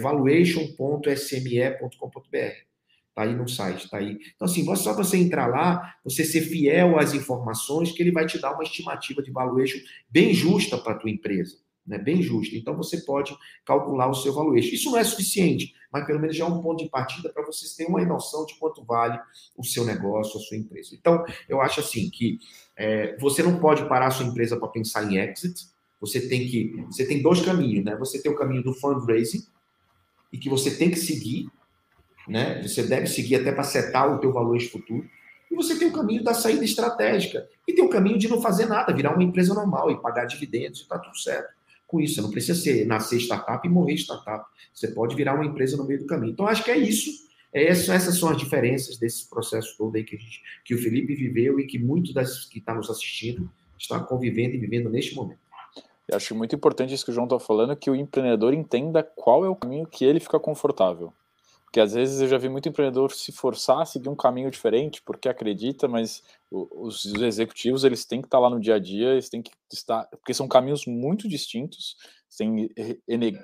valuation.sme.com.br. 0.00 2.54
Está 3.10 3.22
aí 3.22 3.34
no 3.34 3.46
site, 3.46 3.84
está 3.84 3.98
aí. 3.98 4.18
Então, 4.34 4.46
assim, 4.46 4.64
só 4.76 4.94
você 4.94 5.18
entrar 5.18 5.46
lá, 5.46 5.94
você 6.02 6.24
ser 6.24 6.40
fiel 6.40 6.98
às 6.98 7.12
informações, 7.12 7.92
que 7.92 8.02
ele 8.02 8.10
vai 8.10 8.26
te 8.26 8.40
dar 8.40 8.54
uma 8.54 8.64
estimativa 8.64 9.22
de 9.22 9.30
valuation 9.30 9.78
bem 10.08 10.32
justa 10.32 10.78
para 10.78 10.94
a 10.94 10.98
tua 10.98 11.10
empresa 11.10 11.63
né, 11.86 11.98
bem 11.98 12.22
justa. 12.22 12.56
Então 12.56 12.76
você 12.76 12.98
pode 12.98 13.36
calcular 13.64 14.08
o 14.08 14.14
seu 14.14 14.32
valuation. 14.32 14.74
Isso 14.74 14.90
não 14.90 14.98
é 14.98 15.04
suficiente, 15.04 15.74
mas 15.92 16.06
pelo 16.06 16.20
menos 16.20 16.36
já 16.36 16.44
é 16.44 16.48
um 16.48 16.62
ponto 16.62 16.82
de 16.82 16.90
partida 16.90 17.28
para 17.30 17.44
vocês 17.44 17.74
terem 17.74 17.92
uma 17.92 18.04
noção 18.04 18.46
de 18.46 18.54
quanto 18.54 18.82
vale 18.84 19.18
o 19.56 19.64
seu 19.64 19.84
negócio, 19.84 20.38
a 20.38 20.42
sua 20.42 20.56
empresa. 20.56 20.94
Então, 20.94 21.24
eu 21.48 21.60
acho 21.60 21.80
assim 21.80 22.08
que 22.10 22.38
é, 22.76 23.16
você 23.18 23.42
não 23.42 23.58
pode 23.58 23.86
parar 23.88 24.08
a 24.08 24.10
sua 24.10 24.26
empresa 24.26 24.56
para 24.56 24.68
pensar 24.68 25.04
em 25.04 25.18
exit. 25.18 25.66
Você 26.00 26.28
tem 26.28 26.46
que. 26.48 26.84
Você 26.86 27.06
tem 27.06 27.22
dois 27.22 27.40
caminhos, 27.40 27.84
né? 27.84 27.96
Você 27.96 28.20
tem 28.20 28.30
o 28.30 28.36
caminho 28.36 28.62
do 28.62 28.74
fundraising, 28.74 29.46
e 30.32 30.38
que 30.38 30.50
você 30.50 30.76
tem 30.76 30.90
que 30.90 30.98
seguir, 30.98 31.48
né? 32.26 32.60
Você 32.62 32.82
deve 32.82 33.06
seguir 33.06 33.36
até 33.36 33.52
para 33.52 33.62
setar 33.62 34.12
o 34.12 34.18
teu 34.18 34.32
valor 34.32 34.60
futuro. 34.60 35.08
E 35.50 35.54
você 35.54 35.78
tem 35.78 35.88
o 35.88 35.92
caminho 35.92 36.24
da 36.24 36.34
saída 36.34 36.64
estratégica. 36.64 37.48
E 37.68 37.72
tem 37.72 37.84
o 37.84 37.88
caminho 37.88 38.18
de 38.18 38.28
não 38.28 38.42
fazer 38.42 38.66
nada, 38.66 38.92
virar 38.92 39.14
uma 39.14 39.22
empresa 39.22 39.54
normal 39.54 39.90
e 39.90 40.00
pagar 40.00 40.24
dividendos 40.24 40.80
e 40.80 40.82
está 40.82 40.98
tudo 40.98 41.16
certo 41.16 41.54
com 41.86 42.00
isso. 42.00 42.16
Você 42.16 42.20
não 42.20 42.30
precisa 42.30 42.60
ser, 42.60 42.86
nascer 42.86 43.18
startup 43.18 43.66
e 43.66 43.70
morrer 43.70 43.94
startup. 43.94 44.44
Você 44.72 44.88
pode 44.88 45.14
virar 45.14 45.34
uma 45.34 45.44
empresa 45.44 45.76
no 45.76 45.86
meio 45.86 46.00
do 46.00 46.06
caminho. 46.06 46.32
Então, 46.32 46.46
acho 46.46 46.64
que 46.64 46.70
é 46.70 46.76
isso. 46.76 47.10
É 47.52 47.66
essas 47.66 48.18
são 48.18 48.28
as 48.28 48.36
diferenças 48.36 48.98
desse 48.98 49.30
processo 49.30 49.76
todo 49.78 49.94
aí 49.94 50.02
que, 50.02 50.16
gente, 50.16 50.42
que 50.64 50.74
o 50.74 50.78
Felipe 50.78 51.14
viveu 51.14 51.60
e 51.60 51.66
que 51.66 51.78
muitos 51.78 52.12
das 52.12 52.46
que 52.46 52.58
estão 52.58 52.74
tá 52.74 52.78
nos 52.78 52.90
assistindo 52.90 53.48
estão 53.78 54.02
convivendo 54.04 54.56
e 54.56 54.58
vivendo 54.58 54.90
neste 54.90 55.14
momento. 55.14 55.38
Eu 56.08 56.16
acho 56.16 56.34
muito 56.34 56.54
importante 56.54 56.92
isso 56.92 57.04
que 57.04 57.10
o 57.10 57.14
João 57.14 57.26
está 57.26 57.38
falando, 57.38 57.76
que 57.76 57.88
o 57.88 57.94
empreendedor 57.94 58.52
entenda 58.52 59.02
qual 59.02 59.44
é 59.44 59.48
o 59.48 59.56
caminho 59.56 59.86
que 59.86 60.04
ele 60.04 60.20
fica 60.20 60.38
confortável. 60.38 61.12
Porque 61.74 61.80
às 61.80 61.92
vezes 61.92 62.20
eu 62.20 62.28
já 62.28 62.38
vi 62.38 62.48
muito 62.48 62.68
empreendedor 62.68 63.10
se 63.10 63.32
forçar 63.32 63.80
a 63.80 63.84
seguir 63.84 64.08
um 64.08 64.14
caminho 64.14 64.48
diferente 64.48 65.02
porque 65.02 65.28
acredita, 65.28 65.88
mas 65.88 66.22
os, 66.48 67.04
executivos 67.16 67.82
eles 67.82 68.04
têm 68.04 68.20
que 68.20 68.28
estar 68.28 68.38
lá 68.38 68.48
no 68.48 68.60
dia 68.60 68.76
a 68.76 68.78
dia, 68.78 69.08
eles 69.08 69.28
têm 69.28 69.42
que 69.42 69.50
estar, 69.72 70.06
porque 70.06 70.32
são 70.32 70.46
caminhos 70.46 70.86
muito 70.86 71.26
distintos, 71.26 71.96
tem 72.38 72.70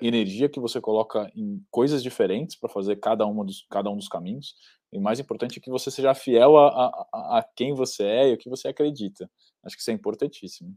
energia 0.01 0.49
que 0.49 0.61
você 0.61 0.81
coloca 0.81 1.29
em 1.35 1.61
coisas 1.73 2.05
diferentes 2.05 2.55
para 2.55 2.69
fazer 2.69 3.01
cada, 3.01 3.27
uma 3.27 3.45
dos, 3.45 3.67
cada 3.69 3.91
um 3.91 3.97
dos 3.97 4.07
caminhos. 4.07 4.55
E 4.93 4.99
o 4.99 5.03
mais 5.03 5.19
importante 5.19 5.59
é 5.59 5.61
que 5.61 5.69
você 5.69 5.91
seja 5.91 6.15
fiel 6.15 6.57
a, 6.57 6.87
a, 7.13 7.39
a 7.39 7.45
quem 7.57 7.75
você 7.75 8.05
é 8.05 8.29
e 8.31 8.35
o 8.35 8.39
que 8.39 8.49
você 8.49 8.69
acredita. 8.69 9.29
Acho 9.65 9.75
que 9.75 9.83
isso 9.83 9.91
é 9.91 9.95
importantíssimo. 9.95 10.73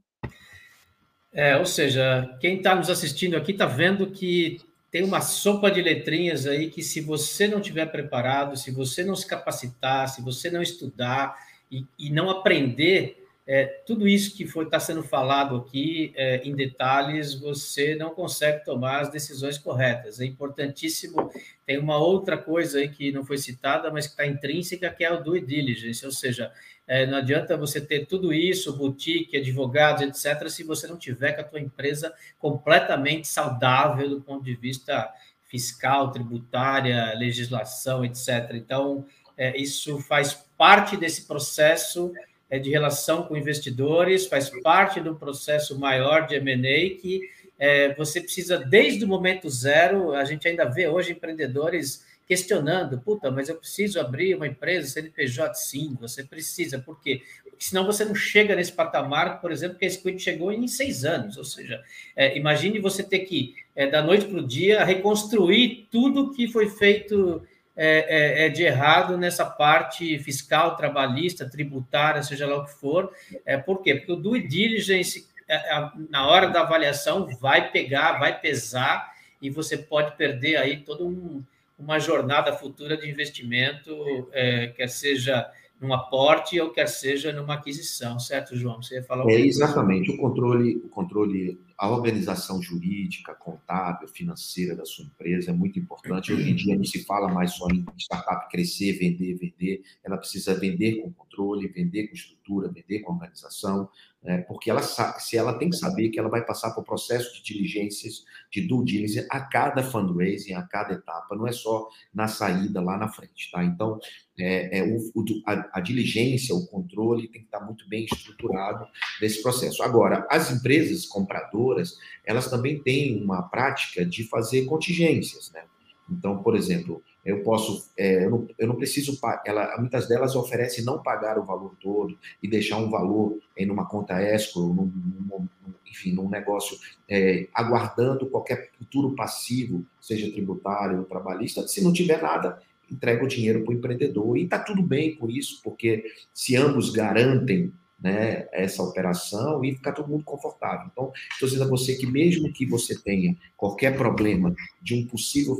É, 1.31 1.55
ou 1.57 1.67
seja, 1.67 2.35
quem 2.41 2.57
está 2.57 2.73
nos 2.73 2.89
assistindo 2.89 3.37
aqui 3.37 3.51
está 3.51 3.67
vendo 3.67 4.09
que 4.09 4.57
tem 4.93 5.03
uma 5.03 5.21
sopa 5.21 5.71
de 5.71 5.81
letrinhas 5.81 6.45
aí 6.45 6.69
que, 6.69 6.83
se 6.83 7.01
você 7.01 7.47
não 7.47 7.59
tiver 7.59 7.87
preparado, 7.87 8.55
se 8.55 8.69
você 8.69 9.03
não 9.03 9.15
se 9.15 9.25
capacitar, 9.25 10.07
se 10.07 10.21
você 10.21 10.51
não 10.51 10.61
estudar 10.61 11.35
e, 11.71 11.83
e 11.97 12.11
não 12.11 12.29
aprender 12.29 13.22
é, 13.45 13.65
tudo 13.85 14.07
isso 14.07 14.37
que 14.37 14.43
está 14.43 14.79
sendo 14.79 15.03
falado 15.03 15.57
aqui 15.57 16.13
é, 16.15 16.37
em 16.47 16.55
detalhes, 16.55 17.33
você 17.33 17.93
não 17.93 18.11
consegue 18.11 18.63
tomar 18.63 19.01
as 19.01 19.09
decisões 19.09 19.57
corretas. 19.57 20.21
É 20.21 20.25
importantíssimo. 20.25 21.29
Tem 21.65 21.77
uma 21.77 21.97
outra 21.97 22.37
coisa 22.37 22.79
aí 22.79 22.87
que 22.87 23.11
não 23.11 23.25
foi 23.25 23.37
citada, 23.37 23.91
mas 23.91 24.05
que 24.07 24.13
está 24.13 24.25
intrínseca, 24.25 24.89
que 24.89 25.03
é 25.03 25.11
o 25.11 25.21
due 25.21 25.41
diligence, 25.41 26.05
ou 26.05 26.11
seja, 26.11 26.53
é, 26.87 27.05
não 27.05 27.17
adianta 27.17 27.57
você 27.57 27.81
ter 27.81 28.05
tudo 28.05 28.33
isso, 28.33 28.77
boutique, 28.77 29.37
advogados, 29.37 30.01
etc., 30.01 30.49
se 30.49 30.63
você 30.63 30.87
não 30.87 30.97
tiver 30.97 31.33
com 31.33 31.41
a 31.41 31.45
tua 31.45 31.59
empresa 31.59 32.13
completamente 32.39 33.27
saudável 33.27 34.09
do 34.09 34.21
ponto 34.21 34.43
de 34.43 34.55
vista 34.55 35.11
fiscal, 35.43 36.11
tributária, 36.11 37.13
legislação, 37.15 38.03
etc. 38.03 38.51
Então, 38.53 39.05
é, 39.37 39.57
isso 39.57 39.99
faz 39.99 40.33
parte 40.57 40.95
desse 40.95 41.25
processo 41.25 42.11
é, 42.53 42.59
de 42.59 42.69
relação 42.69 43.23
com 43.23 43.35
investidores, 43.35 44.27
faz 44.27 44.51
parte 44.61 44.99
do 44.99 45.15
processo 45.15 45.79
maior 45.79 46.27
de 46.27 46.35
M&A 46.35 47.01
que 47.01 47.27
é, 47.57 47.95
você 47.95 48.21
precisa, 48.21 48.59
desde 48.59 49.03
o 49.03 49.07
momento 49.07 49.49
zero, 49.49 50.13
a 50.13 50.23
gente 50.23 50.47
ainda 50.47 50.63
vê 50.65 50.87
hoje 50.87 51.13
empreendedores 51.13 52.05
questionando, 52.27 52.99
puta, 52.99 53.31
mas 53.31 53.49
eu 53.49 53.55
preciso 53.55 53.99
abrir 53.99 54.35
uma 54.35 54.45
empresa 54.45 54.87
CNPJ 54.87 55.55
sim, 55.55 55.97
você 55.99 56.23
precisa, 56.23 56.77
por 56.77 57.01
quê? 57.01 57.23
Porque 57.43 57.65
senão 57.65 57.87
você 57.87 58.05
não 58.05 58.13
chega 58.13 58.55
nesse 58.55 58.71
patamar, 58.71 59.41
por 59.41 59.51
exemplo, 59.51 59.79
que 59.79 59.85
a 59.85 59.89
Squid 59.89 60.21
chegou 60.21 60.51
em 60.51 60.67
seis 60.67 61.03
anos, 61.03 61.37
ou 61.37 61.43
seja, 61.43 61.81
é, 62.15 62.37
imagine 62.37 62.77
você 62.77 63.01
ter 63.01 63.19
que, 63.19 63.55
é, 63.75 63.87
da 63.87 64.03
noite 64.03 64.27
para 64.27 64.37
o 64.37 64.45
dia, 64.45 64.85
reconstruir 64.85 65.87
tudo 65.89 66.31
que 66.31 66.47
foi 66.47 66.69
feito 66.69 67.41
é, 67.75 68.43
é, 68.43 68.45
é, 68.45 68.49
de 68.49 68.63
errado 68.63 69.17
nessa 69.17 69.45
parte 69.45 70.19
fiscal, 70.19 70.75
trabalhista, 70.75 71.49
tributária, 71.49 72.21
seja 72.21 72.47
lá 72.47 72.57
o 72.57 72.65
que 72.65 72.73
for. 72.73 73.11
É, 73.45 73.57
por 73.57 73.81
quê? 73.81 73.95
Porque 73.95 74.11
o 74.11 74.15
due 74.15 74.47
diligence, 74.47 75.27
é, 75.47 75.55
é, 75.55 75.91
na 76.09 76.27
hora 76.27 76.47
da 76.47 76.61
avaliação, 76.61 77.27
vai 77.39 77.71
pegar, 77.71 78.19
vai 78.19 78.39
pesar, 78.39 79.11
e 79.41 79.49
você 79.49 79.77
pode 79.77 80.15
perder 80.15 80.57
aí 80.57 80.77
todo 80.77 81.07
um 81.07 81.43
uma 81.77 81.99
jornada 81.99 82.53
futura 82.53 82.95
de 82.95 83.09
investimento, 83.09 83.91
é, 84.31 84.67
quer 84.67 84.87
seja 84.87 85.49
num 85.79 85.93
aporte 85.93 86.59
ou 86.59 86.69
quer 86.69 86.87
seja 86.87 87.33
numa 87.33 87.55
aquisição, 87.55 88.19
certo, 88.19 88.55
João? 88.55 88.81
Você 88.81 88.95
ia 88.95 89.03
falar 89.03 89.29
É 89.29 89.39
exatamente 89.39 90.11
o 90.11 90.17
controle, 90.17 90.77
o 90.77 90.87
controle 90.87 91.59
a 91.83 91.89
organização 91.89 92.61
jurídica, 92.61 93.35
contábil, 93.35 94.07
financeira 94.07 94.73
da 94.73 94.85
sua 94.85 95.03
empresa 95.03 95.51
é 95.51 95.53
muito 95.53 95.77
importante. 95.77 96.31
Hoje 96.31 96.49
em 96.49 96.55
dia 96.55 96.77
não 96.77 96.85
se 96.85 97.03
fala 97.03 97.27
mais 97.27 97.55
só 97.55 97.67
em 97.67 97.83
startup 97.97 98.49
crescer, 98.49 98.93
vender, 98.93 99.33
vender. 99.33 99.83
Ela 100.01 100.15
precisa 100.15 100.57
vender 100.57 101.01
com 101.01 101.11
controle, 101.11 101.67
vender 101.67 102.07
com 102.07 102.13
estrutura, 102.13 102.42
vender 102.73 102.99
com 102.99 103.13
organização, 103.13 103.89
né? 104.21 104.39
porque 104.39 104.69
ela 104.69 104.81
se 104.81 105.37
ela 105.37 105.57
tem 105.57 105.69
que 105.69 105.75
saber 105.75 106.09
que 106.09 106.19
ela 106.19 106.29
vai 106.29 106.43
passar 106.45 106.71
por 106.71 106.83
processo 106.83 107.33
de 107.35 107.43
diligências, 107.43 108.25
de 108.51 108.61
due 108.61 108.85
diligence 108.85 109.27
a 109.29 109.41
cada 109.41 109.83
fundraising, 109.83 110.53
a 110.53 110.63
cada 110.63 110.93
etapa, 110.93 111.35
não 111.35 111.47
é 111.47 111.51
só 111.51 111.87
na 112.13 112.27
saída 112.27 112.81
lá 112.81 112.97
na 112.97 113.07
frente, 113.07 113.51
tá? 113.51 113.63
Então, 113.63 113.99
é, 114.37 114.79
é 114.79 114.83
o, 114.83 115.11
a, 115.45 115.69
a, 115.73 115.79
diligência, 115.79 116.55
o 116.55 116.65
controle 116.67 117.27
tem 117.27 117.41
que 117.41 117.47
estar 117.47 117.59
muito 117.59 117.87
bem 117.87 118.05
estruturado 118.05 118.85
nesse 119.21 119.41
processo. 119.41 119.83
Agora, 119.83 120.25
as 120.29 120.51
empresas 120.51 121.05
compradoras, 121.05 121.97
elas 122.25 122.49
também 122.49 122.81
têm 122.81 123.21
uma 123.23 123.43
prática 123.43 124.05
de 124.05 124.23
fazer 124.23 124.65
contingências, 124.65 125.51
né? 125.51 125.63
Então, 126.09 126.41
por 126.43 126.55
exemplo, 126.55 127.01
eu 127.25 127.41
posso, 127.41 127.89
é, 127.97 128.25
eu, 128.25 128.29
não, 128.29 128.47
eu 128.57 128.67
não 128.67 128.75
preciso, 128.75 129.17
ela, 129.45 129.77
muitas 129.77 130.07
delas 130.07 130.35
oferecem 130.35 130.83
não 130.83 131.01
pagar 131.01 131.39
o 131.39 131.45
valor 131.45 131.75
todo 131.79 132.17
e 132.41 132.47
deixar 132.47 132.77
um 132.77 132.89
valor 132.89 133.39
em 133.57 133.69
uma 133.69 133.87
conta 133.87 134.21
escrow, 134.21 134.73
num, 134.73 134.91
num, 135.29 135.47
enfim, 135.89 136.11
num 136.11 136.29
negócio 136.29 136.77
é, 137.07 137.47
aguardando 137.53 138.29
qualquer 138.29 138.71
futuro 138.77 139.15
passivo, 139.15 139.85
seja 140.01 140.31
tributário 140.31 140.99
ou 140.99 141.05
trabalhista. 141.05 141.65
Se 141.67 141.81
não 141.81 141.93
tiver 141.93 142.21
nada, 142.21 142.59
entrega 142.91 143.23
o 143.23 143.27
dinheiro 143.27 143.63
para 143.63 143.71
o 143.71 143.77
empreendedor 143.77 144.37
e 144.37 144.43
está 144.43 144.59
tudo 144.59 144.83
bem 144.83 145.15
com 145.15 145.29
isso, 145.29 145.61
porque 145.63 146.03
se 146.33 146.55
ambos 146.57 146.89
garantem 146.89 147.73
né, 148.03 148.49
essa 148.51 148.83
operação 148.83 149.63
e 149.63 149.75
ficar 149.75 149.93
todo 149.93 150.09
mundo 150.09 150.25
confortável. 150.25 150.89
Então, 150.91 151.13
estou 151.31 151.47
dizendo 151.47 151.63
a 151.63 151.69
você 151.69 151.95
que 151.95 152.05
mesmo 152.05 152.51
que 152.51 152.65
você 152.65 153.01
tenha 153.01 153.33
qualquer 153.55 153.95
problema 153.95 154.53
de 154.81 154.93
um 154.93 155.07
possível 155.07 155.57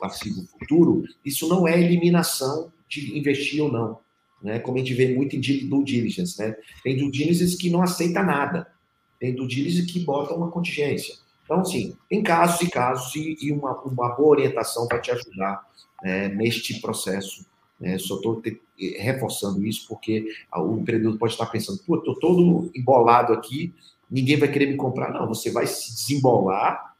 passivo 0.00 0.46
futuro, 0.46 1.04
isso 1.22 1.46
não 1.46 1.68
é 1.68 1.78
eliminação 1.78 2.72
de 2.88 3.16
investir 3.18 3.62
ou 3.62 3.70
não. 3.70 3.98
Né? 4.42 4.58
Como 4.58 4.78
a 4.78 4.80
gente 4.80 4.94
vê 4.94 5.14
muito 5.14 5.36
em 5.36 5.40
due 5.40 5.84
diligence. 5.84 6.38
Né? 6.38 6.56
Tem 6.82 6.96
due 6.96 7.10
diligence 7.10 7.58
que 7.58 7.68
não 7.68 7.82
aceita 7.82 8.22
nada. 8.22 8.66
Tem 9.20 9.34
due 9.34 9.46
diligence 9.46 9.92
que 9.92 10.00
bota 10.00 10.34
uma 10.34 10.50
contingência. 10.50 11.14
Então, 11.44 11.60
assim, 11.60 11.94
tem 12.08 12.22
casos 12.22 12.62
e 12.62 12.70
casos 12.70 13.14
e, 13.14 13.36
e 13.42 13.52
uma, 13.52 13.78
uma 13.82 14.08
boa 14.14 14.30
orientação 14.30 14.88
para 14.88 15.00
te 15.00 15.10
ajudar 15.10 15.62
né, 16.02 16.28
neste 16.28 16.80
processo 16.80 17.44
né? 17.78 17.98
Só 17.98 18.16
estou 18.16 18.42
reforçando 18.98 19.64
isso 19.64 19.86
porque 19.88 20.26
o 20.54 20.76
empreendedor 20.76 21.18
pode 21.18 21.32
estar 21.32 21.46
pensando, 21.46 21.80
pô, 21.86 21.96
estou 21.96 22.18
todo 22.18 22.70
embolado 22.74 23.32
aqui, 23.32 23.74
ninguém 24.10 24.36
vai 24.36 24.50
querer 24.50 24.66
me 24.66 24.76
comprar. 24.76 25.12
Não, 25.12 25.28
você 25.28 25.50
vai 25.50 25.66
se 25.66 25.94
desembolar. 25.94 26.94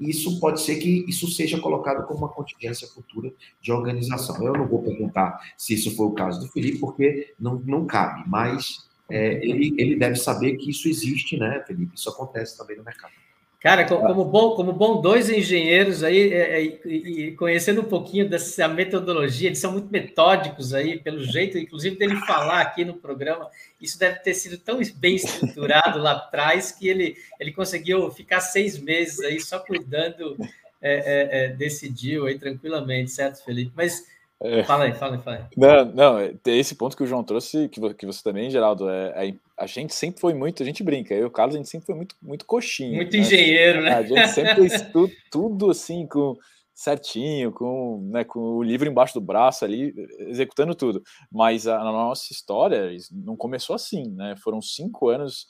Isso 0.00 0.38
pode 0.38 0.60
ser 0.60 0.76
que 0.76 1.04
isso 1.08 1.28
seja 1.28 1.60
colocado 1.60 2.06
como 2.06 2.20
uma 2.20 2.28
contingência 2.28 2.86
futura 2.88 3.32
de 3.60 3.72
organização. 3.72 4.40
Eu 4.44 4.52
não 4.52 4.66
vou 4.66 4.82
perguntar 4.82 5.40
se 5.56 5.74
isso 5.74 5.94
foi 5.96 6.06
o 6.06 6.12
caso 6.12 6.40
do 6.40 6.48
Felipe, 6.52 6.78
porque 6.78 7.34
não, 7.38 7.56
não 7.66 7.84
cabe, 7.84 8.22
mas 8.28 8.86
é, 9.10 9.44
ele, 9.44 9.74
ele 9.76 9.96
deve 9.96 10.16
saber 10.16 10.56
que 10.56 10.70
isso 10.70 10.88
existe, 10.88 11.36
né, 11.36 11.64
Felipe? 11.66 11.96
Isso 11.96 12.08
acontece 12.08 12.56
também 12.56 12.76
no 12.76 12.84
mercado. 12.84 13.12
Cara, 13.60 13.84
como 13.84 14.24
bom, 14.24 14.54
como 14.54 14.72
bom 14.72 15.00
dois 15.00 15.28
engenheiros 15.28 16.04
aí, 16.04 16.32
é, 16.32 16.60
é, 16.60 16.62
e, 16.62 17.32
conhecendo 17.32 17.80
um 17.80 17.84
pouquinho 17.84 18.28
dessa 18.28 18.68
metodologia, 18.68 19.48
eles 19.48 19.58
são 19.58 19.72
muito 19.72 19.90
metódicos 19.90 20.72
aí, 20.72 20.96
pelo 20.96 21.24
jeito, 21.24 21.58
inclusive 21.58 21.96
dele 21.96 22.14
falar 22.24 22.60
aqui 22.60 22.84
no 22.84 22.94
programa, 22.94 23.50
isso 23.80 23.98
deve 23.98 24.20
ter 24.20 24.34
sido 24.34 24.58
tão 24.58 24.78
bem 24.94 25.16
estruturado 25.16 25.98
lá 25.98 26.12
atrás 26.12 26.70
que 26.70 26.86
ele, 26.86 27.16
ele 27.40 27.50
conseguiu 27.50 28.08
ficar 28.12 28.40
seis 28.40 28.78
meses 28.78 29.18
aí 29.20 29.40
só 29.40 29.58
cuidando 29.58 30.36
é, 30.80 30.92
é, 30.92 31.44
é 31.44 31.48
desse 31.48 31.88
deal 31.88 32.26
aí 32.26 32.38
tranquilamente, 32.38 33.10
certo, 33.10 33.44
Felipe? 33.44 33.72
Mas 33.74 34.06
é. 34.40 34.62
Fala 34.62 34.84
aí, 34.84 34.94
fala 34.94 35.16
aí, 35.16 35.22
fala 35.22 35.36
aí. 35.36 35.42
Não, 35.56 35.84
não, 35.84 36.34
esse 36.46 36.76
ponto 36.76 36.96
que 36.96 37.02
o 37.02 37.06
João 37.06 37.24
trouxe, 37.24 37.68
que, 37.68 37.94
que 37.94 38.06
você 38.06 38.22
também, 38.22 38.48
Geraldo, 38.48 38.88
é, 38.88 39.28
é, 39.30 39.34
a 39.58 39.66
gente 39.66 39.94
sempre 39.94 40.20
foi 40.20 40.34
muito, 40.34 40.62
a 40.62 40.66
gente 40.66 40.84
brinca, 40.84 41.12
eu 41.12 41.22
e 41.22 41.24
o 41.24 41.30
Carlos, 41.30 41.56
a 41.56 41.58
gente 41.58 41.68
sempre 41.68 41.86
foi 41.86 41.94
muito, 41.94 42.14
muito 42.22 42.46
coxinha. 42.46 42.96
Muito 42.96 43.12
né? 43.12 43.18
engenheiro, 43.18 43.82
né? 43.82 43.94
A 43.94 44.02
gente 44.02 44.28
sempre 44.28 44.54
fez 44.68 44.82
tudo, 44.92 45.12
tudo 45.30 45.70
assim, 45.70 46.06
com 46.06 46.36
certinho, 46.72 47.50
com, 47.50 48.08
né, 48.12 48.22
com 48.22 48.38
o 48.38 48.62
livro 48.62 48.88
embaixo 48.88 49.14
do 49.14 49.20
braço 49.20 49.64
ali, 49.64 49.92
executando 50.20 50.76
tudo. 50.76 51.02
Mas 51.30 51.66
a, 51.66 51.80
a 51.80 51.84
nossa 51.84 52.32
história 52.32 52.88
não 53.10 53.36
começou 53.36 53.74
assim, 53.74 54.08
né? 54.12 54.36
Foram 54.36 54.62
cinco 54.62 55.08
anos, 55.08 55.48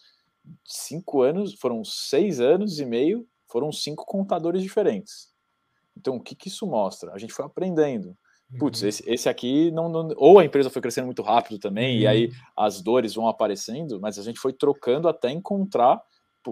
cinco 0.64 1.20
anos, 1.20 1.54
foram 1.61 1.84
seis 1.84 2.40
anos 2.40 2.80
e 2.80 2.86
meio, 2.86 3.28
foram 3.46 3.70
cinco 3.70 4.06
contadores 4.06 4.62
diferentes. 4.62 5.28
Então, 5.94 6.16
o 6.16 6.20
que, 6.20 6.34
que 6.34 6.48
isso 6.48 6.66
mostra? 6.66 7.12
A 7.12 7.18
gente 7.18 7.34
foi 7.34 7.44
aprendendo 7.44 8.16
putz, 8.59 8.82
uhum. 8.82 8.88
esse, 8.88 9.11
esse 9.11 9.28
aqui 9.28 9.70
não, 9.70 9.88
não, 9.88 10.14
Ou 10.16 10.38
a 10.38 10.44
empresa 10.44 10.70
foi 10.70 10.80
crescendo 10.80 11.07
muito 11.07 11.22
rápido 11.22 11.59
também, 11.59 11.96
uhum. 11.96 12.03
e 12.03 12.07
aí 12.07 12.26
uhum. 12.26 12.32
as 12.57 12.80
dores 12.80 13.14
vão 13.14 13.28
aparecendo, 13.28 14.01
mas 14.01 14.18
a 14.18 14.22
gente 14.22 14.38
foi 14.38 14.53
trocando 14.53 15.09
até 15.09 15.30
encontrar 15.30 16.01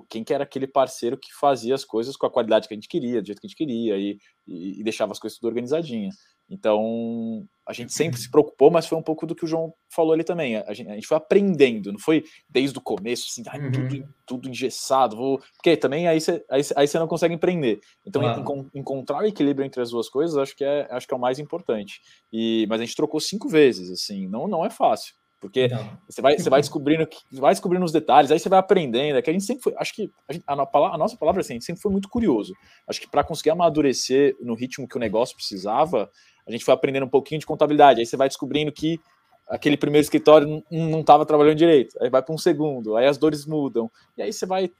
quem 0.09 0.23
que 0.23 0.35
era 0.35 0.45
aquele 0.45 0.67
parceiro 0.67 1.17
que 1.17 1.33
fazia 1.33 1.75
as 1.75 1.85
coisas 1.85 2.17
com 2.17 2.27
a 2.27 2.31
qualidade 2.31 2.69
que 2.69 2.75
a 2.75 2.77
gente 2.77 2.89
queria, 2.89 3.23
do 3.23 3.27
jeito 3.27 3.41
que 3.41 3.47
a 3.47 3.49
gente 3.49 3.57
queria, 3.57 3.97
e, 3.97 4.19
e, 4.47 4.81
e 4.81 4.85
deixava 4.85 5.13
as 5.13 5.19
coisas 5.19 5.39
tudo 5.39 5.49
organizadinha. 5.49 6.11
Então, 6.49 7.47
a 7.67 7.73
gente 7.73 7.93
sempre 7.93 8.19
se 8.21 8.31
preocupou, 8.31 8.71
mas 8.71 8.87
foi 8.87 8.97
um 8.97 9.03
pouco 9.03 9.27
do 9.27 9.35
que 9.35 9.45
o 9.45 9.49
João 9.49 9.75
falou 9.91 10.13
ali 10.13 10.23
também. 10.23 10.57
A 10.57 10.73
gente, 10.73 10.89
a 10.89 10.95
gente 10.95 11.07
foi 11.07 11.17
aprendendo, 11.17 11.91
não 11.91 11.99
foi 11.99 12.23
desde 12.49 12.79
o 12.79 12.81
começo, 12.81 13.27
assim, 13.29 13.43
ah, 13.49 13.71
tudo, 13.73 13.97
uhum. 13.97 14.09
tudo 14.25 14.49
engessado. 14.49 15.17
Vou... 15.17 15.41
Porque 15.57 15.77
também 15.77 16.07
aí 16.07 16.21
você 16.21 16.45
aí, 16.49 16.63
aí 16.77 16.87
não 16.95 17.09
consegue 17.09 17.35
empreender. 17.35 17.81
Então, 18.07 18.23
claro. 18.23 18.71
encontrar 18.73 19.23
o 19.23 19.27
equilíbrio 19.27 19.67
entre 19.67 19.83
as 19.83 19.91
duas 19.91 20.09
coisas, 20.09 20.37
acho 20.37 20.57
que 20.57 20.65
é, 20.65 20.87
acho 20.91 21.07
que 21.09 21.13
é 21.13 21.17
o 21.17 21.21
mais 21.21 21.41
importante. 21.41 22.01
E, 22.33 22.67
mas 22.69 22.81
a 22.81 22.85
gente 22.85 22.97
trocou 22.97 23.19
cinco 23.19 23.49
vezes, 23.49 23.91
assim, 23.91 24.29
não, 24.29 24.47
não 24.47 24.65
é 24.65 24.71
fácil. 24.71 25.15
Porque 25.41 25.69
você 26.09 26.23
vai, 26.23 26.39
você 26.39 26.49
vai 26.49 26.61
descobrindo 26.61 27.07
vai 27.33 27.53
descobrindo 27.53 27.85
os 27.85 27.93
detalhes, 27.93 28.31
aí 28.31 28.39
você 28.39 28.49
vai 28.49 28.59
aprendendo. 28.59 29.19
É 29.19 29.23
que 29.23 29.31
a 29.31 29.33
gente 29.33 29.45
sempre 29.45 29.63
foi, 29.63 29.75
acho 29.77 29.95
que 29.95 30.11
a, 30.29 30.33
gente, 30.33 30.45
a, 30.47 30.53
a 30.55 30.99
nossa 30.99 31.17
palavra 31.17 31.41
assim, 31.41 31.55
a 31.55 31.57
gente 31.57 31.65
sempre 31.65 31.83
foi 31.83 31.93
muito 31.93 32.09
curioso. 32.09 32.55
Acho 32.89 33.01
que 33.01 33.11
para 33.11 33.23
conseguir 33.23 33.51
amadurecer 33.51 34.37
no 34.41 34.55
ritmo 34.55 34.89
que 34.89 34.97
o 34.97 35.01
negócio 35.01 35.37
precisava, 35.37 36.11
a 36.47 36.53
gente 36.53 36.65
foi 36.65 36.75
aprendendo 36.75 37.07
um 37.07 37.09
pouquinho 37.09 37.41
de 37.41 37.47
contabilidade. 37.47 38.01
Aí 38.01 38.07
você 38.07 38.17
vai 38.17 38.29
descobrindo 38.29 38.71
que 38.71 39.01
aquele 39.49 39.77
primeiro 39.77 40.03
escritório 40.03 40.63
não 40.71 41.01
estava 41.01 41.25
trabalhando 41.27 41.57
direito. 41.57 41.97
Aí 42.01 42.11
vai 42.11 42.23
para 42.23 42.35
um 42.35 42.39
segundo, 42.39 42.97
aí 42.97 43.07
as 43.07 43.19
dores 43.19 43.47
mudam. 43.47 43.91
E 44.17 44.23
aí 44.23 44.33
você 44.33 44.47
vai. 44.47 44.71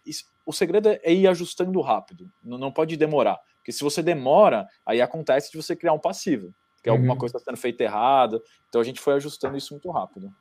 O 0.45 0.53
segredo 0.53 0.89
é 0.89 1.13
ir 1.13 1.27
ajustando 1.27 1.81
rápido, 1.81 2.31
não, 2.43 2.59
não 2.59 2.73
pode 2.73 2.97
demorar. 2.97 3.39
Porque 3.59 3.73
se 3.73 3.83
você 3.83 4.03
demora, 4.03 4.67
aí 4.85 5.01
acontece 5.01 5.51
de 5.51 5.57
você 5.57 5.75
criar 5.75 5.93
um 5.93 5.99
passivo, 5.99 6.55
que 6.83 6.89
uhum. 6.89 6.97
alguma 6.97 7.17
coisa 7.17 7.37
está 7.37 7.51
sendo 7.51 7.61
feita 7.61 7.83
errada. 7.83 8.41
Então 8.69 8.81
a 8.81 8.85
gente 8.85 9.01
foi 9.01 9.15
ajustando 9.15 9.57
isso 9.57 9.75
muito 9.75 9.91
rápido. 9.91 10.33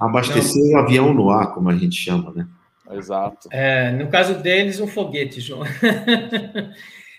Abastecer 0.00 0.74
o 0.74 0.78
avião 0.78 1.14
no 1.14 1.30
ar, 1.30 1.54
como 1.54 1.70
a 1.70 1.76
gente 1.76 1.94
chama, 1.94 2.32
né? 2.32 2.48
Exato. 2.90 3.48
É, 3.50 3.92
no 3.92 4.10
caso 4.10 4.34
deles, 4.42 4.80
um 4.80 4.88
foguete, 4.88 5.40
João. 5.40 5.62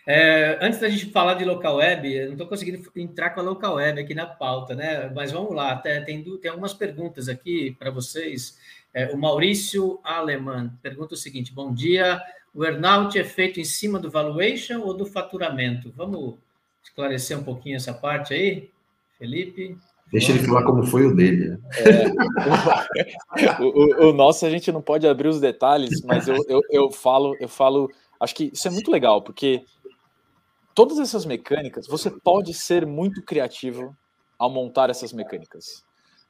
É, 0.05 0.57
antes 0.61 0.79
da 0.79 0.89
gente 0.89 1.11
falar 1.11 1.35
de 1.35 1.45
local 1.45 1.77
web, 1.77 2.13
eu 2.13 2.25
não 2.25 2.33
estou 2.33 2.47
conseguindo 2.47 2.83
entrar 2.95 3.29
com 3.29 3.39
a 3.39 3.43
local 3.43 3.75
web 3.75 4.01
aqui 4.01 4.13
na 4.13 4.25
pauta, 4.25 4.75
né? 4.75 5.09
Mas 5.15 5.31
vamos 5.31 5.55
lá, 5.55 5.77
tem, 5.77 6.03
tem 6.03 6.51
algumas 6.51 6.73
perguntas 6.73 7.29
aqui 7.29 7.75
para 7.79 7.89
vocês. 7.89 8.57
É, 8.93 9.13
o 9.13 9.17
Maurício 9.17 9.99
Aleman 10.03 10.71
pergunta 10.81 11.13
o 11.13 11.17
seguinte: 11.17 11.53
bom 11.53 11.73
dia. 11.73 12.21
O 12.53 12.63
earnout 12.63 13.17
é 13.17 13.23
feito 13.23 13.59
em 13.59 13.65
cima 13.65 13.97
do 13.97 14.11
valuation 14.11 14.81
ou 14.81 14.93
do 14.93 15.07
faturamento? 15.07 15.91
Vamos 15.95 16.35
esclarecer 16.83 17.39
um 17.39 17.43
pouquinho 17.43 17.77
essa 17.77 17.93
parte 17.93 18.33
aí, 18.33 18.69
Felipe? 19.17 19.75
Deixa 20.11 20.31
ele 20.31 20.43
falar 20.43 20.63
como 20.63 20.85
foi 20.85 21.07
o 21.07 21.15
dele. 21.15 21.49
Né? 21.49 21.59
É, 23.39 23.61
o, 23.63 23.65
o, 23.65 24.09
o, 24.09 24.13
nosso 24.13 24.45
a 24.45 24.49
gente 24.51 24.71
não 24.71 24.83
pode 24.83 25.07
abrir 25.07 25.27
os 25.27 25.39
detalhes, 25.41 26.03
mas 26.03 26.27
eu, 26.27 26.37
eu, 26.47 26.61
eu 26.69 26.91
falo, 26.91 27.35
eu 27.39 27.47
falo, 27.47 27.89
acho 28.19 28.35
que 28.35 28.51
isso 28.53 28.67
é 28.67 28.71
muito 28.71 28.91
legal, 28.91 29.23
porque 29.23 29.63
todas 30.73 30.99
essas 30.99 31.25
mecânicas, 31.25 31.87
você 31.87 32.09
pode 32.09 32.53
ser 32.53 32.85
muito 32.85 33.21
criativo 33.23 33.95
ao 34.37 34.49
montar 34.49 34.89
essas 34.89 35.13
mecânicas. 35.13 35.83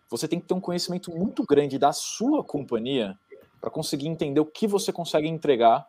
Você 0.10 0.28
tem 0.28 0.40
que 0.40 0.48
ter 0.48 0.54
um 0.54 0.62
conhecimento 0.62 1.12
muito 1.12 1.44
grande 1.44 1.80
da 1.80 1.92
sua 1.92 2.44
companhia 2.44 3.18
para 3.60 3.72
conseguir 3.72 4.08
entender 4.08 4.40
o 4.40 4.46
que 4.46 4.68
você 4.68 4.92
consegue 4.92 5.28
entregar 5.28 5.88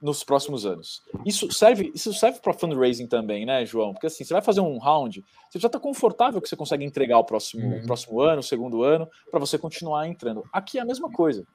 nos 0.00 0.24
próximos 0.24 0.66
anos. 0.66 1.02
Isso 1.24 1.50
serve, 1.52 1.92
isso 1.94 2.12
serve 2.12 2.40
para 2.40 2.52
fundraising 2.52 3.06
também, 3.06 3.46
né, 3.46 3.64
João? 3.64 3.92
Porque 3.92 4.08
assim, 4.08 4.24
você 4.24 4.32
vai 4.34 4.42
fazer 4.42 4.60
um 4.60 4.78
round, 4.78 5.24
você 5.48 5.60
já 5.60 5.68
está 5.68 5.78
confortável 5.78 6.40
que 6.40 6.48
você 6.48 6.56
consegue 6.56 6.84
entregar 6.84 7.18
o 7.18 7.24
próximo, 7.24 7.64
uhum. 7.64 7.86
próximo 7.86 8.20
ano, 8.20 8.42
segundo 8.42 8.82
ano, 8.82 9.08
para 9.30 9.38
você 9.38 9.56
continuar 9.56 10.08
entrando. 10.08 10.42
Aqui 10.52 10.78
é 10.78 10.80
a 10.80 10.84
mesma 10.84 11.08
coisa. 11.10 11.46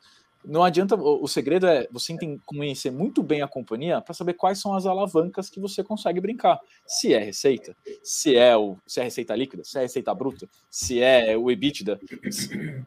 Não 0.47 0.63
adianta, 0.63 0.95
o, 0.95 1.27
segredo 1.27 1.67
é 1.67 1.87
você 1.91 2.15
tem, 2.17 2.39
conhecer 2.45 2.89
muito 2.89 3.21
bem 3.21 3.41
a 3.41 3.47
companhia 3.47 3.99
para 3.99 4.13
saber 4.13 4.33
quais 4.33 4.59
são 4.59 4.73
as 4.73 4.85
alavancas 4.85 5.49
que 5.49 5.59
você 5.59 5.83
consegue 5.83 6.21
brincar. 6.21 6.57
Se 6.85 7.13
é 7.13 7.19
receita, 7.19 7.75
se 8.01 8.37
é, 8.37 8.55
o, 8.55 8.77
se 8.87 9.01
é 9.01 9.03
receita 9.03 9.35
líquida, 9.35 9.65
se 9.65 9.77
é 9.77 9.81
receita 9.81 10.13
bruta, 10.15 10.47
se 10.69 11.01
é 11.01 11.35
o 11.35 11.51
EBITDA. 11.51 11.99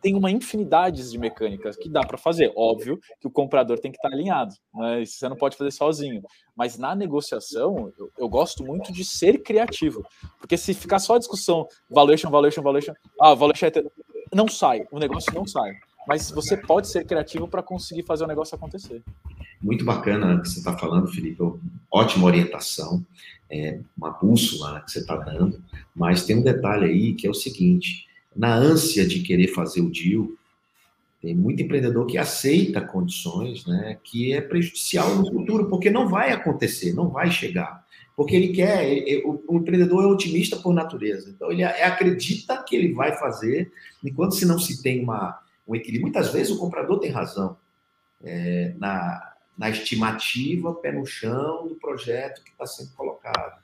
Tem 0.00 0.14
uma 0.14 0.30
infinidade 0.30 1.11
de 1.11 1.18
mecânicas 1.18 1.76
que 1.76 1.90
dá 1.90 2.00
para 2.00 2.16
fazer. 2.16 2.50
Óbvio 2.56 2.98
que 3.20 3.26
o 3.26 3.30
comprador 3.30 3.78
tem 3.78 3.92
que 3.92 3.98
estar 3.98 4.08
tá 4.08 4.14
alinhado, 4.14 4.54
né? 4.74 5.04
você 5.04 5.28
não 5.28 5.36
pode 5.36 5.58
fazer 5.58 5.70
sozinho. 5.70 6.22
Mas 6.56 6.78
na 6.78 6.94
negociação, 6.94 7.92
eu, 7.98 8.11
eu, 8.18 8.28
gosto 8.28 8.64
muito 8.64 8.90
de 8.90 9.04
ser 9.04 9.42
criativo. 9.42 10.02
Porque 10.38 10.56
se 10.56 10.72
ficar 10.72 10.98
só 10.98 11.16
a 11.16 11.18
discussão 11.18 11.68
valuation, 11.90 12.30
valuation, 12.30 12.62
valuation, 12.62 12.94
ah, 13.20 13.34
valuation 13.34 13.66
é 13.66 13.70
não 14.34 14.48
sai, 14.48 14.86
o 14.90 14.98
negócio 14.98 15.34
não 15.34 15.46
sai 15.46 15.72
mas 16.07 16.30
você 16.30 16.57
pode 16.57 16.88
ser 16.88 17.05
criativo 17.05 17.46
para 17.46 17.62
conseguir 17.62 18.03
fazer 18.05 18.24
o 18.24 18.26
negócio 18.26 18.55
acontecer. 18.55 19.03
Muito 19.61 19.84
bacana 19.84 20.36
o 20.36 20.42
que 20.42 20.48
você 20.48 20.59
está 20.59 20.76
falando, 20.76 21.09
Felipe. 21.09 21.42
Ótima 21.92 22.26
orientação, 22.26 23.05
é 23.51 23.80
uma 23.96 24.11
bússola 24.11 24.80
que 24.80 24.92
você 24.92 25.01
está 25.01 25.16
dando, 25.16 25.62
mas 25.94 26.24
tem 26.24 26.36
um 26.36 26.42
detalhe 26.42 26.84
aí 26.84 27.14
que 27.14 27.26
é 27.26 27.30
o 27.30 27.34
seguinte: 27.34 28.07
na 28.34 28.55
ânsia 28.55 29.07
de 29.07 29.20
querer 29.20 29.48
fazer 29.48 29.80
o 29.80 29.90
deal, 29.90 30.28
tem 31.20 31.34
muito 31.34 31.62
empreendedor 31.62 32.07
que 32.07 32.16
aceita 32.16 32.80
condições 32.80 33.66
né, 33.66 33.98
que 34.03 34.32
é 34.32 34.40
prejudicial 34.40 35.14
no 35.16 35.30
futuro, 35.30 35.68
porque 35.68 35.90
não 35.90 36.09
vai 36.09 36.32
acontecer, 36.32 36.94
não 36.94 37.11
vai 37.11 37.30
chegar. 37.30 37.84
Porque 38.16 38.34
ele 38.34 38.48
quer, 38.48 38.86
ele, 38.88 39.22
o, 39.24 39.42
o, 39.48 39.57
empreendedor 39.59 40.05
é 40.05 40.07
otimista 40.07 40.57
por 40.57 40.74
natureza. 40.74 41.30
Então, 41.30 41.51
ele 41.51 41.64
acredita 41.64 42.62
que 42.62 42.76
ele 42.76 42.92
vai 42.92 43.16
fazer, 43.18 43.70
enquanto 44.05 44.34
se 44.34 44.46
não 44.46 44.59
se 44.59 44.82
tem 44.82 45.03
uma, 45.03 45.38
um 45.66 45.74
equilíbrio. 45.74 46.02
Muitas 46.02 46.32
vezes 46.32 46.52
o 46.52 46.58
comprador 46.58 46.98
tem 46.98 47.11
razão 47.11 47.56
é, 48.22 48.74
na, 48.78 49.34
na 49.56 49.70
estimativa, 49.70 50.74
pé 50.74 50.92
no 50.92 51.06
chão 51.06 51.68
do 51.68 51.74
projeto 51.76 52.42
que 52.42 52.50
está 52.50 52.66
sendo 52.66 52.92
colocado. 52.92 53.61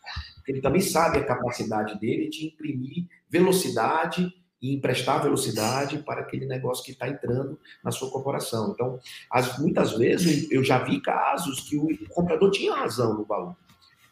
Ele 0.47 0.61
também 0.61 0.81
sabe 0.81 1.19
a 1.19 1.25
capacidade 1.25 1.99
dele 1.99 2.29
de 2.29 2.47
imprimir 2.47 3.07
velocidade 3.29 4.33
e 4.61 4.75
emprestar 4.75 5.23
velocidade 5.23 5.99
para 5.99 6.23
aquele 6.23 6.47
negócio 6.47 6.85
que 6.85 6.93
está 6.93 7.09
entrando 7.09 7.59
na 7.83 7.91
sua 7.91 8.11
corporação. 8.11 8.73
Então, 8.73 8.99
as, 9.31 9.59
muitas 9.59 9.93
vezes 9.97 10.51
eu 10.51 10.65
já 10.65 10.79
vi 10.79 11.01
casos 11.01 11.61
que 11.61 11.77
o 11.77 11.89
comprador 12.09 12.51
tinha 12.51 12.75
razão 12.75 13.15
no 13.15 13.25
valor, 13.25 13.57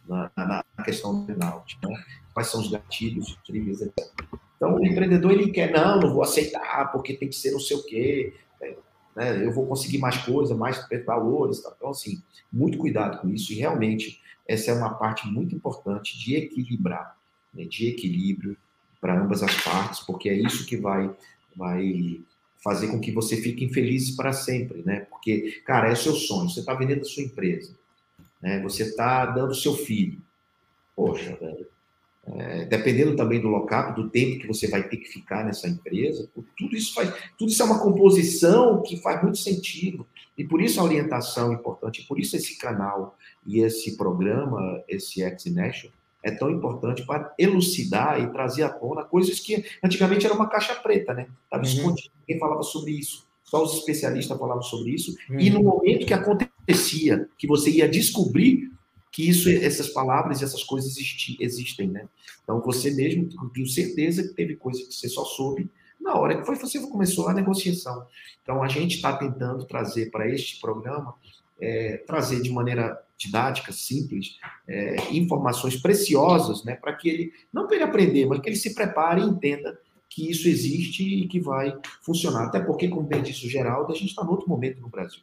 na, 0.07 0.31
na, 0.37 0.65
questão 0.85 1.21
do 1.21 1.27
penalti. 1.27 1.79
Né? 1.83 1.97
Quais 2.33 2.49
são 2.49 2.61
os 2.61 2.71
gatilhos, 2.71 3.29
os 3.29 3.37
triggers, 3.43 3.81
etc. 3.81 4.13
Então, 4.65 4.77
o 4.77 4.87
empreendedor, 4.87 5.33
ele 5.33 5.51
quer, 5.51 5.71
não, 5.71 6.01
não 6.01 6.13
vou 6.13 6.23
aceitar, 6.23 6.91
porque 6.91 7.13
tem 7.13 7.29
que 7.29 7.37
ser 7.37 7.51
não 7.51 7.61
sei 7.61 7.77
o 7.77 7.83
quê, 7.85 8.33
é, 8.63 8.77
né? 9.15 9.45
eu 9.45 9.53
vou 9.53 9.67
conseguir 9.67 9.99
mais 9.99 10.17
coisa, 10.19 10.55
mais 10.55 10.83
valores. 11.05 11.63
Tá? 11.63 11.73
Então, 11.77 11.91
assim, 11.91 12.23
muito 12.51 12.79
cuidado 12.79 13.21
com 13.21 13.29
isso. 13.29 13.53
E, 13.53 13.57
realmente, 13.57 14.23
essa 14.49 14.71
é 14.71 14.75
uma 14.75 14.95
parte 14.95 15.27
muito 15.29 15.55
importante 15.55 16.19
de 16.19 16.37
equilibrar, 16.37 17.15
né? 17.53 17.65
de 17.65 17.89
equilíbrio 17.89 18.57
para 19.03 19.21
ambas 19.21 19.43
as 19.43 19.55
partes, 19.63 20.01
porque 20.01 20.31
é 20.31 20.35
isso 20.35 20.65
que 20.65 20.79
vai, 20.79 21.15
vai 21.55 22.23
fazer 22.63 22.89
com 22.89 22.99
que 22.99 23.13
você 23.13 23.37
fique 23.37 23.67
infeliz 23.67 24.13
para 24.13 24.33
sempre, 24.33 24.83
né? 24.83 25.01
Porque, 25.11 25.61
cara, 25.67 25.91
é 25.91 25.95
seu 25.95 26.15
sonho, 26.15 26.49
você 26.49 26.61
está 26.61 26.73
vendendo 26.73 27.03
a 27.03 27.05
sua 27.05 27.23
empresa, 27.23 27.75
né? 28.41 28.63
Você 28.63 28.85
está 28.85 29.27
dando 29.27 29.51
o 29.51 29.55
seu 29.55 29.75
filho. 29.75 30.23
Poxa, 30.97 31.37
velho, 31.37 31.67
é, 32.27 32.65
dependendo 32.65 33.15
também 33.15 33.41
do 33.41 33.49
local, 33.49 33.95
do 33.95 34.09
tempo 34.09 34.41
que 34.41 34.47
você 34.47 34.67
vai 34.67 34.89
ter 34.89 34.97
que 34.97 35.09
ficar 35.09 35.45
nessa 35.45 35.69
empresa, 35.69 36.29
tudo 36.57 36.75
isso 36.75 36.95
faz, 36.95 37.13
tudo 37.39 37.51
isso 37.51 37.63
é 37.63 37.67
uma 37.67 37.81
composição 37.81 38.83
que 38.83 38.97
faz 38.97 39.23
muito 39.23 39.39
sentido. 39.39 40.07
E 40.37 40.45
por 40.45 40.61
isso 40.61 40.81
a 40.81 40.85
orientação 40.85 41.53
é 41.53 41.55
importante, 41.55 42.05
por 42.07 42.19
isso 42.19 42.35
esse 42.35 42.59
canal 42.59 43.17
e 43.47 43.61
esse 43.61 43.97
programa, 43.97 44.83
esse 44.89 45.23
X 45.23 45.45
Nation, 45.47 45.89
é 46.23 46.31
tão 46.31 46.51
importante 46.51 47.05
para 47.05 47.33
elucidar 47.39 48.21
e 48.21 48.33
trazer 48.33 48.63
à 48.63 48.71
tona 48.71 49.05
coisas 49.05 49.39
que 49.39 49.63
antigamente 49.83 50.25
era 50.25 50.35
uma 50.35 50.49
caixa 50.49 50.75
preta, 50.75 51.13
né? 51.13 51.29
Estava 51.45 51.63
uhum. 51.63 51.69
escondido, 51.69 52.11
ninguém 52.21 52.41
falava 52.41 52.63
sobre 52.63 52.93
isso. 52.93 53.27
Só 53.45 53.63
os 53.63 53.75
especialistas 53.75 54.39
falavam 54.39 54.63
sobre 54.63 54.93
isso. 54.93 55.15
Uhum. 55.29 55.39
E 55.39 55.51
no 55.51 55.63
momento 55.63 56.07
que 56.07 56.15
acontecia, 56.15 57.29
que 57.37 57.47
você 57.47 57.71
ia 57.71 57.89
descobrir 57.89 58.73
que 59.15 59.29
isso, 59.29 59.49
essas 59.49 59.89
palavras 59.91 60.41
e 60.41 60.45
essas 60.45 60.65
coisas 60.65 60.91
existi, 60.97 61.37
existem, 61.39 61.89
né? 61.89 62.09
Então 62.43 62.61
você 62.61 62.91
mesmo, 62.91 63.29
tenho 63.53 63.67
certeza 63.69 64.25
que 64.25 64.35
teve 64.35 64.57
coisa 64.57 64.85
que 64.85 64.93
você 64.93 65.09
só 65.09 65.25
soube 65.25 65.71
na 66.01 66.15
hora 66.15 66.37
que 66.37 66.45
foi 66.45 66.57
você 66.57 66.81
começou 66.81 67.29
a 67.29 67.33
negociação. 67.33 68.09
Então 68.43 68.61
a 68.61 68.67
gente 68.67 68.97
está 68.97 69.17
tentando 69.17 69.65
trazer 69.67 70.11
para 70.11 70.29
este 70.29 70.61
programa 70.61 71.15
é, 71.61 71.99
trazer 71.99 72.43
de 72.43 72.51
maneira 72.51 73.01
didática, 73.17 73.71
simples, 73.71 74.41
é, 74.67 74.97
informações 75.13 75.77
preciosas, 75.77 76.65
né, 76.65 76.75
para 76.75 76.93
que 76.93 77.09
ele 77.09 77.33
não 77.53 77.69
para 77.69 77.77
ele 77.77 77.85
aprender, 77.85 78.27
mas 78.27 78.41
que 78.41 78.49
ele 78.49 78.57
se 78.57 78.75
prepare 78.75 79.23
e 79.23 79.25
entenda 79.25 79.79
que 80.11 80.29
isso 80.29 80.49
existe 80.49 81.05
e 81.05 81.29
que 81.29 81.39
vai 81.39 81.73
funcionar. 82.03 82.47
Até 82.47 82.59
porque, 82.59 82.89
como 82.89 83.07
bem 83.07 83.23
disse 83.23 83.47
o 83.47 83.49
Geraldo, 83.51 83.93
a 83.93 83.97
gente 83.97 84.09
está 84.09 84.25
em 84.25 84.29
outro 84.29 84.49
momento 84.49 84.81
no 84.81 84.89
Brasil, 84.89 85.21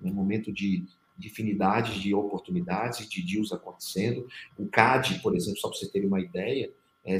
um 0.00 0.10
momento 0.10 0.50
de 0.50 0.86
de 1.16 1.28
infinidade 1.28 2.00
de 2.00 2.14
oportunidades 2.14 3.08
de 3.08 3.22
deals 3.22 3.52
acontecendo. 3.52 4.26
O 4.58 4.66
CAD, 4.66 5.20
por 5.20 5.34
exemplo, 5.34 5.58
só 5.58 5.68
para 5.68 5.78
você 5.78 5.88
ter 5.88 6.04
uma 6.04 6.20
ideia, 6.20 6.70
é, 7.04 7.16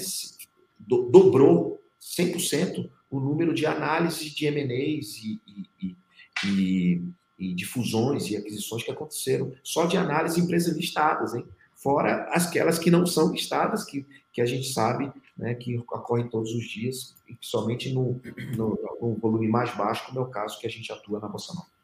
do, 0.78 1.08
dobrou 1.10 1.82
100% 2.00 2.90
o 3.10 3.20
número 3.20 3.54
de 3.54 3.66
análises 3.66 4.34
de 4.34 4.46
M&As 4.46 5.16
e, 5.16 5.40
e, 5.80 5.96
e, 6.44 7.02
e, 7.38 7.54
de 7.54 7.64
fusões 7.64 8.28
e 8.30 8.36
aquisições 8.36 8.82
que 8.82 8.90
aconteceram, 8.90 9.52
só 9.62 9.86
de 9.86 9.96
análise 9.96 10.36
de 10.36 10.42
empresas 10.42 10.76
listadas, 10.76 11.34
hein? 11.34 11.46
fora 11.74 12.24
aquelas 12.30 12.78
que 12.78 12.90
não 12.90 13.06
são 13.06 13.32
listadas, 13.32 13.84
que, 13.84 14.06
que 14.32 14.40
a 14.40 14.46
gente 14.46 14.72
sabe 14.72 15.12
né, 15.36 15.54
que 15.54 15.78
ocorrem 15.78 16.28
todos 16.28 16.52
os 16.52 16.64
dias, 16.64 17.14
somente 17.40 17.92
no, 17.92 18.20
no, 18.56 18.78
no 19.00 19.14
volume 19.16 19.46
mais 19.46 19.74
baixo, 19.76 20.06
como 20.06 20.18
é 20.18 20.22
o 20.22 20.30
caso 20.30 20.58
que 20.58 20.66
a 20.66 20.70
gente 20.70 20.90
atua 20.90 21.20
na 21.20 21.28
Bolsa 21.28 21.54
Nova. 21.54 21.75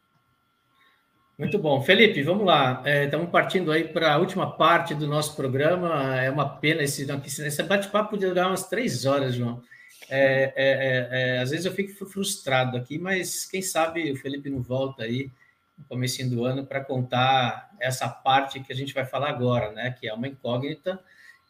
Muito 1.43 1.59
bom. 1.59 1.83
Felipe, 1.83 2.23
vamos 2.23 2.47
lá. 2.47 2.81
É, 2.85 3.07
estamos 3.07 3.29
partindo 3.29 3.73
aí 3.73 3.83
para 3.83 4.15
a 4.15 4.17
última 4.17 4.57
parte 4.57 4.95
do 4.95 5.09
nosso 5.09 5.35
programa. 5.35 6.17
É 6.17 6.31
uma 6.31 6.49
pena 6.49 6.85
esse, 6.85 7.05
esse 7.05 7.63
bate-papo 7.65 8.11
podia 8.11 8.29
durar 8.29 8.47
umas 8.47 8.69
três 8.69 9.05
horas, 9.05 9.35
João. 9.35 9.61
É, 10.09 10.53
é, 10.55 10.55
é, 10.55 11.09
é, 11.11 11.39
às 11.41 11.51
vezes 11.51 11.67
eu 11.67 11.73
fico 11.73 12.07
frustrado 12.07 12.77
aqui, 12.77 12.97
mas 12.97 13.45
quem 13.45 13.61
sabe 13.61 14.13
o 14.13 14.17
Felipe 14.17 14.49
não 14.49 14.63
volta 14.63 15.03
aí 15.03 15.33
no 15.77 15.85
começo 15.87 16.25
do 16.31 16.45
ano 16.45 16.65
para 16.65 16.81
contar 16.81 17.73
essa 17.81 18.09
parte 18.09 18.61
que 18.61 18.73
a 18.73 18.77
gente 18.77 18.95
vai 18.95 19.05
falar 19.05 19.29
agora, 19.29 19.73
né? 19.73 19.97
Que 19.99 20.07
é 20.07 20.15
uma 20.15 20.29
incógnita. 20.29 21.01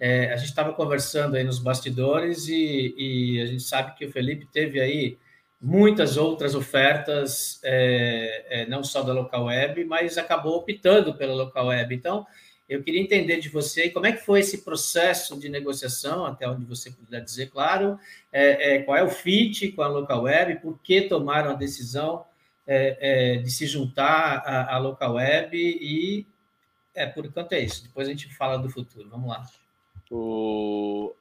É, 0.00 0.32
a 0.32 0.36
gente 0.36 0.48
estava 0.48 0.72
conversando 0.72 1.36
aí 1.36 1.44
nos 1.44 1.58
bastidores 1.58 2.48
e, 2.48 2.94
e 2.96 3.42
a 3.42 3.44
gente 3.44 3.62
sabe 3.62 3.94
que 3.94 4.06
o 4.06 4.10
Felipe 4.10 4.48
teve 4.50 4.80
aí 4.80 5.18
muitas 5.62 6.16
outras 6.16 6.56
ofertas, 6.56 7.60
é, 7.62 8.62
é, 8.62 8.66
não 8.66 8.82
só 8.82 9.00
da 9.02 9.12
local 9.12 9.44
web, 9.44 9.84
mas 9.84 10.18
acabou 10.18 10.56
optando 10.56 11.14
pela 11.14 11.32
local 11.32 11.68
web. 11.68 11.94
Então, 11.94 12.26
eu 12.68 12.82
queria 12.82 13.00
entender 13.00 13.38
de 13.38 13.48
você 13.48 13.88
como 13.88 14.06
é 14.06 14.12
que 14.12 14.24
foi 14.24 14.40
esse 14.40 14.64
processo 14.64 15.38
de 15.38 15.48
negociação, 15.48 16.24
até 16.26 16.48
onde 16.48 16.64
você 16.64 16.90
puder 16.90 17.20
dizer, 17.20 17.48
claro, 17.48 17.96
é, 18.32 18.74
é 18.74 18.82
qual 18.82 18.96
é 18.98 19.04
o 19.04 19.10
fit 19.10 19.70
com 19.72 19.82
a 19.82 19.88
local 19.88 20.22
web, 20.22 20.56
por 20.56 20.80
que 20.82 21.02
tomaram 21.02 21.52
a 21.52 21.54
decisão 21.54 22.24
é, 22.66 23.36
é, 23.36 23.36
de 23.36 23.50
se 23.50 23.66
juntar 23.66 24.38
à, 24.38 24.74
à 24.74 24.78
local 24.78 25.14
web 25.14 25.56
e, 25.56 26.26
é, 26.92 27.06
por 27.06 27.24
enquanto 27.24 27.52
é 27.52 27.60
isso. 27.60 27.84
Depois 27.84 28.08
a 28.08 28.10
gente 28.10 28.34
fala 28.34 28.58
do 28.58 28.68
futuro. 28.68 29.08
Vamos 29.08 29.28
lá. 29.28 29.46
O, 30.14 31.14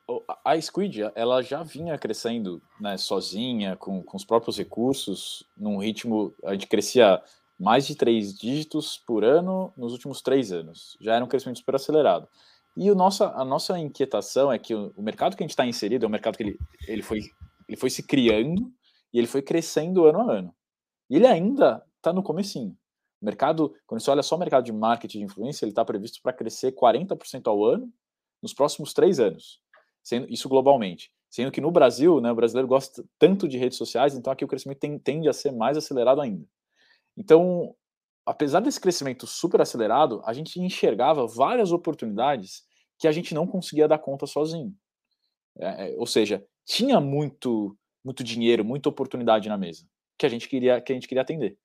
a 0.44 0.60
Squid 0.60 1.10
ela 1.16 1.42
já 1.42 1.64
vinha 1.64 1.98
crescendo 1.98 2.62
né, 2.78 2.98
sozinha, 2.98 3.78
com, 3.78 4.04
com 4.04 4.18
os 4.18 4.26
próprios 4.26 4.58
recursos, 4.58 5.48
num 5.56 5.78
ritmo. 5.78 6.36
A 6.44 6.52
gente 6.52 6.68
crescia 6.68 7.24
mais 7.58 7.88
de 7.88 7.96
três 7.96 8.38
dígitos 8.38 8.98
por 8.98 9.24
ano 9.24 9.72
nos 9.78 9.94
últimos 9.94 10.22
três 10.22 10.52
anos. 10.52 10.98
Já 11.00 11.16
era 11.16 11.24
um 11.24 11.28
crescimento 11.28 11.60
super 11.60 11.76
acelerado. 11.76 12.28
E 12.76 12.92
o 12.92 12.96
nossa, 12.96 13.30
a 13.30 13.46
nossa 13.46 13.80
inquietação 13.80 14.52
é 14.52 14.60
que 14.60 14.76
o, 14.76 14.92
o 14.98 15.02
mercado 15.02 15.38
que 15.38 15.44
a 15.44 15.46
gente 15.46 15.52
está 15.52 15.66
inserido 15.66 16.04
é 16.04 16.08
um 16.10 16.12
mercado 16.12 16.36
que 16.36 16.44
ele, 16.44 16.60
ele, 16.86 17.02
foi, 17.02 17.22
ele 17.70 17.78
foi 17.78 17.90
se 17.90 18.04
criando 18.04 18.70
e 19.14 19.20
ele 19.20 19.28
foi 19.28 19.42
crescendo 19.42 20.06
ano 20.06 20.20
a 20.20 20.34
ano. 20.34 20.56
E 21.10 21.16
ele 21.16 21.28
ainda 21.28 21.82
está 21.96 22.12
no 22.12 22.22
comecinho. 22.22 22.76
O 23.22 23.26
mercado, 23.26 23.74
quando 23.88 24.02
você 24.02 24.12
olha 24.12 24.24
só 24.24 24.36
o 24.36 24.40
mercado 24.40 24.66
de 24.66 24.74
marketing 24.74 25.20
de 25.20 25.26
influência, 25.26 25.64
ele 25.64 25.72
está 25.72 25.86
previsto 25.86 26.22
para 26.22 26.34
crescer 26.34 26.74
40% 26.74 27.48
ao 27.48 27.64
ano 27.64 27.90
nos 28.42 28.54
próximos 28.54 28.94
três 28.94 29.20
anos, 29.20 29.60
sendo 30.04 30.28
isso 30.30 30.50
globalmente. 30.50 31.12
Sendo 31.30 31.52
que 31.52 31.62
no 31.62 31.72
Brasil, 31.72 32.20
né, 32.20 32.32
o 32.32 32.36
brasileiro 32.36 32.68
gosta 32.68 33.04
tanto 33.18 33.48
de 33.48 33.58
redes 33.58 33.78
sociais, 33.78 34.16
então 34.16 34.34
aqui 34.34 34.44
o 34.44 34.48
crescimento 34.48 34.80
tem, 34.80 35.00
tende 35.00 35.30
a 35.30 35.34
ser 35.34 35.52
mais 35.52 35.78
acelerado 35.78 36.20
ainda. 36.20 36.46
Então, 37.16 37.74
apesar 38.26 38.60
desse 38.60 38.80
crescimento 38.80 39.26
super 39.26 39.62
acelerado, 39.62 40.22
a 40.26 40.34
gente 40.34 40.60
enxergava 40.60 41.26
várias 41.26 41.72
oportunidades 41.72 42.64
que 43.00 43.08
a 43.08 43.12
gente 43.12 43.34
não 43.34 43.48
conseguia 43.48 43.88
dar 43.88 44.00
conta 44.00 44.28
sozinho. 44.28 44.76
É, 45.58 45.94
é 45.94 45.96
ou 45.98 46.06
seja, 46.06 46.46
tinha 46.66 47.00
muito, 47.00 47.78
muito 48.04 48.24
dinheiro, 48.24 48.66
muita 48.66 48.90
oportunidade 48.90 49.48
na 49.48 49.58
mesa 49.58 49.86
que 50.22 50.26
a 50.26 50.30
gente 50.30 50.48
queria, 50.48 50.80
que 50.80 50.92
a 50.92 50.96
gente 50.96 51.08
queria 51.08 51.24
atender. 51.24 51.58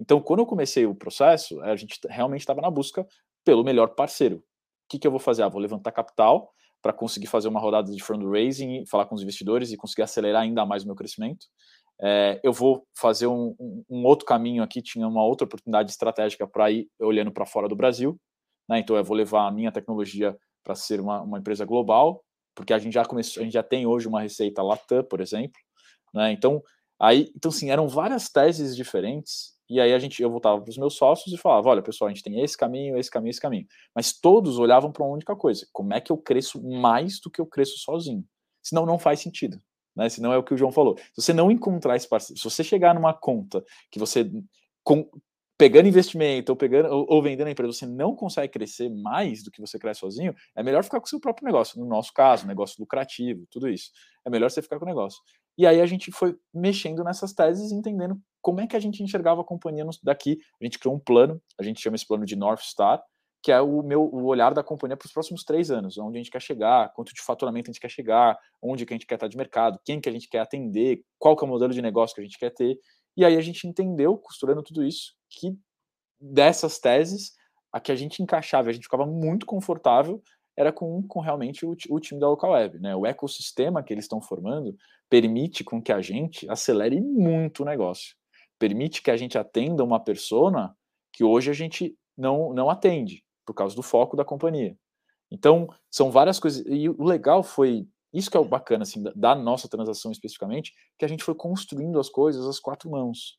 Então, 0.00 0.20
quando 0.20 0.40
eu 0.40 0.46
comecei 0.46 0.86
o 0.86 0.94
processo, 0.94 1.60
a 1.62 1.74
gente 1.74 1.98
realmente 2.08 2.40
estava 2.40 2.60
na 2.60 2.70
busca 2.70 3.04
pelo 3.44 3.64
melhor 3.64 3.88
parceiro. 3.88 4.42
Que, 4.88 4.98
que 4.98 5.06
eu 5.06 5.10
vou 5.10 5.20
fazer? 5.20 5.42
Ah, 5.42 5.48
vou 5.48 5.60
levantar 5.60 5.92
capital 5.92 6.52
para 6.82 6.92
conseguir 6.92 7.26
fazer 7.26 7.48
uma 7.48 7.58
rodada 7.58 7.90
de 7.90 8.02
fundraising, 8.02 8.84
falar 8.86 9.06
com 9.06 9.14
os 9.14 9.22
investidores 9.22 9.72
e 9.72 9.76
conseguir 9.76 10.02
acelerar 10.02 10.42
ainda 10.42 10.66
mais 10.66 10.82
o 10.82 10.86
meu 10.86 10.94
crescimento. 10.94 11.46
É, 12.02 12.40
eu 12.42 12.52
vou 12.52 12.86
fazer 12.94 13.26
um, 13.26 13.54
um, 13.58 13.84
um, 13.88 14.04
outro 14.04 14.26
caminho 14.26 14.62
aqui, 14.62 14.82
tinha 14.82 15.06
uma 15.06 15.24
outra 15.24 15.46
oportunidade 15.46 15.90
estratégica 15.90 16.46
para 16.46 16.70
ir 16.70 16.88
olhando 17.00 17.32
para 17.32 17.46
fora 17.46 17.68
do 17.68 17.76
Brasil. 17.76 18.20
Né? 18.68 18.80
Então, 18.80 18.96
eu 18.96 19.04
vou 19.04 19.16
levar 19.16 19.46
a 19.46 19.50
minha 19.50 19.72
tecnologia 19.72 20.36
para 20.62 20.74
ser 20.74 21.00
uma, 21.00 21.22
uma, 21.22 21.38
empresa 21.38 21.64
global, 21.64 22.22
porque 22.54 22.74
a 22.74 22.78
gente 22.78 22.92
já 22.92 23.04
começou, 23.04 23.40
a 23.40 23.44
gente 23.44 23.54
já 23.54 23.62
tem 23.62 23.86
hoje 23.86 24.08
uma 24.08 24.20
receita 24.20 24.62
Latam, 24.62 25.04
por 25.04 25.20
exemplo. 25.20 25.58
Né? 26.12 26.32
Então, 26.32 26.62
aí, 27.00 27.30
então, 27.34 27.50
sim, 27.50 27.70
eram 27.70 27.88
várias 27.88 28.28
teses 28.28 28.76
diferentes. 28.76 29.53
E 29.68 29.80
aí 29.80 29.92
a 29.94 29.98
gente, 29.98 30.22
eu 30.22 30.30
voltava 30.30 30.60
para 30.60 30.70
os 30.70 30.76
meus 30.76 30.96
sócios 30.96 31.34
e 31.34 31.38
falava, 31.38 31.68
olha, 31.70 31.82
pessoal, 31.82 32.08
a 32.08 32.12
gente 32.12 32.22
tem 32.22 32.40
esse 32.40 32.56
caminho, 32.56 32.98
esse 32.98 33.10
caminho, 33.10 33.30
esse 33.30 33.40
caminho. 33.40 33.66
Mas 33.94 34.12
todos 34.12 34.58
olhavam 34.58 34.92
para 34.92 35.02
uma 35.02 35.12
única 35.12 35.34
coisa: 35.34 35.66
como 35.72 35.94
é 35.94 36.00
que 36.00 36.12
eu 36.12 36.18
cresço 36.18 36.62
mais 36.62 37.20
do 37.20 37.30
que 37.30 37.40
eu 37.40 37.46
cresço 37.46 37.78
sozinho? 37.78 38.24
Senão 38.62 38.84
não 38.84 38.98
faz 38.98 39.20
sentido. 39.20 39.58
Né? 39.96 40.08
Senão 40.08 40.32
é 40.32 40.38
o 40.38 40.42
que 40.42 40.52
o 40.52 40.56
João 40.56 40.72
falou. 40.72 40.96
Se 40.98 41.22
você 41.22 41.32
não 41.32 41.50
encontrar 41.50 41.96
esse 41.96 42.08
parceiro, 42.08 42.38
se 42.38 42.44
você 42.44 42.64
chegar 42.64 42.94
numa 42.94 43.14
conta 43.14 43.64
que 43.90 43.98
você 43.98 44.30
pegando 45.56 45.88
investimento 45.88 46.50
ou 46.52 46.56
pegando 46.56 46.88
ou, 46.88 47.06
ou, 47.08 47.22
vendendo 47.22 47.46
a 47.46 47.50
empresa, 47.50 47.72
você 47.72 47.86
não 47.86 48.14
consegue 48.14 48.52
crescer 48.52 48.88
mais 48.88 49.42
do 49.42 49.50
que 49.50 49.60
você 49.60 49.78
cresce 49.78 50.00
sozinho, 50.00 50.34
é 50.54 50.62
melhor 50.62 50.82
ficar 50.82 51.00
com 51.00 51.06
o 51.06 51.08
seu 51.08 51.20
próprio 51.20 51.46
negócio. 51.46 51.78
No 51.78 51.86
nosso 51.86 52.12
caso, 52.12 52.46
negócio 52.46 52.76
lucrativo, 52.80 53.46
tudo 53.50 53.68
isso. 53.68 53.90
É 54.24 54.30
melhor 54.30 54.50
você 54.50 54.60
ficar 54.60 54.78
com 54.78 54.84
o 54.84 54.88
negócio. 54.88 55.20
E 55.56 55.66
aí 55.66 55.80
a 55.80 55.86
gente 55.86 56.10
foi 56.10 56.36
mexendo 56.52 57.04
nessas 57.04 57.32
teses, 57.32 57.70
entendendo 57.70 58.18
como 58.42 58.60
é 58.60 58.66
que 58.66 58.76
a 58.76 58.80
gente 58.80 59.02
enxergava 59.02 59.42
a 59.42 59.44
companhia 59.44 59.84
daqui. 60.02 60.38
A 60.60 60.64
gente 60.64 60.78
criou 60.78 60.96
um 60.96 60.98
plano, 60.98 61.40
a 61.58 61.62
gente 61.62 61.80
chama 61.80 61.94
esse 61.94 62.06
plano 62.06 62.26
de 62.26 62.34
North 62.34 62.62
Star, 62.62 63.00
que 63.40 63.52
é 63.52 63.60
o 63.60 63.82
meu 63.82 64.02
o 64.02 64.24
olhar 64.24 64.52
da 64.52 64.64
companhia 64.64 64.96
para 64.96 65.06
os 65.06 65.12
próximos 65.12 65.44
três 65.44 65.70
anos, 65.70 65.96
onde 65.98 66.18
a 66.18 66.20
gente 66.20 66.30
quer 66.30 66.42
chegar, 66.42 66.92
quanto 66.94 67.14
de 67.14 67.20
faturamento 67.20 67.70
a 67.70 67.72
gente 67.72 67.80
quer 67.80 67.90
chegar, 67.90 68.36
onde 68.60 68.84
que 68.84 68.92
a 68.92 68.96
gente 68.96 69.06
quer 69.06 69.14
estar 69.14 69.28
de 69.28 69.36
mercado, 69.36 69.78
quem 69.84 70.00
que 70.00 70.08
a 70.08 70.12
gente 70.12 70.28
quer 70.28 70.40
atender, 70.40 71.04
qual 71.18 71.36
que 71.36 71.44
é 71.44 71.46
o 71.46 71.50
modelo 71.50 71.72
de 71.72 71.82
negócio 71.82 72.14
que 72.14 72.20
a 72.20 72.24
gente 72.24 72.38
quer 72.38 72.50
ter. 72.50 72.78
E 73.16 73.24
aí 73.24 73.36
a 73.36 73.40
gente 73.40 73.68
entendeu, 73.68 74.16
costurando 74.18 74.62
tudo 74.62 74.82
isso, 74.82 75.14
que 75.34 75.56
dessas 76.20 76.78
teses, 76.78 77.32
a 77.72 77.80
que 77.80 77.92
a 77.92 77.96
gente 77.96 78.22
encaixava, 78.22 78.68
a 78.68 78.72
gente 78.72 78.84
ficava 78.84 79.06
muito 79.06 79.46
confortável, 79.46 80.22
era 80.56 80.72
com, 80.72 81.02
com 81.06 81.20
realmente 81.20 81.66
o, 81.66 81.76
o 81.90 82.00
time 82.00 82.20
da 82.20 82.28
Local 82.28 82.52
Web. 82.52 82.78
Né? 82.78 82.94
O 82.94 83.06
ecossistema 83.06 83.82
que 83.82 83.92
eles 83.92 84.04
estão 84.04 84.20
formando 84.20 84.76
permite 85.10 85.64
com 85.64 85.82
que 85.82 85.92
a 85.92 86.00
gente 86.00 86.48
acelere 86.48 87.00
muito 87.00 87.62
o 87.62 87.66
negócio. 87.66 88.14
Permite 88.58 89.02
que 89.02 89.10
a 89.10 89.16
gente 89.16 89.36
atenda 89.36 89.82
uma 89.82 90.00
persona 90.00 90.76
que 91.12 91.24
hoje 91.24 91.50
a 91.50 91.54
gente 91.54 91.96
não, 92.16 92.52
não 92.52 92.70
atende, 92.70 93.24
por 93.44 93.54
causa 93.54 93.74
do 93.74 93.82
foco 93.82 94.16
da 94.16 94.24
companhia. 94.24 94.76
Então, 95.30 95.68
são 95.90 96.10
várias 96.10 96.38
coisas. 96.38 96.64
E 96.66 96.88
o 96.88 97.02
legal 97.02 97.42
foi 97.42 97.88
isso 98.12 98.30
que 98.30 98.36
é 98.36 98.40
o 98.40 98.44
bacana 98.44 98.84
assim, 98.84 99.02
da 99.16 99.34
nossa 99.34 99.68
transação 99.68 100.12
especificamente, 100.12 100.72
que 100.96 101.04
a 101.04 101.08
gente 101.08 101.24
foi 101.24 101.34
construindo 101.34 101.98
as 101.98 102.08
coisas 102.08 102.46
às 102.46 102.60
quatro 102.60 102.88
mãos. 102.88 103.38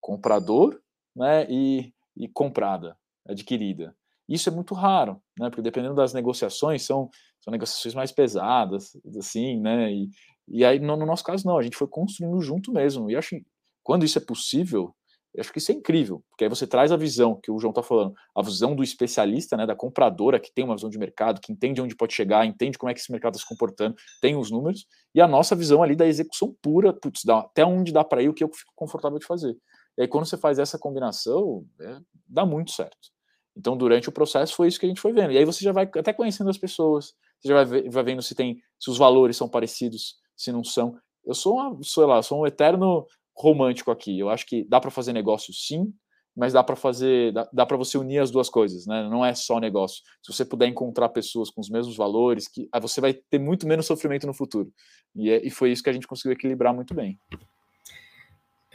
Comprador 0.00 0.80
né, 1.16 1.46
e, 1.48 1.92
e 2.14 2.28
comprada, 2.28 2.96
adquirida. 3.26 3.96
Isso 4.28 4.48
é 4.48 4.52
muito 4.52 4.74
raro, 4.74 5.22
né, 5.38 5.48
porque 5.48 5.62
dependendo 5.62 5.94
das 5.94 6.12
negociações, 6.12 6.82
são, 6.82 7.08
são 7.40 7.50
negociações 7.50 7.94
mais 7.94 8.12
pesadas, 8.12 8.96
assim, 9.18 9.58
né, 9.60 9.90
e, 9.92 10.10
e 10.46 10.64
aí 10.64 10.78
no, 10.78 10.96
no 10.96 11.06
nosso 11.06 11.24
caso 11.24 11.46
não, 11.46 11.56
a 11.56 11.62
gente 11.62 11.76
foi 11.76 11.88
construindo 11.88 12.40
junto 12.40 12.72
mesmo, 12.72 13.10
e 13.10 13.16
acho 13.16 13.36
quando 13.82 14.04
isso 14.04 14.18
é 14.18 14.20
possível, 14.20 14.94
acho 15.38 15.52
que 15.52 15.58
isso 15.58 15.70
é 15.70 15.74
incrível, 15.74 16.24
porque 16.30 16.44
aí 16.44 16.50
você 16.50 16.66
traz 16.66 16.90
a 16.90 16.96
visão 16.96 17.38
que 17.40 17.52
o 17.52 17.58
João 17.58 17.70
está 17.70 17.82
falando, 17.82 18.14
a 18.34 18.42
visão 18.42 18.74
do 18.74 18.82
especialista, 18.82 19.56
né, 19.56 19.64
da 19.64 19.76
compradora 19.76 20.40
que 20.40 20.52
tem 20.52 20.64
uma 20.64 20.74
visão 20.74 20.90
de 20.90 20.98
mercado, 20.98 21.40
que 21.40 21.52
entende 21.52 21.80
onde 21.80 21.94
pode 21.94 22.12
chegar, 22.12 22.44
entende 22.44 22.76
como 22.78 22.90
é 22.90 22.94
que 22.94 23.00
esse 23.00 23.12
mercado 23.12 23.36
está 23.36 23.44
se 23.44 23.48
comportando, 23.48 23.94
tem 24.20 24.34
os 24.36 24.50
números, 24.50 24.86
e 25.14 25.20
a 25.20 25.28
nossa 25.28 25.54
visão 25.54 25.84
ali 25.84 25.94
da 25.94 26.06
execução 26.06 26.52
pura, 26.60 26.92
putz, 26.92 27.22
dá, 27.24 27.38
até 27.38 27.64
onde 27.64 27.92
dá 27.92 28.02
para 28.02 28.22
ir, 28.22 28.28
o 28.28 28.34
que 28.34 28.42
eu 28.42 28.50
fico 28.52 28.72
confortável 28.74 29.18
de 29.20 29.26
fazer. 29.26 29.56
E 29.96 30.02
aí 30.02 30.08
quando 30.08 30.26
você 30.26 30.36
faz 30.36 30.58
essa 30.58 30.78
combinação, 30.78 31.64
é, 31.80 31.98
dá 32.26 32.44
muito 32.44 32.70
certo. 32.72 33.10
Então 33.56 33.76
durante 33.76 34.08
o 34.08 34.12
processo 34.12 34.54
foi 34.54 34.68
isso 34.68 34.78
que 34.78 34.86
a 34.86 34.88
gente 34.88 35.00
foi 35.00 35.12
vendo. 35.12 35.32
E 35.32 35.38
aí 35.38 35.44
você 35.44 35.64
já 35.64 35.72
vai 35.72 35.84
até 35.84 36.12
conhecendo 36.12 36.50
as 36.50 36.58
pessoas, 36.58 37.14
você 37.40 37.48
já 37.48 37.64
vai, 37.64 37.88
vai 37.88 38.04
vendo 38.04 38.22
se 38.22 38.34
tem, 38.34 38.60
se 38.78 38.90
os 38.90 38.98
valores 38.98 39.36
são 39.36 39.48
parecidos, 39.48 40.16
se 40.36 40.52
não 40.52 40.62
são. 40.62 40.98
Eu 41.24 41.34
sou 41.34 41.54
uma, 41.54 41.78
sei 41.82 42.04
lá, 42.04 42.22
sou 42.22 42.42
um 42.42 42.46
eterno 42.46 43.06
romântico 43.36 43.90
aqui. 43.90 44.18
Eu 44.18 44.28
acho 44.28 44.46
que 44.46 44.64
dá 44.64 44.80
para 44.80 44.90
fazer 44.90 45.12
negócio 45.12 45.52
sim, 45.52 45.92
mas 46.36 46.52
dá 46.52 46.62
para 46.62 46.76
fazer, 46.76 47.32
dá, 47.32 47.48
dá 47.52 47.66
para 47.66 47.76
você 47.76 47.96
unir 47.96 48.18
as 48.18 48.30
duas 48.30 48.50
coisas, 48.50 48.86
né? 48.86 49.08
Não 49.08 49.24
é 49.24 49.34
só 49.34 49.58
negócio. 49.58 50.02
Se 50.22 50.32
você 50.32 50.44
puder 50.44 50.66
encontrar 50.66 51.08
pessoas 51.08 51.50
com 51.50 51.60
os 51.60 51.70
mesmos 51.70 51.96
valores, 51.96 52.46
que 52.46 52.68
você 52.80 53.00
vai 53.00 53.14
ter 53.14 53.38
muito 53.38 53.66
menos 53.66 53.86
sofrimento 53.86 54.26
no 54.26 54.34
futuro. 54.34 54.70
E, 55.14 55.30
é, 55.30 55.46
e 55.46 55.50
foi 55.50 55.72
isso 55.72 55.82
que 55.82 55.90
a 55.90 55.92
gente 55.92 56.06
conseguiu 56.06 56.32
equilibrar 56.32 56.74
muito 56.74 56.94
bem. 56.94 57.18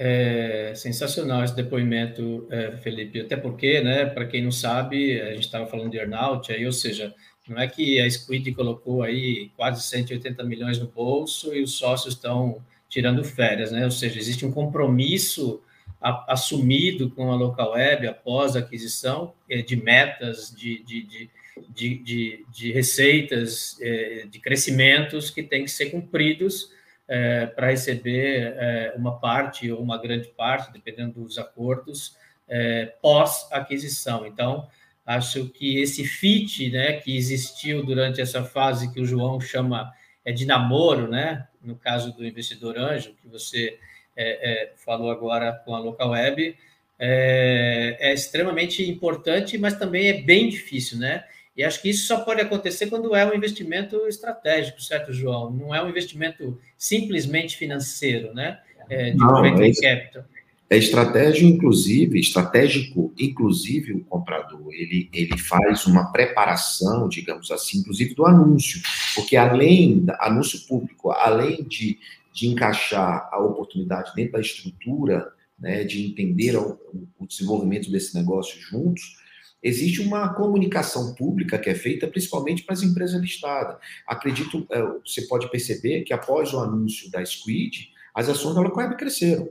É 0.04 0.74
sensacional 0.74 1.44
esse 1.44 1.56
depoimento, 1.56 2.48
é, 2.50 2.76
Felipe. 2.78 3.20
Até 3.20 3.38
porque, 3.38 3.82
né? 3.82 4.04
Para 4.04 4.26
quem 4.26 4.44
não 4.44 4.52
sabe, 4.52 5.22
a 5.22 5.34
gente 5.34 5.42
estava 5.42 5.68
falando 5.68 5.92
de 5.92 5.98
earnout 5.98 6.52
aí, 6.52 6.66
ou 6.66 6.72
seja, 6.72 7.14
não 7.48 7.60
é 7.60 7.68
que 7.68 8.02
a 8.02 8.10
Squid 8.10 8.52
colocou 8.54 9.04
aí 9.04 9.52
quase 9.56 9.84
180 9.84 10.44
milhões 10.44 10.80
no 10.80 10.88
bolso 10.88 11.54
e 11.54 11.62
os 11.62 11.74
sócios 11.74 12.16
estão 12.16 12.66
tirando 12.90 13.24
férias, 13.24 13.72
né? 13.72 13.86
Ou 13.86 13.92
seja, 13.92 14.18
existe 14.18 14.44
um 14.44 14.52
compromisso 14.52 15.62
a, 16.02 16.34
assumido 16.34 17.12
com 17.12 17.32
a 17.32 17.36
local 17.36 17.74
web 17.74 18.08
após 18.08 18.56
a 18.56 18.60
aquisição 18.60 19.36
é, 19.48 19.62
de 19.62 19.76
metas, 19.76 20.52
de, 20.52 20.84
de, 20.84 21.30
de, 21.70 22.46
de, 22.52 22.72
receitas, 22.72 23.78
é, 23.80 24.26
de 24.28 24.40
crescimentos 24.40 25.30
que 25.30 25.44
têm 25.44 25.64
que 25.64 25.70
ser 25.70 25.92
cumpridos 25.92 26.72
é, 27.14 27.46
para 27.46 27.72
receber 27.72 28.56
é, 28.56 28.94
uma 28.96 29.20
parte 29.20 29.70
ou 29.70 29.82
uma 29.82 29.98
grande 29.98 30.30
parte, 30.30 30.72
dependendo 30.72 31.22
dos 31.22 31.38
acordos, 31.38 32.16
é, 32.48 32.86
pós-aquisição. 33.02 34.26
Então, 34.26 34.66
acho 35.06 35.50
que 35.50 35.82
esse 35.82 36.06
fit 36.06 36.72
né, 36.72 36.94
que 36.94 37.18
existiu 37.18 37.86
durante 37.86 38.22
essa 38.22 38.46
fase 38.46 38.94
que 38.94 39.02
o 39.02 39.06
João 39.06 39.42
chama 39.42 39.92
é 40.24 40.32
de 40.32 40.46
namoro, 40.46 41.10
né? 41.10 41.48
No 41.62 41.76
caso 41.76 42.16
do 42.16 42.26
investidor 42.26 42.78
anjo, 42.78 43.14
que 43.22 43.28
você 43.28 43.78
é, 44.16 44.70
é, 44.70 44.74
falou 44.78 45.12
agora 45.12 45.52
com 45.52 45.76
a 45.76 45.80
local 45.80 46.12
web, 46.12 46.56
é, 46.98 47.98
é, 48.00 48.14
extremamente 48.14 48.90
importante, 48.90 49.58
mas 49.58 49.78
também 49.78 50.08
é 50.08 50.22
bem 50.22 50.48
difícil, 50.48 50.98
né? 50.98 51.26
E 51.56 51.64
acho 51.64 51.82
que 51.82 51.90
isso 51.90 52.08
só 52.08 52.22
pode 52.22 52.42
acontecer 52.42 52.88
quando 52.88 53.14
é 53.16 53.26
um 53.26 53.36
investimento 53.36 54.08
estratégico, 54.08 54.82
certo, 54.82 55.12
João? 55.12 55.52
Não 55.52 55.76
é 55.76 55.84
um 55.84 55.90
investimento 55.90 56.58
simplesmente 56.78 57.58
financeiro, 57.58 58.34
né? 58.34 58.60
É, 58.90 59.12
de 59.12 59.18
Não, 59.18 59.46
é, 59.46 59.72
capital. 59.74 60.24
É 60.72 60.78
estratégia, 60.78 61.46
inclusive, 61.46 62.18
estratégico, 62.18 63.14
inclusive 63.20 63.92
o 63.92 64.06
comprador, 64.06 64.70
ele, 64.72 65.10
ele 65.12 65.38
faz 65.38 65.86
uma 65.86 66.14
preparação, 66.14 67.10
digamos 67.10 67.52
assim, 67.52 67.80
inclusive 67.80 68.16
do 68.16 68.26
anúncio, 68.26 68.82
porque 69.14 69.36
além, 69.36 70.06
anúncio 70.22 70.66
público, 70.66 71.12
além 71.12 71.66
de, 71.66 72.00
de 72.34 72.48
encaixar 72.48 73.28
a 73.34 73.40
oportunidade 73.40 74.14
dentro 74.16 74.32
da 74.32 74.40
estrutura, 74.40 75.28
né, 75.60 75.84
de 75.84 76.06
entender 76.06 76.56
o, 76.56 76.80
o 77.20 77.28
desenvolvimento 77.28 77.92
desse 77.92 78.16
negócio 78.16 78.58
juntos, 78.62 79.18
existe 79.64 80.02
uma 80.02 80.34
comunicação 80.34 81.14
pública 81.14 81.58
que 81.58 81.70
é 81.70 81.76
feita 81.76 82.08
principalmente 82.08 82.64
para 82.64 82.74
as 82.74 82.84
empresas 82.84 83.22
listadas. 83.22 83.78
Acredito, 84.08 84.66
é, 84.72 84.82
você 85.06 85.24
pode 85.28 85.50
perceber 85.50 86.02
que 86.02 86.14
após 86.14 86.54
o 86.54 86.60
anúncio 86.60 87.10
da 87.12 87.24
Squid, 87.24 87.90
as 88.14 88.30
ações 88.30 88.56
da 88.56 88.62
Locweb 88.62 88.96
cresceram. 88.98 89.50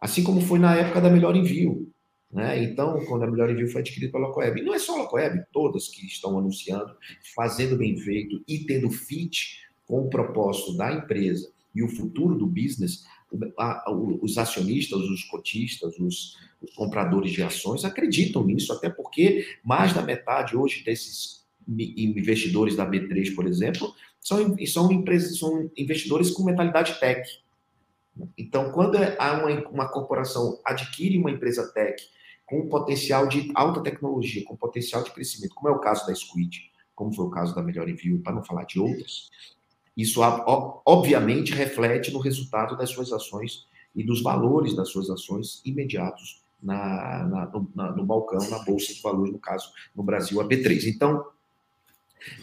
Assim 0.00 0.22
como 0.22 0.40
foi 0.40 0.58
na 0.58 0.76
época 0.76 1.00
da 1.00 1.10
Melhor 1.10 1.34
Envio. 1.34 1.90
Né? 2.30 2.62
Então, 2.62 3.04
quando 3.06 3.24
a 3.24 3.30
Melhor 3.30 3.50
Envio 3.50 3.70
foi 3.70 3.80
adquirida 3.80 4.12
pela 4.12 4.28
Locoeb. 4.28 4.60
E 4.60 4.62
não 4.62 4.74
é 4.74 4.78
só 4.78 4.94
a 4.94 5.02
Locoeb, 5.02 5.42
todas 5.52 5.88
que 5.88 6.06
estão 6.06 6.38
anunciando, 6.38 6.94
fazendo 7.34 7.76
bem 7.76 7.96
feito 7.96 8.42
e 8.46 8.58
tendo 8.60 8.90
fit 8.90 9.60
com 9.86 10.00
o 10.02 10.10
propósito 10.10 10.76
da 10.76 10.92
empresa 10.92 11.50
e 11.74 11.82
o 11.82 11.88
futuro 11.88 12.34
do 12.36 12.46
business, 12.46 13.04
os 14.22 14.38
acionistas, 14.38 15.00
os 15.00 15.24
cotistas, 15.24 15.98
os, 15.98 16.36
os 16.60 16.74
compradores 16.74 17.32
de 17.32 17.42
ações 17.42 17.84
acreditam 17.84 18.44
nisso, 18.44 18.72
até 18.72 18.88
porque 18.88 19.46
mais 19.62 19.92
da 19.92 20.02
metade 20.02 20.56
hoje 20.56 20.82
desses 20.84 21.46
investidores 21.68 22.74
da 22.74 22.88
B3, 22.88 23.34
por 23.34 23.46
exemplo, 23.46 23.94
são, 24.20 24.56
são 24.66 24.90
empresas, 24.90 25.38
são 25.38 25.70
investidores 25.76 26.30
com 26.30 26.44
mentalidade 26.44 26.98
tech. 26.98 27.22
Então, 28.36 28.72
quando 28.72 28.96
é, 28.96 29.16
há 29.18 29.34
uma, 29.34 29.68
uma 29.68 29.88
corporação 29.88 30.60
adquire 30.64 31.18
uma 31.18 31.30
empresa 31.30 31.70
tech 31.72 32.02
com 32.44 32.68
potencial 32.68 33.28
de 33.28 33.50
alta 33.54 33.82
tecnologia, 33.82 34.44
com 34.44 34.56
potencial 34.56 35.02
de 35.04 35.12
crescimento, 35.12 35.54
como 35.54 35.68
é 35.68 35.72
o 35.72 35.80
caso 35.80 36.06
da 36.06 36.14
Squid, 36.14 36.70
como 36.94 37.12
foi 37.12 37.26
o 37.26 37.30
caso 37.30 37.54
da 37.54 37.62
Melhor 37.62 37.88
Envio, 37.88 38.20
para 38.20 38.34
não 38.34 38.42
falar 38.42 38.64
de 38.64 38.80
outras, 38.80 39.30
isso 39.98 40.20
obviamente 40.86 41.52
reflete 41.52 42.12
no 42.12 42.20
resultado 42.20 42.76
das 42.76 42.90
suas 42.90 43.12
ações 43.12 43.66
e 43.96 44.04
dos 44.04 44.22
valores 44.22 44.76
das 44.76 44.90
suas 44.90 45.10
ações 45.10 45.60
imediatos 45.64 46.40
na, 46.62 47.24
na, 47.24 47.46
no, 47.46 47.70
na, 47.74 47.92
no 47.92 48.06
balcão, 48.06 48.38
na 48.48 48.60
Bolsa 48.60 48.94
de 48.94 49.02
Valores, 49.02 49.32
no 49.32 49.40
caso, 49.40 49.72
no 49.96 50.04
Brasil, 50.04 50.40
a 50.40 50.46
B3. 50.46 50.86
Então, 50.86 51.24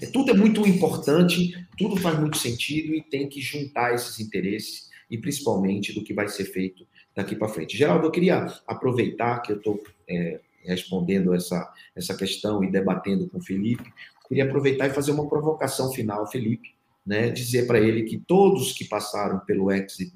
é, 0.02 0.08
tudo 0.08 0.32
é 0.32 0.34
muito 0.34 0.68
importante, 0.68 1.54
tudo 1.78 1.96
faz 1.96 2.20
muito 2.20 2.38
sentido 2.38 2.94
e 2.94 3.02
tem 3.02 3.30
que 3.30 3.40
juntar 3.40 3.94
esses 3.94 4.20
interesses 4.20 4.90
e 5.10 5.18
principalmente 5.18 5.94
do 5.94 6.04
que 6.04 6.14
vai 6.14 6.28
ser 6.28 6.46
feito 6.46 6.86
daqui 7.16 7.36
para 7.38 7.48
frente. 7.48 7.78
Geraldo, 7.78 8.08
eu 8.08 8.12
queria 8.12 8.46
aproveitar 8.68 9.40
que 9.40 9.54
eu 9.54 9.58
estou 9.58 9.82
é, 10.10 10.42
respondendo 10.64 11.34
essa, 11.34 11.72
essa 11.96 12.16
questão 12.18 12.64
e 12.64 12.72
debatendo 12.72 13.30
com 13.30 13.38
o 13.38 13.42
Felipe, 13.42 13.94
queria 14.28 14.44
aproveitar 14.44 14.88
e 14.88 14.94
fazer 14.94 15.12
uma 15.12 15.30
provocação 15.30 15.92
final, 15.94 16.26
Felipe, 16.28 16.76
né, 17.06 17.30
dizer 17.30 17.68
para 17.68 17.80
ele 17.80 18.04
que 18.04 18.18
todos 18.18 18.74
que 18.74 18.86
passaram 18.86 19.40
pelo 19.40 19.72
Exit 19.72 20.12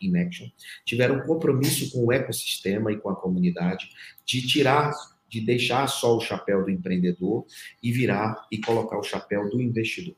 in 0.00 0.16
Action 0.16 0.46
tiveram 0.84 1.20
compromisso 1.26 1.90
com 1.92 2.06
o 2.06 2.12
ecossistema 2.12 2.90
e 2.90 2.98
com 2.98 3.10
a 3.10 3.16
comunidade 3.16 3.90
de 4.24 4.46
tirar 4.46 4.92
de 5.28 5.40
deixar 5.40 5.86
só 5.86 6.16
o 6.16 6.20
chapéu 6.20 6.64
do 6.64 6.70
empreendedor 6.70 7.46
e 7.80 7.92
virar 7.92 8.48
e 8.50 8.58
colocar 8.58 8.98
o 8.98 9.02
chapéu 9.04 9.48
do 9.48 9.62
investidor. 9.62 10.16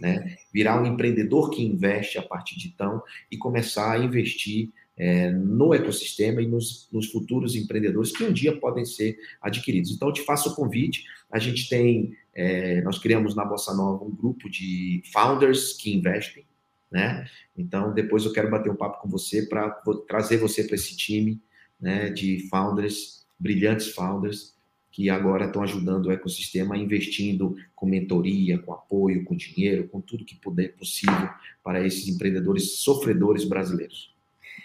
Né? 0.00 0.38
Virar 0.50 0.80
um 0.80 0.86
empreendedor 0.86 1.50
que 1.50 1.62
investe 1.62 2.18
a 2.18 2.22
partir 2.22 2.58
de 2.58 2.68
então 2.68 3.02
e 3.30 3.36
começar 3.36 3.92
a 3.92 3.98
investir 3.98 4.70
é, 4.98 5.30
no 5.30 5.72
ecossistema 5.72 6.42
e 6.42 6.48
nos, 6.48 6.88
nos, 6.92 7.06
futuros 7.10 7.54
empreendedores 7.54 8.10
que 8.10 8.24
um 8.24 8.32
dia 8.32 8.58
podem 8.58 8.84
ser 8.84 9.16
adquiridos. 9.40 9.92
Então, 9.92 10.08
eu 10.08 10.12
te 10.12 10.24
faço 10.24 10.50
o 10.50 10.54
convite. 10.56 11.04
A 11.30 11.38
gente 11.38 11.68
tem, 11.68 12.16
é, 12.34 12.82
nós 12.82 12.98
criamos 12.98 13.34
na 13.36 13.44
Bossa 13.44 13.72
Nova 13.74 14.04
um 14.04 14.14
grupo 14.14 14.50
de 14.50 15.02
founders 15.12 15.72
que 15.74 15.94
investem, 15.94 16.44
né? 16.90 17.26
Então, 17.56 17.94
depois 17.94 18.24
eu 18.24 18.32
quero 18.32 18.50
bater 18.50 18.70
um 18.70 18.76
papo 18.76 19.00
com 19.00 19.08
você 19.08 19.46
para 19.46 19.70
trazer 20.08 20.38
você 20.38 20.64
para 20.64 20.74
esse 20.74 20.96
time 20.96 21.40
né, 21.80 22.10
de 22.10 22.48
founders 22.48 23.18
brilhantes 23.38 23.88
founders 23.88 24.56
que 24.90 25.08
agora 25.08 25.46
estão 25.46 25.62
ajudando 25.62 26.06
o 26.06 26.10
ecossistema, 26.10 26.76
investindo 26.76 27.54
com 27.76 27.86
mentoria, 27.86 28.58
com 28.58 28.72
apoio, 28.72 29.22
com 29.22 29.36
dinheiro, 29.36 29.86
com 29.86 30.00
tudo 30.00 30.24
que 30.24 30.34
puder 30.34 30.74
possível 30.74 31.28
para 31.62 31.86
esses 31.86 32.08
empreendedores 32.08 32.78
sofredores 32.78 33.44
brasileiros. 33.44 34.12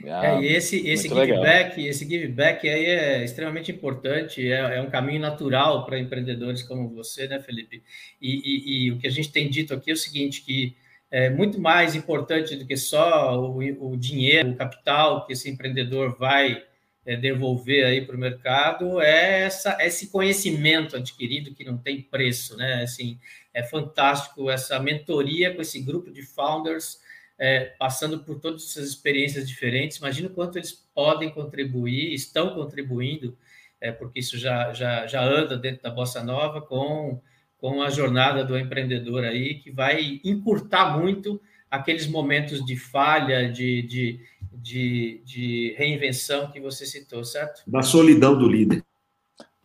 Ah, 0.06 0.26
é, 0.26 0.42
e 0.42 0.48
esse, 0.48 0.88
esse 0.88 1.08
give 1.08 1.20
legal. 1.20 1.42
back, 1.42 1.86
esse 1.86 2.06
give 2.06 2.28
back 2.28 2.68
aí 2.68 2.86
é 2.86 3.24
extremamente 3.24 3.72
importante, 3.72 4.52
é, 4.52 4.78
é 4.78 4.82
um 4.82 4.90
caminho 4.90 5.20
natural 5.20 5.86
para 5.86 6.00
empreendedores 6.00 6.64
como 6.64 6.90
você, 6.90 7.28
né, 7.28 7.40
Felipe? 7.40 7.84
E, 8.22 8.32
e, 8.32 8.88
e, 8.88 8.92
o 8.92 8.98
que 8.98 9.08
a 9.08 9.12
gente 9.12 9.32
tem 9.32 9.50
dito 9.50 9.74
aqui 9.74 9.92
é 9.92 9.94
o 9.94 9.98
seguinte, 9.98 10.42
que 10.42 10.76
é 11.12 11.30
muito 11.30 11.60
mais 11.60 11.96
importante 11.96 12.56
do 12.56 12.66
que 12.66 12.76
só 12.76 13.40
o, 13.40 13.60
o 13.92 13.98
dinheiro, 13.98 14.52
o 14.52 14.56
capital 14.56 15.26
que 15.26 15.34
esse 15.34 15.50
empreendedor 15.50 16.18
vai 16.18 16.64
é, 17.06 17.16
devolver 17.16 17.86
aí 17.86 18.06
para 18.06 18.16
o 18.16 18.20
mercado 18.20 19.02
é 19.02 19.42
essa, 19.42 19.78
esse 19.82 20.08
conhecimento 20.08 20.96
adquirido 20.96 21.54
que 21.54 21.64
não 21.64 21.78
tem 21.78 22.02
preço, 22.02 22.56
né? 22.58 22.84
Assim, 22.84 23.20
é 23.54 23.62
fantástico 23.62 24.50
essa 24.50 24.80
mentoria 24.80 25.54
com 25.54 25.62
esse 25.62 25.80
grupo 25.82 26.12
de 26.12 26.24
founders 26.24 27.00
é, 27.44 27.74
passando 27.78 28.20
por 28.20 28.40
todas 28.40 28.64
essas 28.64 28.88
experiências 28.88 29.46
diferentes. 29.46 29.98
Imagina 29.98 30.30
o 30.30 30.32
quanto 30.32 30.58
eles 30.58 30.72
podem 30.72 31.30
contribuir, 31.30 32.14
estão 32.14 32.56
contribuindo, 32.56 33.38
é, 33.82 33.92
porque 33.92 34.22
isso 34.22 34.38
já, 34.38 34.72
já, 34.72 35.06
já 35.08 35.22
anda 35.22 35.58
dentro 35.58 35.84
da 35.84 35.90
Bossa 35.90 36.24
Nova 36.24 36.62
com, 36.62 37.20
com 37.58 37.82
a 37.82 37.90
jornada 37.90 38.46
do 38.46 38.58
empreendedor 38.58 39.26
aí, 39.26 39.56
que 39.56 39.70
vai 39.70 40.22
encurtar 40.24 40.98
muito 40.98 41.38
aqueles 41.70 42.08
momentos 42.08 42.66
de 42.66 42.78
falha, 42.78 43.52
de, 43.52 43.82
de, 43.82 44.20
de, 44.54 45.22
de 45.26 45.76
reinvenção 45.78 46.50
que 46.50 46.62
você 46.62 46.86
citou, 46.86 47.26
certo? 47.26 47.62
Da 47.68 47.84
solidão 47.84 48.38
do 48.38 48.48
líder. 48.48 48.82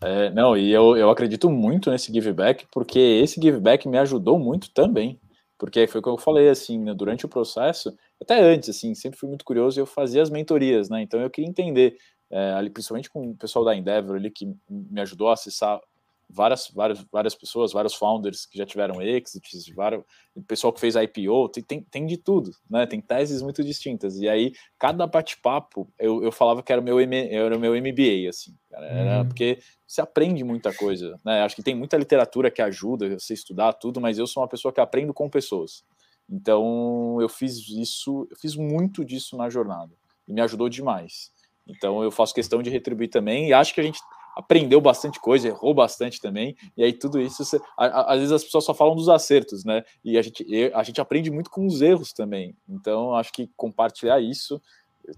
É, 0.01 0.31
não, 0.31 0.57
e 0.57 0.73
eu, 0.73 0.97
eu 0.97 1.11
acredito 1.11 1.49
muito 1.49 1.93
nesse 1.93 2.13
give 2.13 2.33
back, 2.33 2.67
porque 2.73 2.99
esse 2.99 3.41
give 3.41 3.61
back 3.61 3.87
me 3.87 3.99
ajudou 3.99 4.37
muito 4.37 4.69
também. 4.71 5.21
Porque 5.59 5.87
foi 5.87 6.01
o 6.01 6.03
que 6.03 6.09
eu 6.09 6.19
falei, 6.19 6.49
assim, 6.49 6.79
né, 6.79 6.95
durante 6.95 7.27
o 7.27 7.29
processo, 7.29 7.97
até 8.21 8.41
antes, 8.41 8.69
assim, 8.71 8.95
sempre 8.95 9.19
fui 9.19 9.29
muito 9.29 9.45
curioso 9.45 9.79
e 9.79 9.83
eu 9.83 9.87
fazia 9.87 10.23
as 10.23 10.31
mentorias, 10.31 10.89
né? 10.89 11.03
Então 11.03 11.21
eu 11.21 11.31
queria 11.31 11.49
entender, 11.51 11.97
é, 12.31 12.53
ali, 12.53 12.71
principalmente 12.71 13.11
com 13.11 13.31
o 13.31 13.37
pessoal 13.37 13.65
da 13.65 13.75
Endeavor 13.75 14.17
ali, 14.17 14.31
que 14.31 14.47
me 14.71 15.01
ajudou 15.01 15.29
a 15.29 15.35
acessar 15.35 15.81
várias, 16.29 16.69
várias, 16.69 17.05
várias 17.11 17.35
pessoas, 17.35 17.73
vários 17.73 17.95
founders 17.95 18.45
que 18.45 18.59
já 18.59 18.67
tiveram 18.67 19.01
exits, 19.01 19.69
vários, 19.75 20.05
pessoal 20.47 20.73
que 20.73 20.81
fez 20.81 20.95
IPO, 20.95 21.49
tem, 21.49 21.63
tem, 21.63 21.83
tem, 21.83 22.07
de 22.07 22.17
tudo, 22.19 22.51
né? 22.69 22.87
Tem 22.87 23.01
teses 23.01 23.41
muito 23.41 23.65
distintas. 23.65 24.19
E 24.19 24.29
aí, 24.29 24.53
cada 24.79 25.07
bate-papo, 25.07 25.91
eu, 25.99 26.23
eu 26.23 26.31
falava 26.31 26.63
que 26.63 26.71
era 26.71 26.81
o 26.81 26.85
meu, 26.85 27.01
M, 27.01 27.17
era 27.31 27.57
o 27.57 27.61
meu 27.61 27.73
MBA, 27.73 28.29
assim, 28.29 28.55
cara, 28.71 28.87
era 28.87 29.19
uhum. 29.21 29.29
porque 29.29 29.59
você 29.87 30.01
aprende 30.01 30.45
muita 30.45 30.73
coisa, 30.75 31.19
né? 31.25 31.43
Acho 31.43 31.57
que 31.57 31.63
tem 31.63 31.75
muita 31.75 31.97
literatura 31.97 32.51
que 32.51 32.61
ajuda 32.61 33.19
você 33.19 33.33
a 33.33 33.35
estudar 33.35 33.73
tudo, 33.73 34.01
mas 34.01 34.19
eu 34.19 34.27
sou 34.27 34.43
uma 34.43 34.49
pessoa 34.49 34.73
que 34.73 34.81
aprendo 34.81 35.15
com 35.15 35.31
pessoas. 35.31 35.83
Então, 36.29 37.17
eu 37.23 37.29
fiz 37.29 37.69
isso, 37.71 38.29
eu 38.31 38.37
fiz 38.37 38.55
muito 38.55 39.03
disso 39.03 39.37
na 39.37 39.49
jornada 39.49 39.95
e 40.27 40.33
me 40.33 40.43
ajudou 40.43 40.69
demais. 40.69 41.33
Então, 41.67 42.03
eu 42.03 42.11
faço 42.11 42.35
questão 42.35 42.63
de 42.63 42.69
retribuir 42.69 43.09
também 43.09 43.49
e 43.49 43.53
acho 43.53 43.75
que 43.75 43.81
a 43.81 43.85
gente 43.85 43.99
aprendeu 44.37 44.81
bastante 44.81 45.21
coisa, 45.21 45.49
errou 45.49 45.75
bastante 45.75 46.21
também, 46.21 46.57
e 46.77 46.85
aí 46.85 46.93
tudo 46.93 47.21
isso, 47.21 47.45
você, 47.45 47.61
a, 47.77 47.87
a, 47.87 48.13
às 48.13 48.19
vezes 48.19 48.33
as 48.33 48.45
pessoas 48.45 48.65
só 48.65 48.75
falam 48.75 48.95
dos 48.95 49.09
acertos, 49.09 49.65
né? 49.65 49.83
E 50.05 50.17
a 50.17 50.23
gente, 50.23 50.45
a 50.75 50.83
gente 50.83 51.01
aprende 51.01 51.31
muito 51.31 51.51
com 51.51 51.67
os 51.67 51.83
erros 51.83 52.13
também. 52.13 52.55
Então, 52.69 53.15
acho 53.15 53.33
que 53.33 53.51
compartilhar 53.57 54.21
isso, 54.21 54.61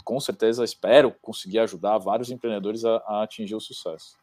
com 0.04 0.18
certeza, 0.20 0.64
espero 0.64 1.14
conseguir 1.20 1.58
ajudar 1.58 1.98
vários 1.98 2.30
empreendedores 2.30 2.84
a, 2.84 2.96
a 3.06 3.22
atingir 3.22 3.54
o 3.54 3.60
sucesso. 3.60 4.18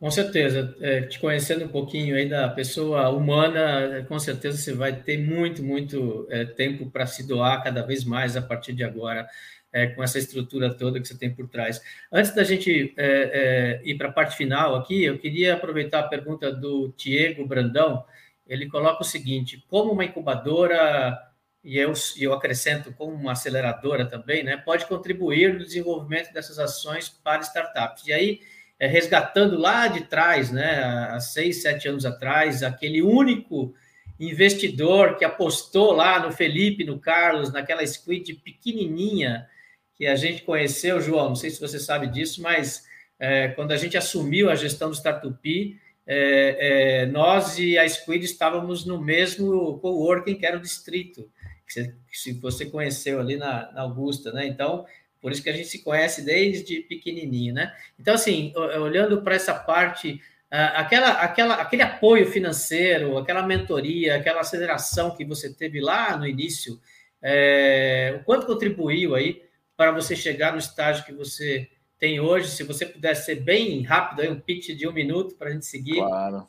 Com 0.00 0.10
certeza, 0.10 0.76
é, 0.80 1.02
te 1.02 1.18
conhecendo 1.18 1.64
um 1.64 1.68
pouquinho 1.68 2.16
aí 2.16 2.28
da 2.28 2.48
pessoa 2.48 3.08
humana, 3.08 4.04
com 4.08 4.18
certeza 4.18 4.58
você 4.58 4.74
vai 4.74 4.92
ter 4.92 5.16
muito, 5.16 5.62
muito 5.62 6.26
é, 6.30 6.44
tempo 6.44 6.90
para 6.90 7.06
se 7.06 7.26
doar 7.26 7.62
cada 7.62 7.80
vez 7.80 8.04
mais 8.04 8.36
a 8.36 8.42
partir 8.42 8.72
de 8.72 8.84
agora 8.84 9.26
é, 9.74 9.88
com 9.88 10.04
essa 10.04 10.20
estrutura 10.20 10.72
toda 10.72 11.00
que 11.00 11.08
você 11.08 11.18
tem 11.18 11.34
por 11.34 11.48
trás. 11.48 11.82
Antes 12.12 12.32
da 12.32 12.44
gente 12.44 12.94
é, 12.96 13.80
é, 13.82 13.82
ir 13.84 13.96
para 13.98 14.08
a 14.08 14.12
parte 14.12 14.36
final 14.36 14.76
aqui, 14.76 15.02
eu 15.02 15.18
queria 15.18 15.54
aproveitar 15.54 15.98
a 15.98 16.08
pergunta 16.08 16.52
do 16.52 16.94
Diego 16.96 17.44
Brandão. 17.44 18.04
Ele 18.46 18.68
coloca 18.68 19.02
o 19.02 19.04
seguinte: 19.04 19.64
como 19.68 19.90
uma 19.90 20.04
incubadora 20.04 21.18
e 21.64 21.76
eu, 21.76 21.92
eu 22.18 22.32
acrescento 22.34 22.92
como 22.92 23.14
uma 23.14 23.32
aceleradora 23.32 24.04
também, 24.04 24.44
né, 24.44 24.56
pode 24.58 24.86
contribuir 24.86 25.54
no 25.54 25.64
desenvolvimento 25.64 26.30
dessas 26.32 26.58
ações 26.58 27.08
para 27.08 27.40
startups. 27.40 28.06
E 28.06 28.12
aí, 28.12 28.40
é, 28.78 28.86
resgatando 28.86 29.58
lá 29.58 29.88
de 29.88 30.02
trás, 30.02 30.52
né, 30.52 30.84
há 31.10 31.18
seis, 31.18 31.62
sete 31.62 31.88
anos 31.88 32.04
atrás, 32.04 32.62
aquele 32.62 33.00
único 33.00 33.74
investidor 34.20 35.16
que 35.16 35.24
apostou 35.24 35.92
lá 35.92 36.20
no 36.20 36.30
Felipe, 36.30 36.84
no 36.84 36.98
Carlos, 36.98 37.50
naquela 37.50 37.84
squid 37.84 38.34
pequenininha, 38.34 39.48
que 39.96 40.06
a 40.06 40.16
gente 40.16 40.42
conheceu, 40.42 41.00
João, 41.00 41.28
não 41.28 41.36
sei 41.36 41.50
se 41.50 41.60
você 41.60 41.78
sabe 41.78 42.08
disso, 42.08 42.42
mas 42.42 42.84
é, 43.18 43.48
quando 43.48 43.72
a 43.72 43.76
gente 43.76 43.96
assumiu 43.96 44.50
a 44.50 44.54
gestão 44.54 44.90
do 44.90 44.96
Startup, 44.96 45.80
é, 46.06 47.02
é, 47.04 47.06
nós 47.06 47.58
e 47.58 47.78
a 47.78 47.88
Squid 47.88 48.24
estávamos 48.24 48.84
no 48.84 49.00
mesmo 49.00 49.78
coworking 49.78 50.34
que 50.34 50.44
era 50.44 50.56
o 50.56 50.60
distrito, 50.60 51.30
que 51.66 51.92
se 52.12 52.32
você 52.32 52.66
conheceu 52.66 53.20
ali 53.20 53.36
na, 53.36 53.72
na 53.72 53.82
Augusta, 53.82 54.32
né? 54.32 54.46
Então, 54.46 54.84
por 55.20 55.32
isso 55.32 55.42
que 55.42 55.48
a 55.48 55.54
gente 55.54 55.68
se 55.68 55.82
conhece 55.82 56.22
desde 56.22 56.80
pequenininho, 56.80 57.54
né? 57.54 57.72
Então, 57.98 58.14
assim, 58.14 58.52
olhando 58.54 59.22
para 59.22 59.34
essa 59.34 59.54
parte, 59.54 60.20
aquela, 60.50 61.08
aquela, 61.12 61.54
aquele 61.54 61.82
apoio 61.82 62.26
financeiro, 62.30 63.16
aquela 63.16 63.42
mentoria, 63.42 64.16
aquela 64.16 64.40
aceleração 64.40 65.16
que 65.16 65.24
você 65.24 65.52
teve 65.52 65.80
lá 65.80 66.16
no 66.18 66.26
início, 66.26 66.78
é, 67.22 68.18
o 68.20 68.24
quanto 68.24 68.46
contribuiu 68.46 69.14
aí 69.14 69.42
para 69.76 69.92
você 69.92 70.14
chegar 70.14 70.52
no 70.52 70.58
estágio 70.58 71.04
que 71.04 71.12
você 71.12 71.68
tem 71.98 72.20
hoje? 72.20 72.48
Se 72.48 72.62
você 72.62 72.86
pudesse 72.86 73.26
ser 73.26 73.36
bem 73.36 73.82
rápido, 73.82 74.20
aí, 74.20 74.30
um 74.30 74.40
pitch 74.40 74.68
de 74.76 74.88
um 74.88 74.92
minuto 74.92 75.36
para 75.36 75.48
a 75.48 75.52
gente 75.52 75.66
seguir. 75.66 75.96
Claro. 75.96 76.48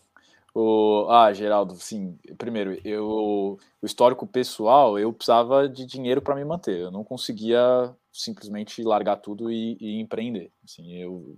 O, 0.53 1.07
ah, 1.09 1.33
Geraldo, 1.33 1.75
sim. 1.75 2.17
Primeiro, 2.37 2.79
eu, 2.85 3.05
o 3.81 3.85
histórico 3.85 4.25
pessoal, 4.25 4.97
eu 4.97 5.11
precisava 5.11 5.67
de 5.67 5.85
dinheiro 5.85 6.21
para 6.21 6.35
me 6.35 6.45
manter. 6.45 6.79
Eu 6.79 6.91
não 6.91 7.03
conseguia 7.03 7.93
simplesmente 8.09 8.81
largar 8.81 9.17
tudo 9.17 9.51
e, 9.51 9.77
e 9.81 9.99
empreender. 9.99 10.53
Assim, 10.63 10.95
eu, 10.95 11.37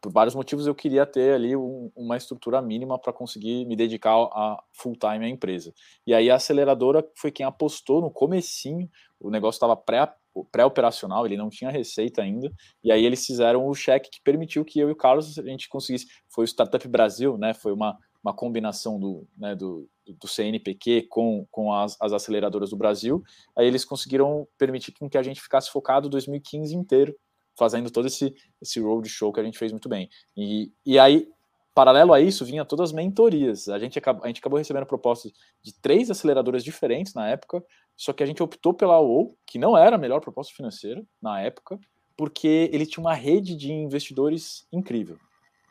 por 0.00 0.12
vários 0.12 0.36
motivos, 0.36 0.68
eu 0.68 0.74
queria 0.74 1.04
ter 1.04 1.34
ali 1.34 1.56
um, 1.56 1.90
uma 1.96 2.16
estrutura 2.16 2.62
mínima 2.62 2.96
para 2.96 3.12
conseguir 3.12 3.64
me 3.66 3.74
dedicar 3.74 4.14
a 4.14 4.62
full 4.72 4.94
time 4.96 5.24
à 5.24 5.28
empresa. 5.28 5.74
E 6.06 6.14
aí 6.14 6.30
a 6.30 6.36
aceleradora 6.36 7.04
foi 7.16 7.32
quem 7.32 7.44
apostou 7.44 8.00
no 8.00 8.10
comecinho. 8.10 8.88
O 9.18 9.30
negócio 9.30 9.56
estava 9.56 9.76
pré 9.76 10.08
pré-operacional, 10.46 11.26
ele 11.26 11.36
não 11.36 11.48
tinha 11.48 11.70
receita 11.70 12.22
ainda, 12.22 12.52
e 12.82 12.90
aí 12.92 13.04
eles 13.04 13.24
fizeram 13.24 13.66
o 13.66 13.74
cheque 13.74 14.10
que 14.10 14.20
permitiu 14.22 14.64
que 14.64 14.78
eu 14.78 14.88
e 14.88 14.92
o 14.92 14.96
Carlos 14.96 15.38
a 15.38 15.42
gente 15.42 15.68
conseguisse, 15.68 16.06
foi 16.28 16.44
o 16.44 16.48
Startup 16.48 16.86
Brasil, 16.88 17.36
né, 17.38 17.54
foi 17.54 17.72
uma, 17.72 17.96
uma 18.22 18.34
combinação 18.34 18.98
do, 18.98 19.26
né, 19.36 19.54
do, 19.54 19.88
do 20.06 20.28
CNPq 20.28 21.06
com, 21.08 21.46
com 21.50 21.72
as, 21.72 21.96
as 22.00 22.12
aceleradoras 22.12 22.70
do 22.70 22.76
Brasil, 22.76 23.22
aí 23.56 23.66
eles 23.66 23.84
conseguiram 23.84 24.46
permitir 24.56 24.92
que 24.92 25.18
a 25.18 25.22
gente 25.22 25.40
ficasse 25.40 25.70
focado 25.70 26.08
2015 26.08 26.74
inteiro 26.74 27.14
fazendo 27.58 27.90
todo 27.90 28.06
esse, 28.06 28.32
esse 28.62 28.78
roadshow 28.78 29.32
que 29.32 29.40
a 29.40 29.42
gente 29.42 29.58
fez 29.58 29.72
muito 29.72 29.88
bem. 29.88 30.08
E, 30.36 30.72
e 30.86 30.96
aí, 30.96 31.28
paralelo 31.74 32.12
a 32.12 32.20
isso, 32.20 32.44
vinha 32.44 32.64
todas 32.64 32.90
as 32.90 32.92
mentorias. 32.92 33.68
A 33.68 33.78
gente, 33.78 33.98
acabou, 33.98 34.24
a 34.24 34.28
gente 34.28 34.38
acabou 34.38 34.58
recebendo 34.58 34.86
propostas 34.86 35.32
de 35.62 35.74
três 35.80 36.10
aceleradoras 36.10 36.62
diferentes 36.62 37.14
na 37.14 37.28
época, 37.28 37.62
só 37.98 38.12
que 38.12 38.22
a 38.22 38.26
gente 38.26 38.40
optou 38.40 38.72
pela 38.72 39.00
UOL, 39.00 39.36
que 39.44 39.58
não 39.58 39.76
era 39.76 39.96
a 39.96 39.98
melhor 39.98 40.20
proposta 40.20 40.54
financeira 40.54 41.04
na 41.20 41.40
época, 41.40 41.76
porque 42.16 42.70
ele 42.72 42.86
tinha 42.86 43.02
uma 43.02 43.12
rede 43.12 43.56
de 43.56 43.72
investidores 43.72 44.64
incrível. 44.72 45.18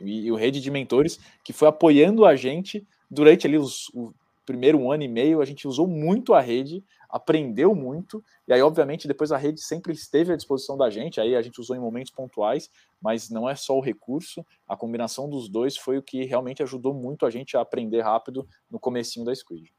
E, 0.02 0.26
e 0.26 0.32
o 0.32 0.36
rede 0.36 0.60
de 0.60 0.70
mentores 0.70 1.18
que 1.42 1.54
foi 1.54 1.70
apoiando 1.70 2.26
a 2.26 2.36
gente 2.36 2.86
durante 3.10 3.48
ali 3.48 3.58
os, 3.58 3.88
o 3.94 4.14
primeiro 4.46 4.78
um 4.78 4.92
ano 4.92 5.04
e 5.04 5.08
meio, 5.08 5.42
a 5.42 5.46
gente 5.46 5.70
usou 5.70 5.88
muito 5.88 6.34
a 6.34 6.42
rede, 6.42 6.84
aprendeu 7.10 7.74
muito, 7.74 8.22
e 8.46 8.54
aí, 8.54 8.62
obviamente, 8.62 9.08
depois 9.08 9.32
a 9.32 9.38
rede 9.38 9.62
sempre 9.62 9.94
esteve 9.94 10.34
à 10.34 10.36
disposição 10.36 10.78
da 10.78 10.90
gente, 10.90 11.22
aí 11.22 11.34
a 11.34 11.42
gente 11.42 11.62
usou 11.62 11.78
em 11.78 11.80
momentos 11.80 12.12
pontuais, 12.12 12.70
mas 13.02 13.30
não 13.30 13.48
é 13.48 13.56
só 13.56 13.78
o 13.78 13.82
recurso, 13.82 14.46
a 14.68 14.76
combinação 14.76 15.30
dos 15.30 15.50
dois 15.50 15.78
foi 15.78 15.98
o 15.98 16.04
que 16.04 16.26
realmente 16.26 16.62
ajudou 16.62 16.94
muito 16.94 17.26
a 17.26 17.30
gente 17.30 17.56
a 17.56 17.62
aprender 17.62 18.02
rápido 18.02 18.46
no 18.70 18.80
comecinho 18.80 19.26
da 19.26 19.34
Squid. 19.34 19.72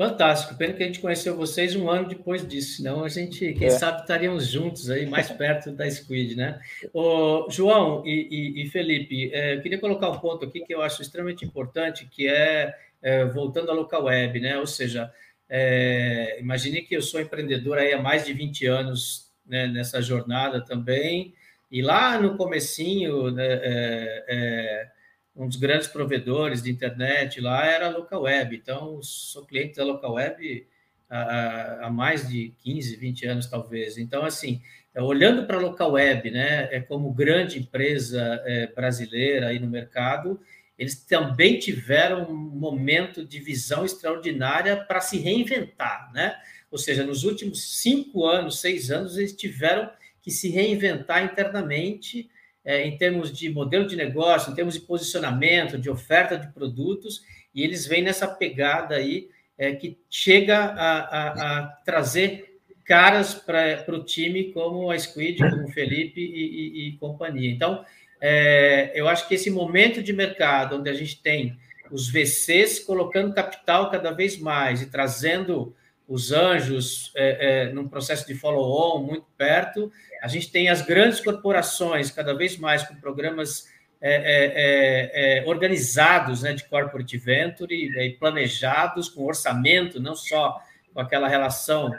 Fantástico. 0.00 0.54
Pena 0.54 0.72
que 0.72 0.82
a 0.82 0.86
gente 0.86 0.98
conheceu 0.98 1.36
vocês 1.36 1.76
um 1.76 1.90
ano 1.90 2.08
depois 2.08 2.48
disso, 2.48 2.76
senão 2.76 3.04
a 3.04 3.08
gente, 3.10 3.52
quem 3.52 3.66
é. 3.66 3.70
sabe, 3.70 4.00
estaríamos 4.00 4.46
juntos 4.46 4.88
aí, 4.88 5.04
mais 5.04 5.28
perto 5.36 5.70
da 5.72 5.90
Squid, 5.90 6.36
né? 6.36 6.58
Ô, 6.94 7.46
João 7.50 8.02
e, 8.06 8.26
e, 8.30 8.62
e 8.62 8.70
Felipe, 8.70 9.30
é, 9.30 9.56
eu 9.56 9.60
queria 9.60 9.78
colocar 9.78 10.08
um 10.08 10.18
ponto 10.18 10.46
aqui 10.46 10.60
que 10.60 10.74
eu 10.74 10.80
acho 10.80 11.02
extremamente 11.02 11.44
importante, 11.44 12.08
que 12.10 12.26
é, 12.26 12.74
é 13.02 13.26
voltando 13.26 13.70
à 13.70 13.74
local 13.74 14.04
web, 14.04 14.40
né? 14.40 14.56
Ou 14.56 14.66
seja, 14.66 15.12
é, 15.46 16.38
imagine 16.40 16.80
que 16.80 16.96
eu 16.96 17.02
sou 17.02 17.20
empreendedor 17.20 17.76
aí 17.76 17.92
há 17.92 18.00
mais 18.00 18.24
de 18.24 18.32
20 18.32 18.64
anos 18.64 19.30
né, 19.46 19.66
nessa 19.66 20.00
jornada 20.00 20.62
também, 20.62 21.34
e 21.70 21.82
lá 21.82 22.18
no 22.18 22.38
comecinho, 22.38 23.30
né, 23.30 23.46
é, 23.46 24.24
é 24.28 24.88
um 25.40 25.48
dos 25.48 25.56
grandes 25.56 25.88
provedores 25.88 26.62
de 26.62 26.70
internet 26.70 27.40
lá 27.40 27.66
era 27.66 27.86
a 27.86 27.90
Local 27.90 28.22
Web. 28.22 28.56
Então, 28.56 29.02
sou 29.02 29.46
cliente 29.46 29.76
da 29.76 29.84
Local 29.84 30.12
Web 30.12 30.66
há, 31.08 31.86
há 31.86 31.90
mais 31.90 32.28
de 32.28 32.52
15, 32.58 32.96
20 32.96 33.26
anos, 33.26 33.46
talvez. 33.46 33.96
Então, 33.96 34.22
assim, 34.22 34.60
olhando 34.94 35.46
para 35.46 35.56
a 35.56 35.60
Local 35.60 35.92
Web, 35.92 36.30
né, 36.30 36.68
é 36.70 36.80
como 36.80 37.12
grande 37.14 37.58
empresa 37.58 38.42
é, 38.44 38.66
brasileira 38.66 39.48
aí 39.48 39.58
no 39.58 39.66
mercado, 39.66 40.38
eles 40.78 41.04
também 41.04 41.58
tiveram 41.58 42.30
um 42.30 42.34
momento 42.34 43.24
de 43.24 43.40
visão 43.40 43.84
extraordinária 43.84 44.76
para 44.76 45.00
se 45.00 45.18
reinventar, 45.18 46.10
né? 46.12 46.36
Ou 46.70 46.78
seja, 46.78 47.04
nos 47.04 47.24
últimos 47.24 47.80
cinco 47.80 48.26
anos, 48.26 48.60
seis 48.60 48.90
anos, 48.90 49.18
eles 49.18 49.34
tiveram 49.34 49.90
que 50.22 50.30
se 50.30 50.48
reinventar 50.48 51.24
internamente 51.24 52.30
é, 52.64 52.86
em 52.86 52.96
termos 52.96 53.32
de 53.32 53.48
modelo 53.50 53.86
de 53.86 53.96
negócio, 53.96 54.52
em 54.52 54.54
termos 54.54 54.74
de 54.74 54.80
posicionamento, 54.80 55.78
de 55.78 55.90
oferta 55.90 56.36
de 56.36 56.52
produtos, 56.52 57.22
e 57.54 57.62
eles 57.62 57.86
vêm 57.86 58.02
nessa 58.02 58.28
pegada 58.28 58.94
aí 58.94 59.28
é, 59.58 59.72
que 59.72 59.98
chega 60.08 60.56
a, 60.56 60.98
a, 60.98 61.58
a 61.58 61.66
trazer 61.84 62.58
caras 62.84 63.34
para 63.34 63.84
o 63.94 64.02
time 64.02 64.52
como 64.52 64.90
a 64.90 64.98
Squid, 64.98 65.38
como 65.38 65.64
o 65.64 65.72
Felipe 65.72 66.20
e, 66.20 66.86
e, 66.86 66.88
e 66.88 66.96
companhia. 66.96 67.50
Então, 67.50 67.84
é, 68.20 68.90
eu 68.94 69.08
acho 69.08 69.28
que 69.28 69.34
esse 69.34 69.50
momento 69.50 70.02
de 70.02 70.12
mercado, 70.12 70.76
onde 70.76 70.90
a 70.90 70.92
gente 70.92 71.22
tem 71.22 71.56
os 71.90 72.08
VCs 72.08 72.80
colocando 72.80 73.34
capital 73.34 73.90
cada 73.90 74.10
vez 74.10 74.38
mais 74.38 74.82
e 74.82 74.90
trazendo 74.90 75.74
os 76.10 76.32
anjos 76.32 77.12
é, 77.14 77.68
é, 77.68 77.72
num 77.72 77.86
processo 77.86 78.26
de 78.26 78.34
follow-on 78.34 79.00
muito 79.00 79.26
perto, 79.38 79.92
a 80.20 80.26
gente 80.26 80.50
tem 80.50 80.68
as 80.68 80.82
grandes 80.82 81.20
corporações 81.20 82.10
cada 82.10 82.34
vez 82.34 82.58
mais 82.58 82.82
com 82.82 82.96
programas 82.96 83.68
é, 84.02 84.14
é, 84.14 85.38
é, 85.38 85.38
é 85.38 85.46
organizados 85.46 86.42
né, 86.42 86.52
de 86.52 86.64
corporate 86.64 87.16
venture 87.16 87.72
e 87.72 88.10
planejados, 88.18 89.08
com 89.08 89.24
orçamento, 89.24 90.00
não 90.00 90.16
só 90.16 90.60
com 90.92 91.00
aquela 91.00 91.28
relação 91.28 91.94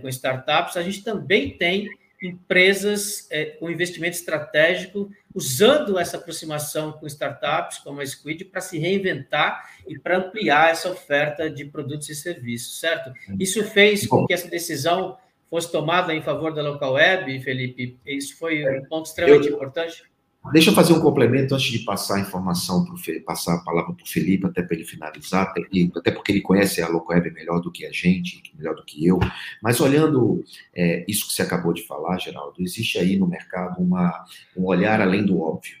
com 0.00 0.08
startups, 0.08 0.76
a 0.76 0.82
gente 0.82 1.02
também 1.02 1.50
tem 1.50 1.88
empresas 2.22 3.26
é, 3.30 3.46
com 3.46 3.70
investimento 3.70 4.16
estratégico 4.16 5.10
usando 5.34 5.98
essa 5.98 6.16
aproximação 6.18 6.92
com 6.92 7.06
startups 7.06 7.78
como 7.78 8.00
a 8.00 8.06
Squid 8.06 8.44
para 8.44 8.60
se 8.60 8.78
reinventar 8.78 9.70
e 9.86 9.98
para 9.98 10.18
ampliar 10.18 10.70
essa 10.70 10.90
oferta 10.90 11.48
de 11.48 11.64
produtos 11.64 12.08
e 12.10 12.14
serviços, 12.14 12.78
certo? 12.78 13.12
Isso 13.38 13.64
fez 13.64 14.06
com 14.06 14.26
que 14.26 14.34
essa 14.34 14.48
decisão 14.48 15.16
fosse 15.48 15.72
tomada 15.72 16.14
em 16.14 16.22
favor 16.22 16.52
da 16.52 16.62
local 16.62 16.92
web, 16.92 17.40
Felipe? 17.40 17.98
Isso 18.04 18.36
foi 18.36 18.64
um 18.68 18.84
ponto 18.84 19.06
extremamente 19.06 19.48
eu, 19.48 19.54
importante? 19.54 20.04
Deixa 20.52 20.70
eu 20.70 20.74
fazer 20.74 20.94
um 20.94 21.00
complemento 21.00 21.54
antes 21.54 21.70
de 21.70 21.80
passar 21.80 22.16
a 22.16 22.20
informação, 22.20 22.84
pro, 22.84 22.96
passar 23.22 23.56
a 23.56 23.58
palavra 23.58 23.92
para 23.92 24.02
o 24.02 24.08
Felipe, 24.08 24.46
até 24.46 24.62
para 24.62 24.74
ele 24.74 24.86
finalizar, 24.86 25.52
até, 25.94 26.10
porque 26.10 26.32
ele 26.32 26.40
conhece 26.40 26.80
a 26.80 26.88
local 26.88 27.14
web 27.14 27.30
melhor 27.30 27.60
do 27.60 27.70
que 27.70 27.84
a 27.84 27.92
gente, 27.92 28.42
melhor 28.56 28.74
do 28.74 28.82
que 28.82 29.06
eu. 29.06 29.20
Mas 29.62 29.80
olhando 29.80 30.42
é, 30.74 31.04
isso 31.06 31.28
que 31.28 31.34
você 31.34 31.42
acabou 31.42 31.74
de 31.74 31.86
falar, 31.86 32.18
Geraldo, 32.18 32.62
existe 32.62 32.98
aí 32.98 33.18
no 33.18 33.28
mercado 33.28 33.82
uma, 33.82 34.24
um 34.56 34.64
olhar 34.64 35.00
além 35.00 35.24
do 35.24 35.38
óbvio. 35.40 35.76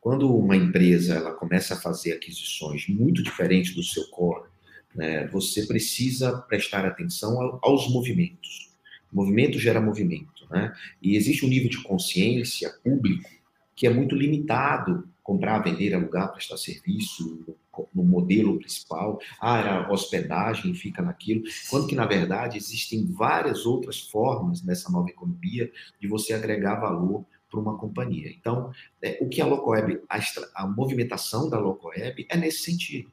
Quando 0.00 0.34
uma 0.36 0.56
empresa 0.56 1.14
ela 1.14 1.30
começa 1.30 1.74
a 1.74 1.80
fazer 1.80 2.12
aquisições 2.12 2.88
muito 2.88 3.22
diferentes 3.22 3.72
do 3.72 3.84
seu 3.84 4.08
core, 4.08 4.48
né, 4.96 5.28
você 5.28 5.64
precisa 5.64 6.38
prestar 6.48 6.84
atenção 6.84 7.60
aos 7.62 7.88
movimentos. 7.88 8.68
Movimento 9.12 9.60
gera 9.60 9.80
movimento, 9.80 10.46
né? 10.50 10.72
E 11.00 11.16
existe 11.16 11.46
um 11.46 11.48
nível 11.48 11.68
de 11.68 11.82
consciência 11.82 12.70
público 12.82 13.28
que 13.74 13.86
é 13.86 13.90
muito 13.90 14.14
limitado 14.14 15.08
comprar, 15.22 15.60
vender, 15.60 15.94
alugar, 15.94 16.32
prestar 16.32 16.56
serviço 16.56 17.56
no 17.94 18.04
modelo 18.04 18.58
principal, 18.58 19.18
ah, 19.40 19.86
a 19.86 19.92
hospedagem 19.92 20.74
fica 20.74 21.00
naquilo, 21.00 21.42
quando 21.70 21.86
que, 21.86 21.94
na 21.94 22.04
verdade, 22.04 22.58
existem 22.58 23.06
várias 23.06 23.64
outras 23.64 24.00
formas 24.00 24.62
nessa 24.62 24.90
nova 24.90 25.08
economia 25.08 25.70
de 26.00 26.08
você 26.08 26.34
agregar 26.34 26.80
valor 26.80 27.24
para 27.50 27.60
uma 27.60 27.78
companhia. 27.78 28.30
Então, 28.30 28.72
é, 29.00 29.18
o 29.20 29.28
que 29.28 29.40
a 29.40 29.46
Locoweb, 29.46 30.00
a, 30.08 30.18
a 30.54 30.66
movimentação 30.66 31.48
da 31.48 31.58
Locoweb 31.58 32.26
é 32.28 32.36
nesse 32.36 32.64
sentido. 32.64 33.10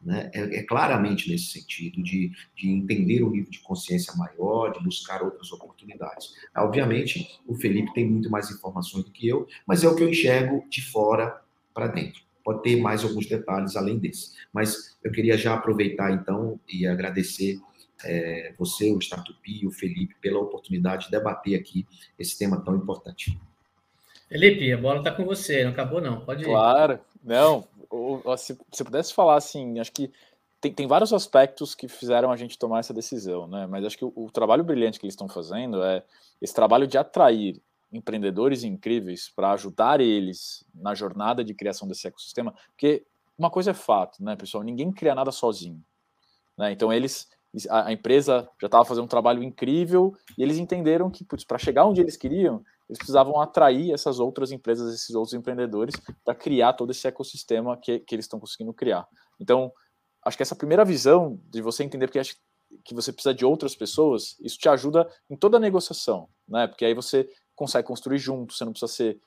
Né? 0.00 0.30
É, 0.32 0.58
é, 0.58 0.62
claramente 0.62 1.30
nesse 1.30 1.46
sentido, 1.46 2.02
de, 2.02 2.30
de 2.54 2.70
entender 2.70 3.22
o 3.22 3.30
nível 3.30 3.50
de 3.50 3.60
consciência 3.60 4.14
maior, 4.14 4.72
de 4.72 4.82
buscar 4.82 5.22
outras 5.22 5.50
oportunidades. 5.52 6.34
Obviamente, 6.56 7.40
o 7.46 7.54
Felipe 7.54 7.92
tem 7.92 8.08
muito 8.08 8.30
mais 8.30 8.50
informações 8.50 9.04
do 9.04 9.10
que 9.10 9.26
eu, 9.26 9.48
mas 9.66 9.82
é 9.82 9.88
o 9.88 9.96
que 9.96 10.02
eu 10.02 10.08
enxergo 10.08 10.64
de 10.68 10.82
fora 10.82 11.40
para 11.74 11.88
dentro. 11.88 12.22
Pode 12.44 12.62
ter 12.62 12.76
mais 12.76 13.02
alguns 13.02 13.26
detalhes 13.26 13.74
além 13.74 13.98
desse. 13.98 14.36
Mas 14.52 14.96
eu 15.02 15.10
queria 15.10 15.36
já 15.36 15.54
aproveitar, 15.54 16.12
então, 16.12 16.60
e 16.68 16.86
agradecer 16.86 17.58
é, 18.04 18.52
você, 18.58 18.92
o 18.92 18.98
Startupi 18.98 19.62
e 19.62 19.66
o 19.66 19.70
Felipe 19.70 20.14
pela 20.20 20.38
oportunidade 20.38 21.06
de 21.06 21.10
debater 21.10 21.58
aqui 21.58 21.86
esse 22.18 22.38
tema 22.38 22.60
tão 22.60 22.76
importante. 22.76 23.38
Felipe, 24.28 24.72
a 24.72 24.76
bola 24.78 24.98
está 24.98 25.10
com 25.10 25.24
você, 25.24 25.64
não 25.64 25.70
acabou 25.70 26.00
não, 26.00 26.20
pode 26.20 26.42
ir. 26.42 26.46
Claro, 26.46 26.98
não, 27.22 27.66
se 28.36 28.58
você 28.70 28.84
pudesse 28.84 29.12
falar 29.14 29.36
assim, 29.36 29.78
acho 29.78 29.92
que 29.92 30.10
tem, 30.60 30.72
tem 30.72 30.86
vários 30.86 31.12
aspectos 31.12 31.74
que 31.74 31.88
fizeram 31.88 32.30
a 32.30 32.36
gente 32.36 32.58
tomar 32.58 32.80
essa 32.80 32.94
decisão, 32.94 33.46
né? 33.46 33.66
Mas 33.66 33.84
acho 33.84 33.98
que 33.98 34.04
o, 34.04 34.12
o 34.14 34.30
trabalho 34.30 34.64
brilhante 34.64 34.98
que 34.98 35.06
eles 35.06 35.14
estão 35.14 35.28
fazendo 35.28 35.82
é 35.82 36.02
esse 36.40 36.54
trabalho 36.54 36.86
de 36.86 36.98
atrair 36.98 37.60
empreendedores 37.92 38.64
incríveis 38.64 39.30
para 39.34 39.52
ajudar 39.52 40.00
eles 40.00 40.64
na 40.74 40.94
jornada 40.94 41.44
de 41.44 41.54
criação 41.54 41.86
desse 41.86 42.06
ecossistema, 42.06 42.54
porque 42.68 43.06
uma 43.38 43.50
coisa 43.50 43.70
é 43.70 43.74
fato, 43.74 44.22
né, 44.22 44.34
pessoal? 44.34 44.62
Ninguém 44.62 44.90
cria 44.92 45.14
nada 45.14 45.30
sozinho, 45.30 45.82
né? 46.56 46.72
Então 46.72 46.92
eles 46.92 47.28
a 47.70 47.90
empresa 47.90 48.46
já 48.60 48.66
estava 48.66 48.84
fazendo 48.84 49.04
um 49.04 49.08
trabalho 49.08 49.42
incrível 49.42 50.14
e 50.36 50.42
eles 50.42 50.58
entenderam 50.58 51.10
que 51.10 51.24
para 51.24 51.56
chegar 51.56 51.86
onde 51.86 52.02
eles 52.02 52.16
queriam, 52.16 52.62
eles 52.88 52.98
precisavam 52.98 53.40
atrair 53.40 53.92
essas 53.92 54.18
outras 54.18 54.52
empresas, 54.52 54.94
esses 54.94 55.14
outros 55.14 55.34
empreendedores, 55.34 55.94
para 56.24 56.34
criar 56.34 56.72
todo 56.74 56.90
esse 56.90 57.06
ecossistema 57.06 57.76
que, 57.76 57.98
que 58.00 58.14
eles 58.14 58.24
estão 58.24 58.38
conseguindo 58.38 58.72
criar. 58.72 59.06
Então, 59.40 59.72
acho 60.24 60.36
que 60.36 60.42
essa 60.42 60.56
primeira 60.56 60.84
visão 60.84 61.40
de 61.50 61.60
você 61.60 61.82
entender 61.82 62.10
que, 62.10 62.20
que 62.84 62.94
você 62.94 63.12
precisa 63.12 63.34
de 63.34 63.44
outras 63.44 63.74
pessoas, 63.74 64.36
isso 64.40 64.58
te 64.58 64.68
ajuda 64.68 65.08
em 65.28 65.36
toda 65.36 65.56
a 65.56 65.60
negociação, 65.60 66.28
né? 66.48 66.66
Porque 66.66 66.84
aí 66.84 66.94
você 66.94 67.28
consegue 67.56 67.88
construir 67.88 68.18
junto, 68.18 68.52
você 68.52 68.64
não 68.64 68.72
precisa 68.72 68.92
ser 68.92 69.18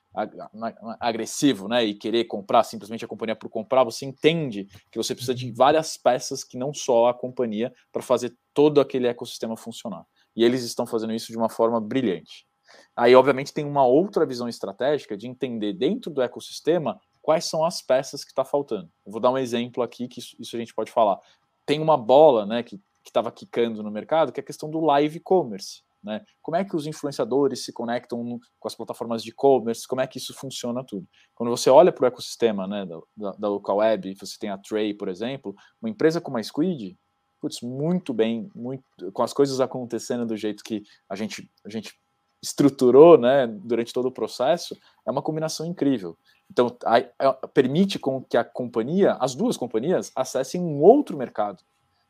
agressivo, 0.99 1.67
né, 1.67 1.83
e 1.83 1.95
querer 1.95 2.25
comprar 2.25 2.63
simplesmente 2.63 3.03
a 3.03 3.07
companhia 3.07 3.35
por 3.35 3.49
comprar, 3.49 3.83
você 3.83 4.05
entende 4.05 4.67
que 4.91 4.97
você 4.97 5.13
precisa 5.13 5.33
de 5.35 5.51
várias 5.51 5.97
peças 5.97 6.43
que 6.43 6.57
não 6.57 6.73
só 6.73 7.07
a 7.07 7.13
companhia 7.13 7.73
para 7.91 8.01
fazer 8.01 8.35
todo 8.53 8.79
aquele 8.79 9.07
ecossistema 9.07 9.57
funcionar. 9.57 10.05
E 10.35 10.43
eles 10.43 10.63
estão 10.63 10.85
fazendo 10.85 11.13
isso 11.13 11.31
de 11.31 11.37
uma 11.37 11.49
forma 11.49 11.81
brilhante. 11.81 12.47
Aí, 12.95 13.15
obviamente, 13.15 13.53
tem 13.53 13.65
uma 13.65 13.85
outra 13.85 14.25
visão 14.25 14.47
estratégica 14.47 15.15
de 15.15 15.27
entender 15.27 15.73
dentro 15.73 16.11
do 16.11 16.21
ecossistema 16.21 16.99
quais 17.21 17.45
são 17.45 17.63
as 17.63 17.81
peças 17.81 18.23
que 18.23 18.31
está 18.31 18.43
faltando. 18.43 18.89
Eu 19.05 19.11
vou 19.11 19.21
dar 19.21 19.31
um 19.31 19.37
exemplo 19.37 19.83
aqui 19.83 20.07
que 20.07 20.19
isso, 20.19 20.35
isso, 20.39 20.55
a 20.55 20.59
gente 20.59 20.73
pode 20.73 20.91
falar. 20.91 21.19
Tem 21.65 21.79
uma 21.79 21.97
bola, 21.97 22.45
né, 22.45 22.63
que 22.63 22.81
estava 23.05 23.31
quicando 23.31 23.83
no 23.83 23.91
mercado, 23.91 24.31
que 24.31 24.39
é 24.39 24.43
a 24.43 24.45
questão 24.45 24.69
do 24.69 24.79
live 24.79 25.19
commerce. 25.19 25.83
Né? 26.01 26.23
Como 26.41 26.55
é 26.55 26.63
que 26.63 26.75
os 26.75 26.87
influenciadores 26.87 27.65
se 27.65 27.73
conectam 27.73 28.39
com 28.59 28.67
as 28.67 28.75
plataformas 28.75 29.21
de 29.21 29.29
e-commerce? 29.31 29.87
Como 29.87 30.01
é 30.01 30.07
que 30.07 30.17
isso 30.17 30.33
funciona 30.33 30.83
tudo? 30.83 31.07
Quando 31.35 31.49
você 31.49 31.69
olha 31.69 31.91
para 31.91 32.03
o 32.03 32.07
ecossistema 32.07 32.65
né, 32.65 32.85
da, 33.15 33.31
da, 33.31 33.49
local 33.49 33.77
web, 33.77 34.15
você 34.15 34.37
tem 34.39 34.49
a 34.49 34.57
Tray, 34.57 34.93
por 34.93 35.09
exemplo, 35.09 35.55
uma 35.81 35.89
empresa 35.89 36.21
como 36.21 36.37
a 36.37 36.43
Squid, 36.43 36.97
putz, 37.41 37.61
muito 37.61 38.13
bem, 38.13 38.49
muito, 38.55 38.83
com 39.11 39.23
as 39.23 39.33
coisas 39.33 39.59
acontecendo 39.59 40.25
do 40.25 40.37
jeito 40.37 40.63
que 40.63 40.83
a 41.07 41.15
gente, 41.15 41.49
a 41.65 41.69
gente 41.69 41.99
estruturou 42.41 43.17
né, 43.17 43.47
durante 43.47 43.93
todo 43.93 44.07
o 44.07 44.11
processo, 44.11 44.77
é 45.05 45.11
uma 45.11 45.21
combinação 45.21 45.65
incrível. 45.65 46.17
Então, 46.49 46.75
a, 46.85 46.97
a, 47.27 47.33
permite 47.47 47.99
com 47.99 48.23
que 48.23 48.37
a 48.37 48.43
companhia, 48.43 49.13
as 49.19 49.35
duas 49.35 49.57
companhias, 49.57 50.11
acessem 50.15 50.61
um 50.61 50.81
outro 50.81 51.17
mercado. 51.17 51.63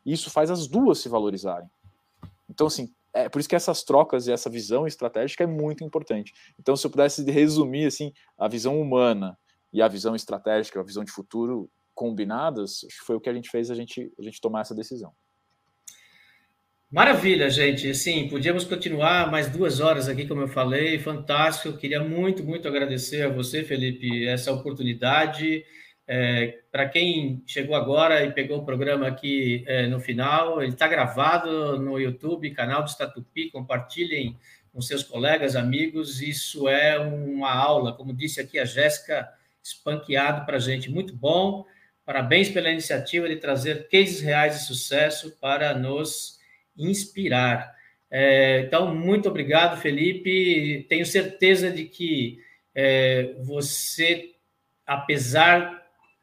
E 0.04 0.12
isso 0.12 0.30
faz 0.30 0.50
as 0.50 0.66
duas 0.66 0.98
se 0.98 1.08
valorizarem. 1.08 1.68
Então, 2.48 2.66
assim, 2.66 2.92
é 3.12 3.28
por 3.28 3.40
isso 3.40 3.48
que 3.48 3.56
essas 3.56 3.82
trocas 3.82 4.26
e 4.26 4.32
essa 4.32 4.48
visão 4.48 4.86
estratégica 4.86 5.44
é 5.44 5.46
muito 5.46 5.84
importante. 5.84 6.32
Então, 6.58 6.76
se 6.76 6.86
eu 6.86 6.90
pudesse 6.90 7.28
resumir 7.30 7.86
assim, 7.86 8.12
a 8.38 8.48
visão 8.48 8.80
humana 8.80 9.38
e 9.72 9.82
a 9.82 9.88
visão 9.88 10.14
estratégica, 10.14 10.80
a 10.80 10.84
visão 10.84 11.04
de 11.04 11.10
futuro 11.10 11.70
combinadas, 11.94 12.86
foi 13.04 13.16
o 13.16 13.20
que 13.20 13.28
a 13.28 13.34
gente 13.34 13.50
fez 13.50 13.70
a 13.70 13.74
gente, 13.74 14.12
a 14.18 14.22
gente 14.22 14.40
tomar 14.40 14.60
essa 14.60 14.74
decisão. 14.74 15.12
Maravilha, 16.90 17.48
gente. 17.48 17.94
Sim, 17.94 18.28
podíamos 18.28 18.64
continuar 18.64 19.30
mais 19.30 19.48
duas 19.48 19.78
horas 19.78 20.08
aqui, 20.08 20.26
como 20.26 20.40
eu 20.40 20.48
falei, 20.48 20.98
fantástico. 20.98 21.68
Eu 21.68 21.76
queria 21.76 22.02
muito, 22.02 22.42
muito 22.42 22.66
agradecer 22.66 23.22
a 23.22 23.28
você, 23.28 23.62
Felipe, 23.62 24.26
essa 24.26 24.52
oportunidade. 24.52 25.64
É, 26.04 26.58
Para 26.72 26.88
quem 26.88 27.44
chegou 27.46 27.76
agora 27.76 28.24
e 28.24 28.32
pegou 28.32 28.58
o 28.58 28.64
programa 28.64 29.06
aqui 29.06 29.62
é, 29.68 29.86
no 29.86 30.00
final, 30.00 30.60
ele 30.60 30.72
está 30.72 30.88
gravado 30.88 31.78
no 31.78 31.96
YouTube, 31.96 32.50
canal 32.50 32.82
do 32.82 32.88
Statupi. 32.90 33.50
Compartilhem 33.52 34.36
com 34.72 34.80
seus 34.80 35.04
colegas, 35.04 35.54
amigos. 35.54 36.20
Isso 36.20 36.68
é 36.68 36.98
uma 36.98 37.54
aula, 37.54 37.92
como 37.92 38.12
disse 38.12 38.40
aqui 38.40 38.58
a 38.58 38.64
Jéssica, 38.64 39.28
espanqueado 39.62 40.44
para 40.44 40.56
a 40.56 40.60
gente. 40.60 40.90
Muito 40.90 41.14
bom. 41.14 41.64
Parabéns 42.04 42.48
pela 42.48 42.68
iniciativa 42.68 43.28
de 43.28 43.36
trazer 43.36 43.88
cases 43.88 44.20
reais 44.20 44.58
de 44.58 44.66
sucesso 44.66 45.36
para 45.40 45.72
nos 45.72 46.39
inspirar. 46.76 47.74
É, 48.10 48.64
então, 48.66 48.94
muito 48.94 49.28
obrigado, 49.28 49.80
Felipe. 49.80 50.86
Tenho 50.88 51.06
certeza 51.06 51.70
de 51.70 51.84
que 51.84 52.38
é, 52.74 53.34
você, 53.42 54.32
apesar 54.86 55.80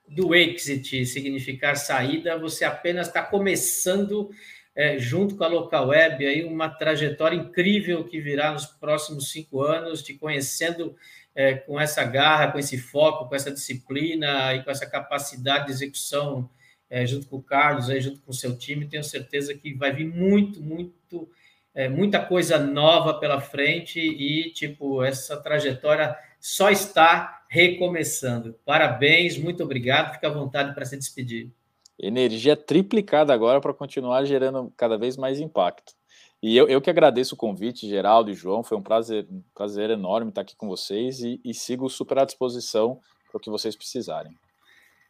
do 0.07 0.33
exit 0.33 1.05
significar 1.05 1.75
saída, 1.75 2.37
você 2.37 2.63
apenas 2.63 3.07
está 3.07 3.21
começando, 3.21 4.29
é, 4.75 4.97
junto 4.97 5.35
com 5.35 5.43
a 5.43 5.47
local 5.47 5.87
web, 5.87 6.25
aí 6.25 6.43
uma 6.43 6.69
trajetória 6.69 7.35
incrível 7.35 8.05
que 8.05 8.21
virá 8.21 8.53
nos 8.53 8.65
próximos 8.65 9.31
cinco 9.31 9.61
anos, 9.61 10.01
te 10.01 10.13
conhecendo 10.13 10.95
é, 11.35 11.55
com 11.55 11.79
essa 11.79 12.03
garra, 12.03 12.51
com 12.51 12.57
esse 12.59 12.77
foco, 12.77 13.27
com 13.27 13.35
essa 13.35 13.51
disciplina 13.51 14.53
e 14.55 14.63
com 14.63 14.71
essa 14.71 14.89
capacidade 14.89 15.67
de 15.67 15.71
execução 15.71 16.49
é, 16.89 17.05
junto 17.05 17.27
com 17.27 17.38
o 17.38 17.43
Carlos, 17.43 17.89
aí, 17.89 17.99
junto 17.99 18.21
com 18.21 18.31
o 18.31 18.33
seu 18.33 18.57
time, 18.57 18.88
tenho 18.88 19.03
certeza 19.03 19.53
que 19.53 19.73
vai 19.73 19.91
vir 19.91 20.05
muito, 20.05 20.61
muito, 20.61 21.29
é, 21.73 21.89
muita 21.89 22.23
coisa 22.23 22.57
nova 22.57 23.13
pela 23.15 23.41
frente 23.41 23.99
e, 23.99 24.51
tipo, 24.51 25.03
essa 25.03 25.38
trajetória 25.38 26.15
só 26.39 26.69
está 26.69 27.45
recomeçando. 27.49 28.55
Parabéns, 28.65 29.38
muito 29.38 29.63
obrigado, 29.63 30.13
fica 30.13 30.27
à 30.27 30.31
vontade 30.31 30.73
para 30.73 30.85
se 30.85 30.97
despedir. 30.97 31.51
Energia 31.99 32.55
triplicada 32.55 33.33
agora 33.33 33.59
para 33.59 33.73
continuar 33.73 34.23
gerando 34.25 34.71
cada 34.77 34.97
vez 34.97 35.17
mais 35.17 35.39
impacto. 35.39 35.93
E 36.41 36.55
eu, 36.55 36.67
eu 36.67 36.79
que 36.79 36.89
agradeço 36.89 37.33
o 37.33 37.38
convite, 37.38 37.88
Geraldo 37.89 38.29
e 38.29 38.35
João, 38.35 38.63
foi 38.63 38.77
um 38.77 38.81
prazer, 38.81 39.27
um 39.31 39.41
prazer 39.55 39.89
enorme 39.89 40.29
estar 40.29 40.41
aqui 40.41 40.55
com 40.55 40.67
vocês 40.67 41.21
e, 41.21 41.41
e 41.43 41.53
sigo 41.53 41.89
super 41.89 42.19
à 42.19 42.25
disposição 42.25 42.99
para 43.27 43.38
o 43.38 43.39
que 43.39 43.49
vocês 43.49 43.75
precisarem. 43.75 44.31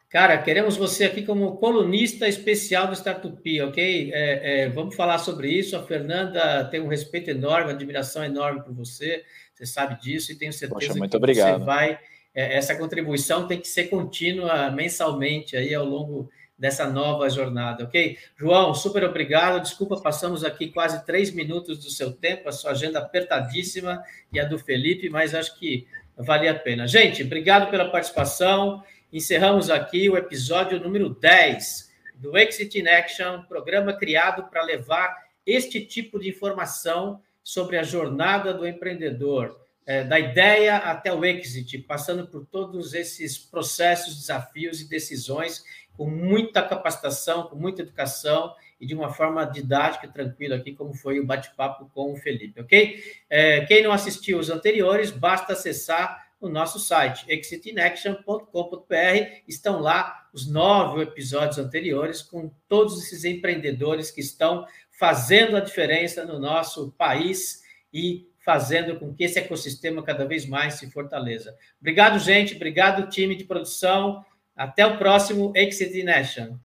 Cara, 0.09 0.37
queremos 0.37 0.77
você 0.77 1.03
aqui 1.03 1.21
como 1.23 1.57
colunista 1.57 2.29
especial 2.29 2.87
do 2.87 2.93
Startup, 2.93 3.61
ok? 3.61 4.11
É, 4.13 4.61
é, 4.61 4.69
vamos 4.69 4.95
falar 4.95 5.17
sobre 5.17 5.49
isso. 5.49 5.75
A 5.75 5.83
Fernanda 5.83 6.63
tem 6.65 6.79
um 6.79 6.87
respeito 6.87 7.29
enorme, 7.29 7.71
admiração 7.71 8.23
enorme 8.23 8.63
por 8.63 8.73
você, 8.73 9.25
você 9.53 9.65
sabe 9.65 9.99
disso, 9.99 10.31
e 10.31 10.35
tenho 10.35 10.53
certeza 10.53 10.79
Poxa, 10.79 10.97
muito 10.97 11.11
que 11.11 11.17
obrigado. 11.17 11.59
você 11.59 11.65
vai. 11.65 11.99
É, 12.33 12.55
essa 12.55 12.73
contribuição 12.75 13.47
tem 13.47 13.59
que 13.59 13.67
ser 13.67 13.89
contínua 13.89 14.71
mensalmente 14.71 15.57
aí 15.57 15.75
ao 15.75 15.83
longo 15.83 16.29
dessa 16.57 16.89
nova 16.89 17.29
jornada, 17.29 17.83
ok? 17.83 18.17
João, 18.37 18.73
super 18.73 19.03
obrigado. 19.03 19.61
Desculpa, 19.61 19.99
passamos 20.01 20.43
aqui 20.45 20.69
quase 20.69 21.05
três 21.05 21.31
minutos 21.31 21.83
do 21.83 21.89
seu 21.91 22.13
tempo, 22.13 22.47
a 22.47 22.53
sua 22.53 22.71
agenda 22.71 22.99
apertadíssima 22.99 24.01
e 24.31 24.39
a 24.39 24.45
do 24.45 24.57
Felipe, 24.57 25.09
mas 25.09 25.35
acho 25.35 25.59
que 25.59 25.85
valia 26.17 26.51
a 26.51 26.55
pena. 26.55 26.87
Gente, 26.87 27.23
obrigado 27.23 27.69
pela 27.69 27.91
participação 27.91 28.81
encerramos 29.11 29.69
aqui 29.69 30.09
o 30.09 30.17
episódio 30.17 30.79
número 30.79 31.09
10 31.09 31.91
do 32.15 32.37
Exit 32.37 32.79
in 32.79 32.87
Action, 32.87 33.43
programa 33.43 33.93
criado 33.93 34.49
para 34.49 34.63
levar 34.63 35.15
este 35.45 35.79
tipo 35.85 36.19
de 36.19 36.29
informação 36.29 37.21
sobre 37.41 37.77
a 37.77 37.83
jornada 37.83 38.53
do 38.53 38.67
empreendedor, 38.67 39.57
é, 39.85 40.03
da 40.03 40.19
ideia 40.19 40.75
até 40.77 41.13
o 41.13 41.23
exit, 41.23 41.77
passando 41.77 42.27
por 42.27 42.45
todos 42.45 42.93
esses 42.93 43.37
processos, 43.37 44.17
desafios 44.17 44.81
e 44.81 44.89
decisões, 44.89 45.63
com 45.95 46.09
muita 46.09 46.61
capacitação, 46.61 47.43
com 47.43 47.55
muita 47.55 47.83
educação 47.83 48.53
e 48.79 48.85
de 48.85 48.93
uma 48.93 49.11
forma 49.13 49.45
didática 49.45 50.05
e 50.05 50.11
tranquila 50.11 50.57
aqui, 50.57 50.73
como 50.73 50.93
foi 50.93 51.19
o 51.19 51.25
bate-papo 51.25 51.89
com 51.93 52.11
o 52.11 52.17
Felipe, 52.17 52.59
ok? 52.59 53.01
É, 53.29 53.61
quem 53.61 53.81
não 53.81 53.93
assistiu 53.93 54.37
os 54.37 54.49
anteriores, 54.49 55.09
basta 55.09 55.53
acessar 55.53 56.26
no 56.41 56.49
nosso 56.49 56.79
site, 56.79 57.25
exitinaction.com.br. 57.27 59.41
Estão 59.47 59.79
lá 59.79 60.27
os 60.33 60.47
nove 60.47 61.03
episódios 61.03 61.57
anteriores 61.57 62.21
com 62.21 62.51
todos 62.67 63.03
esses 63.03 63.23
empreendedores 63.23 64.11
que 64.11 64.21
estão 64.21 64.65
fazendo 64.91 65.57
a 65.57 65.61
diferença 65.61 66.25
no 66.25 66.39
nosso 66.39 66.91
país 66.97 67.61
e 67.93 68.27
fazendo 68.45 68.97
com 68.97 69.13
que 69.13 69.23
esse 69.23 69.39
ecossistema 69.39 70.01
cada 70.01 70.25
vez 70.25 70.45
mais 70.45 70.75
se 70.75 70.89
fortaleça. 70.89 71.55
Obrigado, 71.81 72.19
gente. 72.19 72.55
Obrigado, 72.55 73.09
time 73.09 73.35
de 73.35 73.43
produção. 73.43 74.23
Até 74.55 74.85
o 74.85 74.97
próximo 74.97 75.51
Exit 75.55 76.01
Nation. 76.03 76.57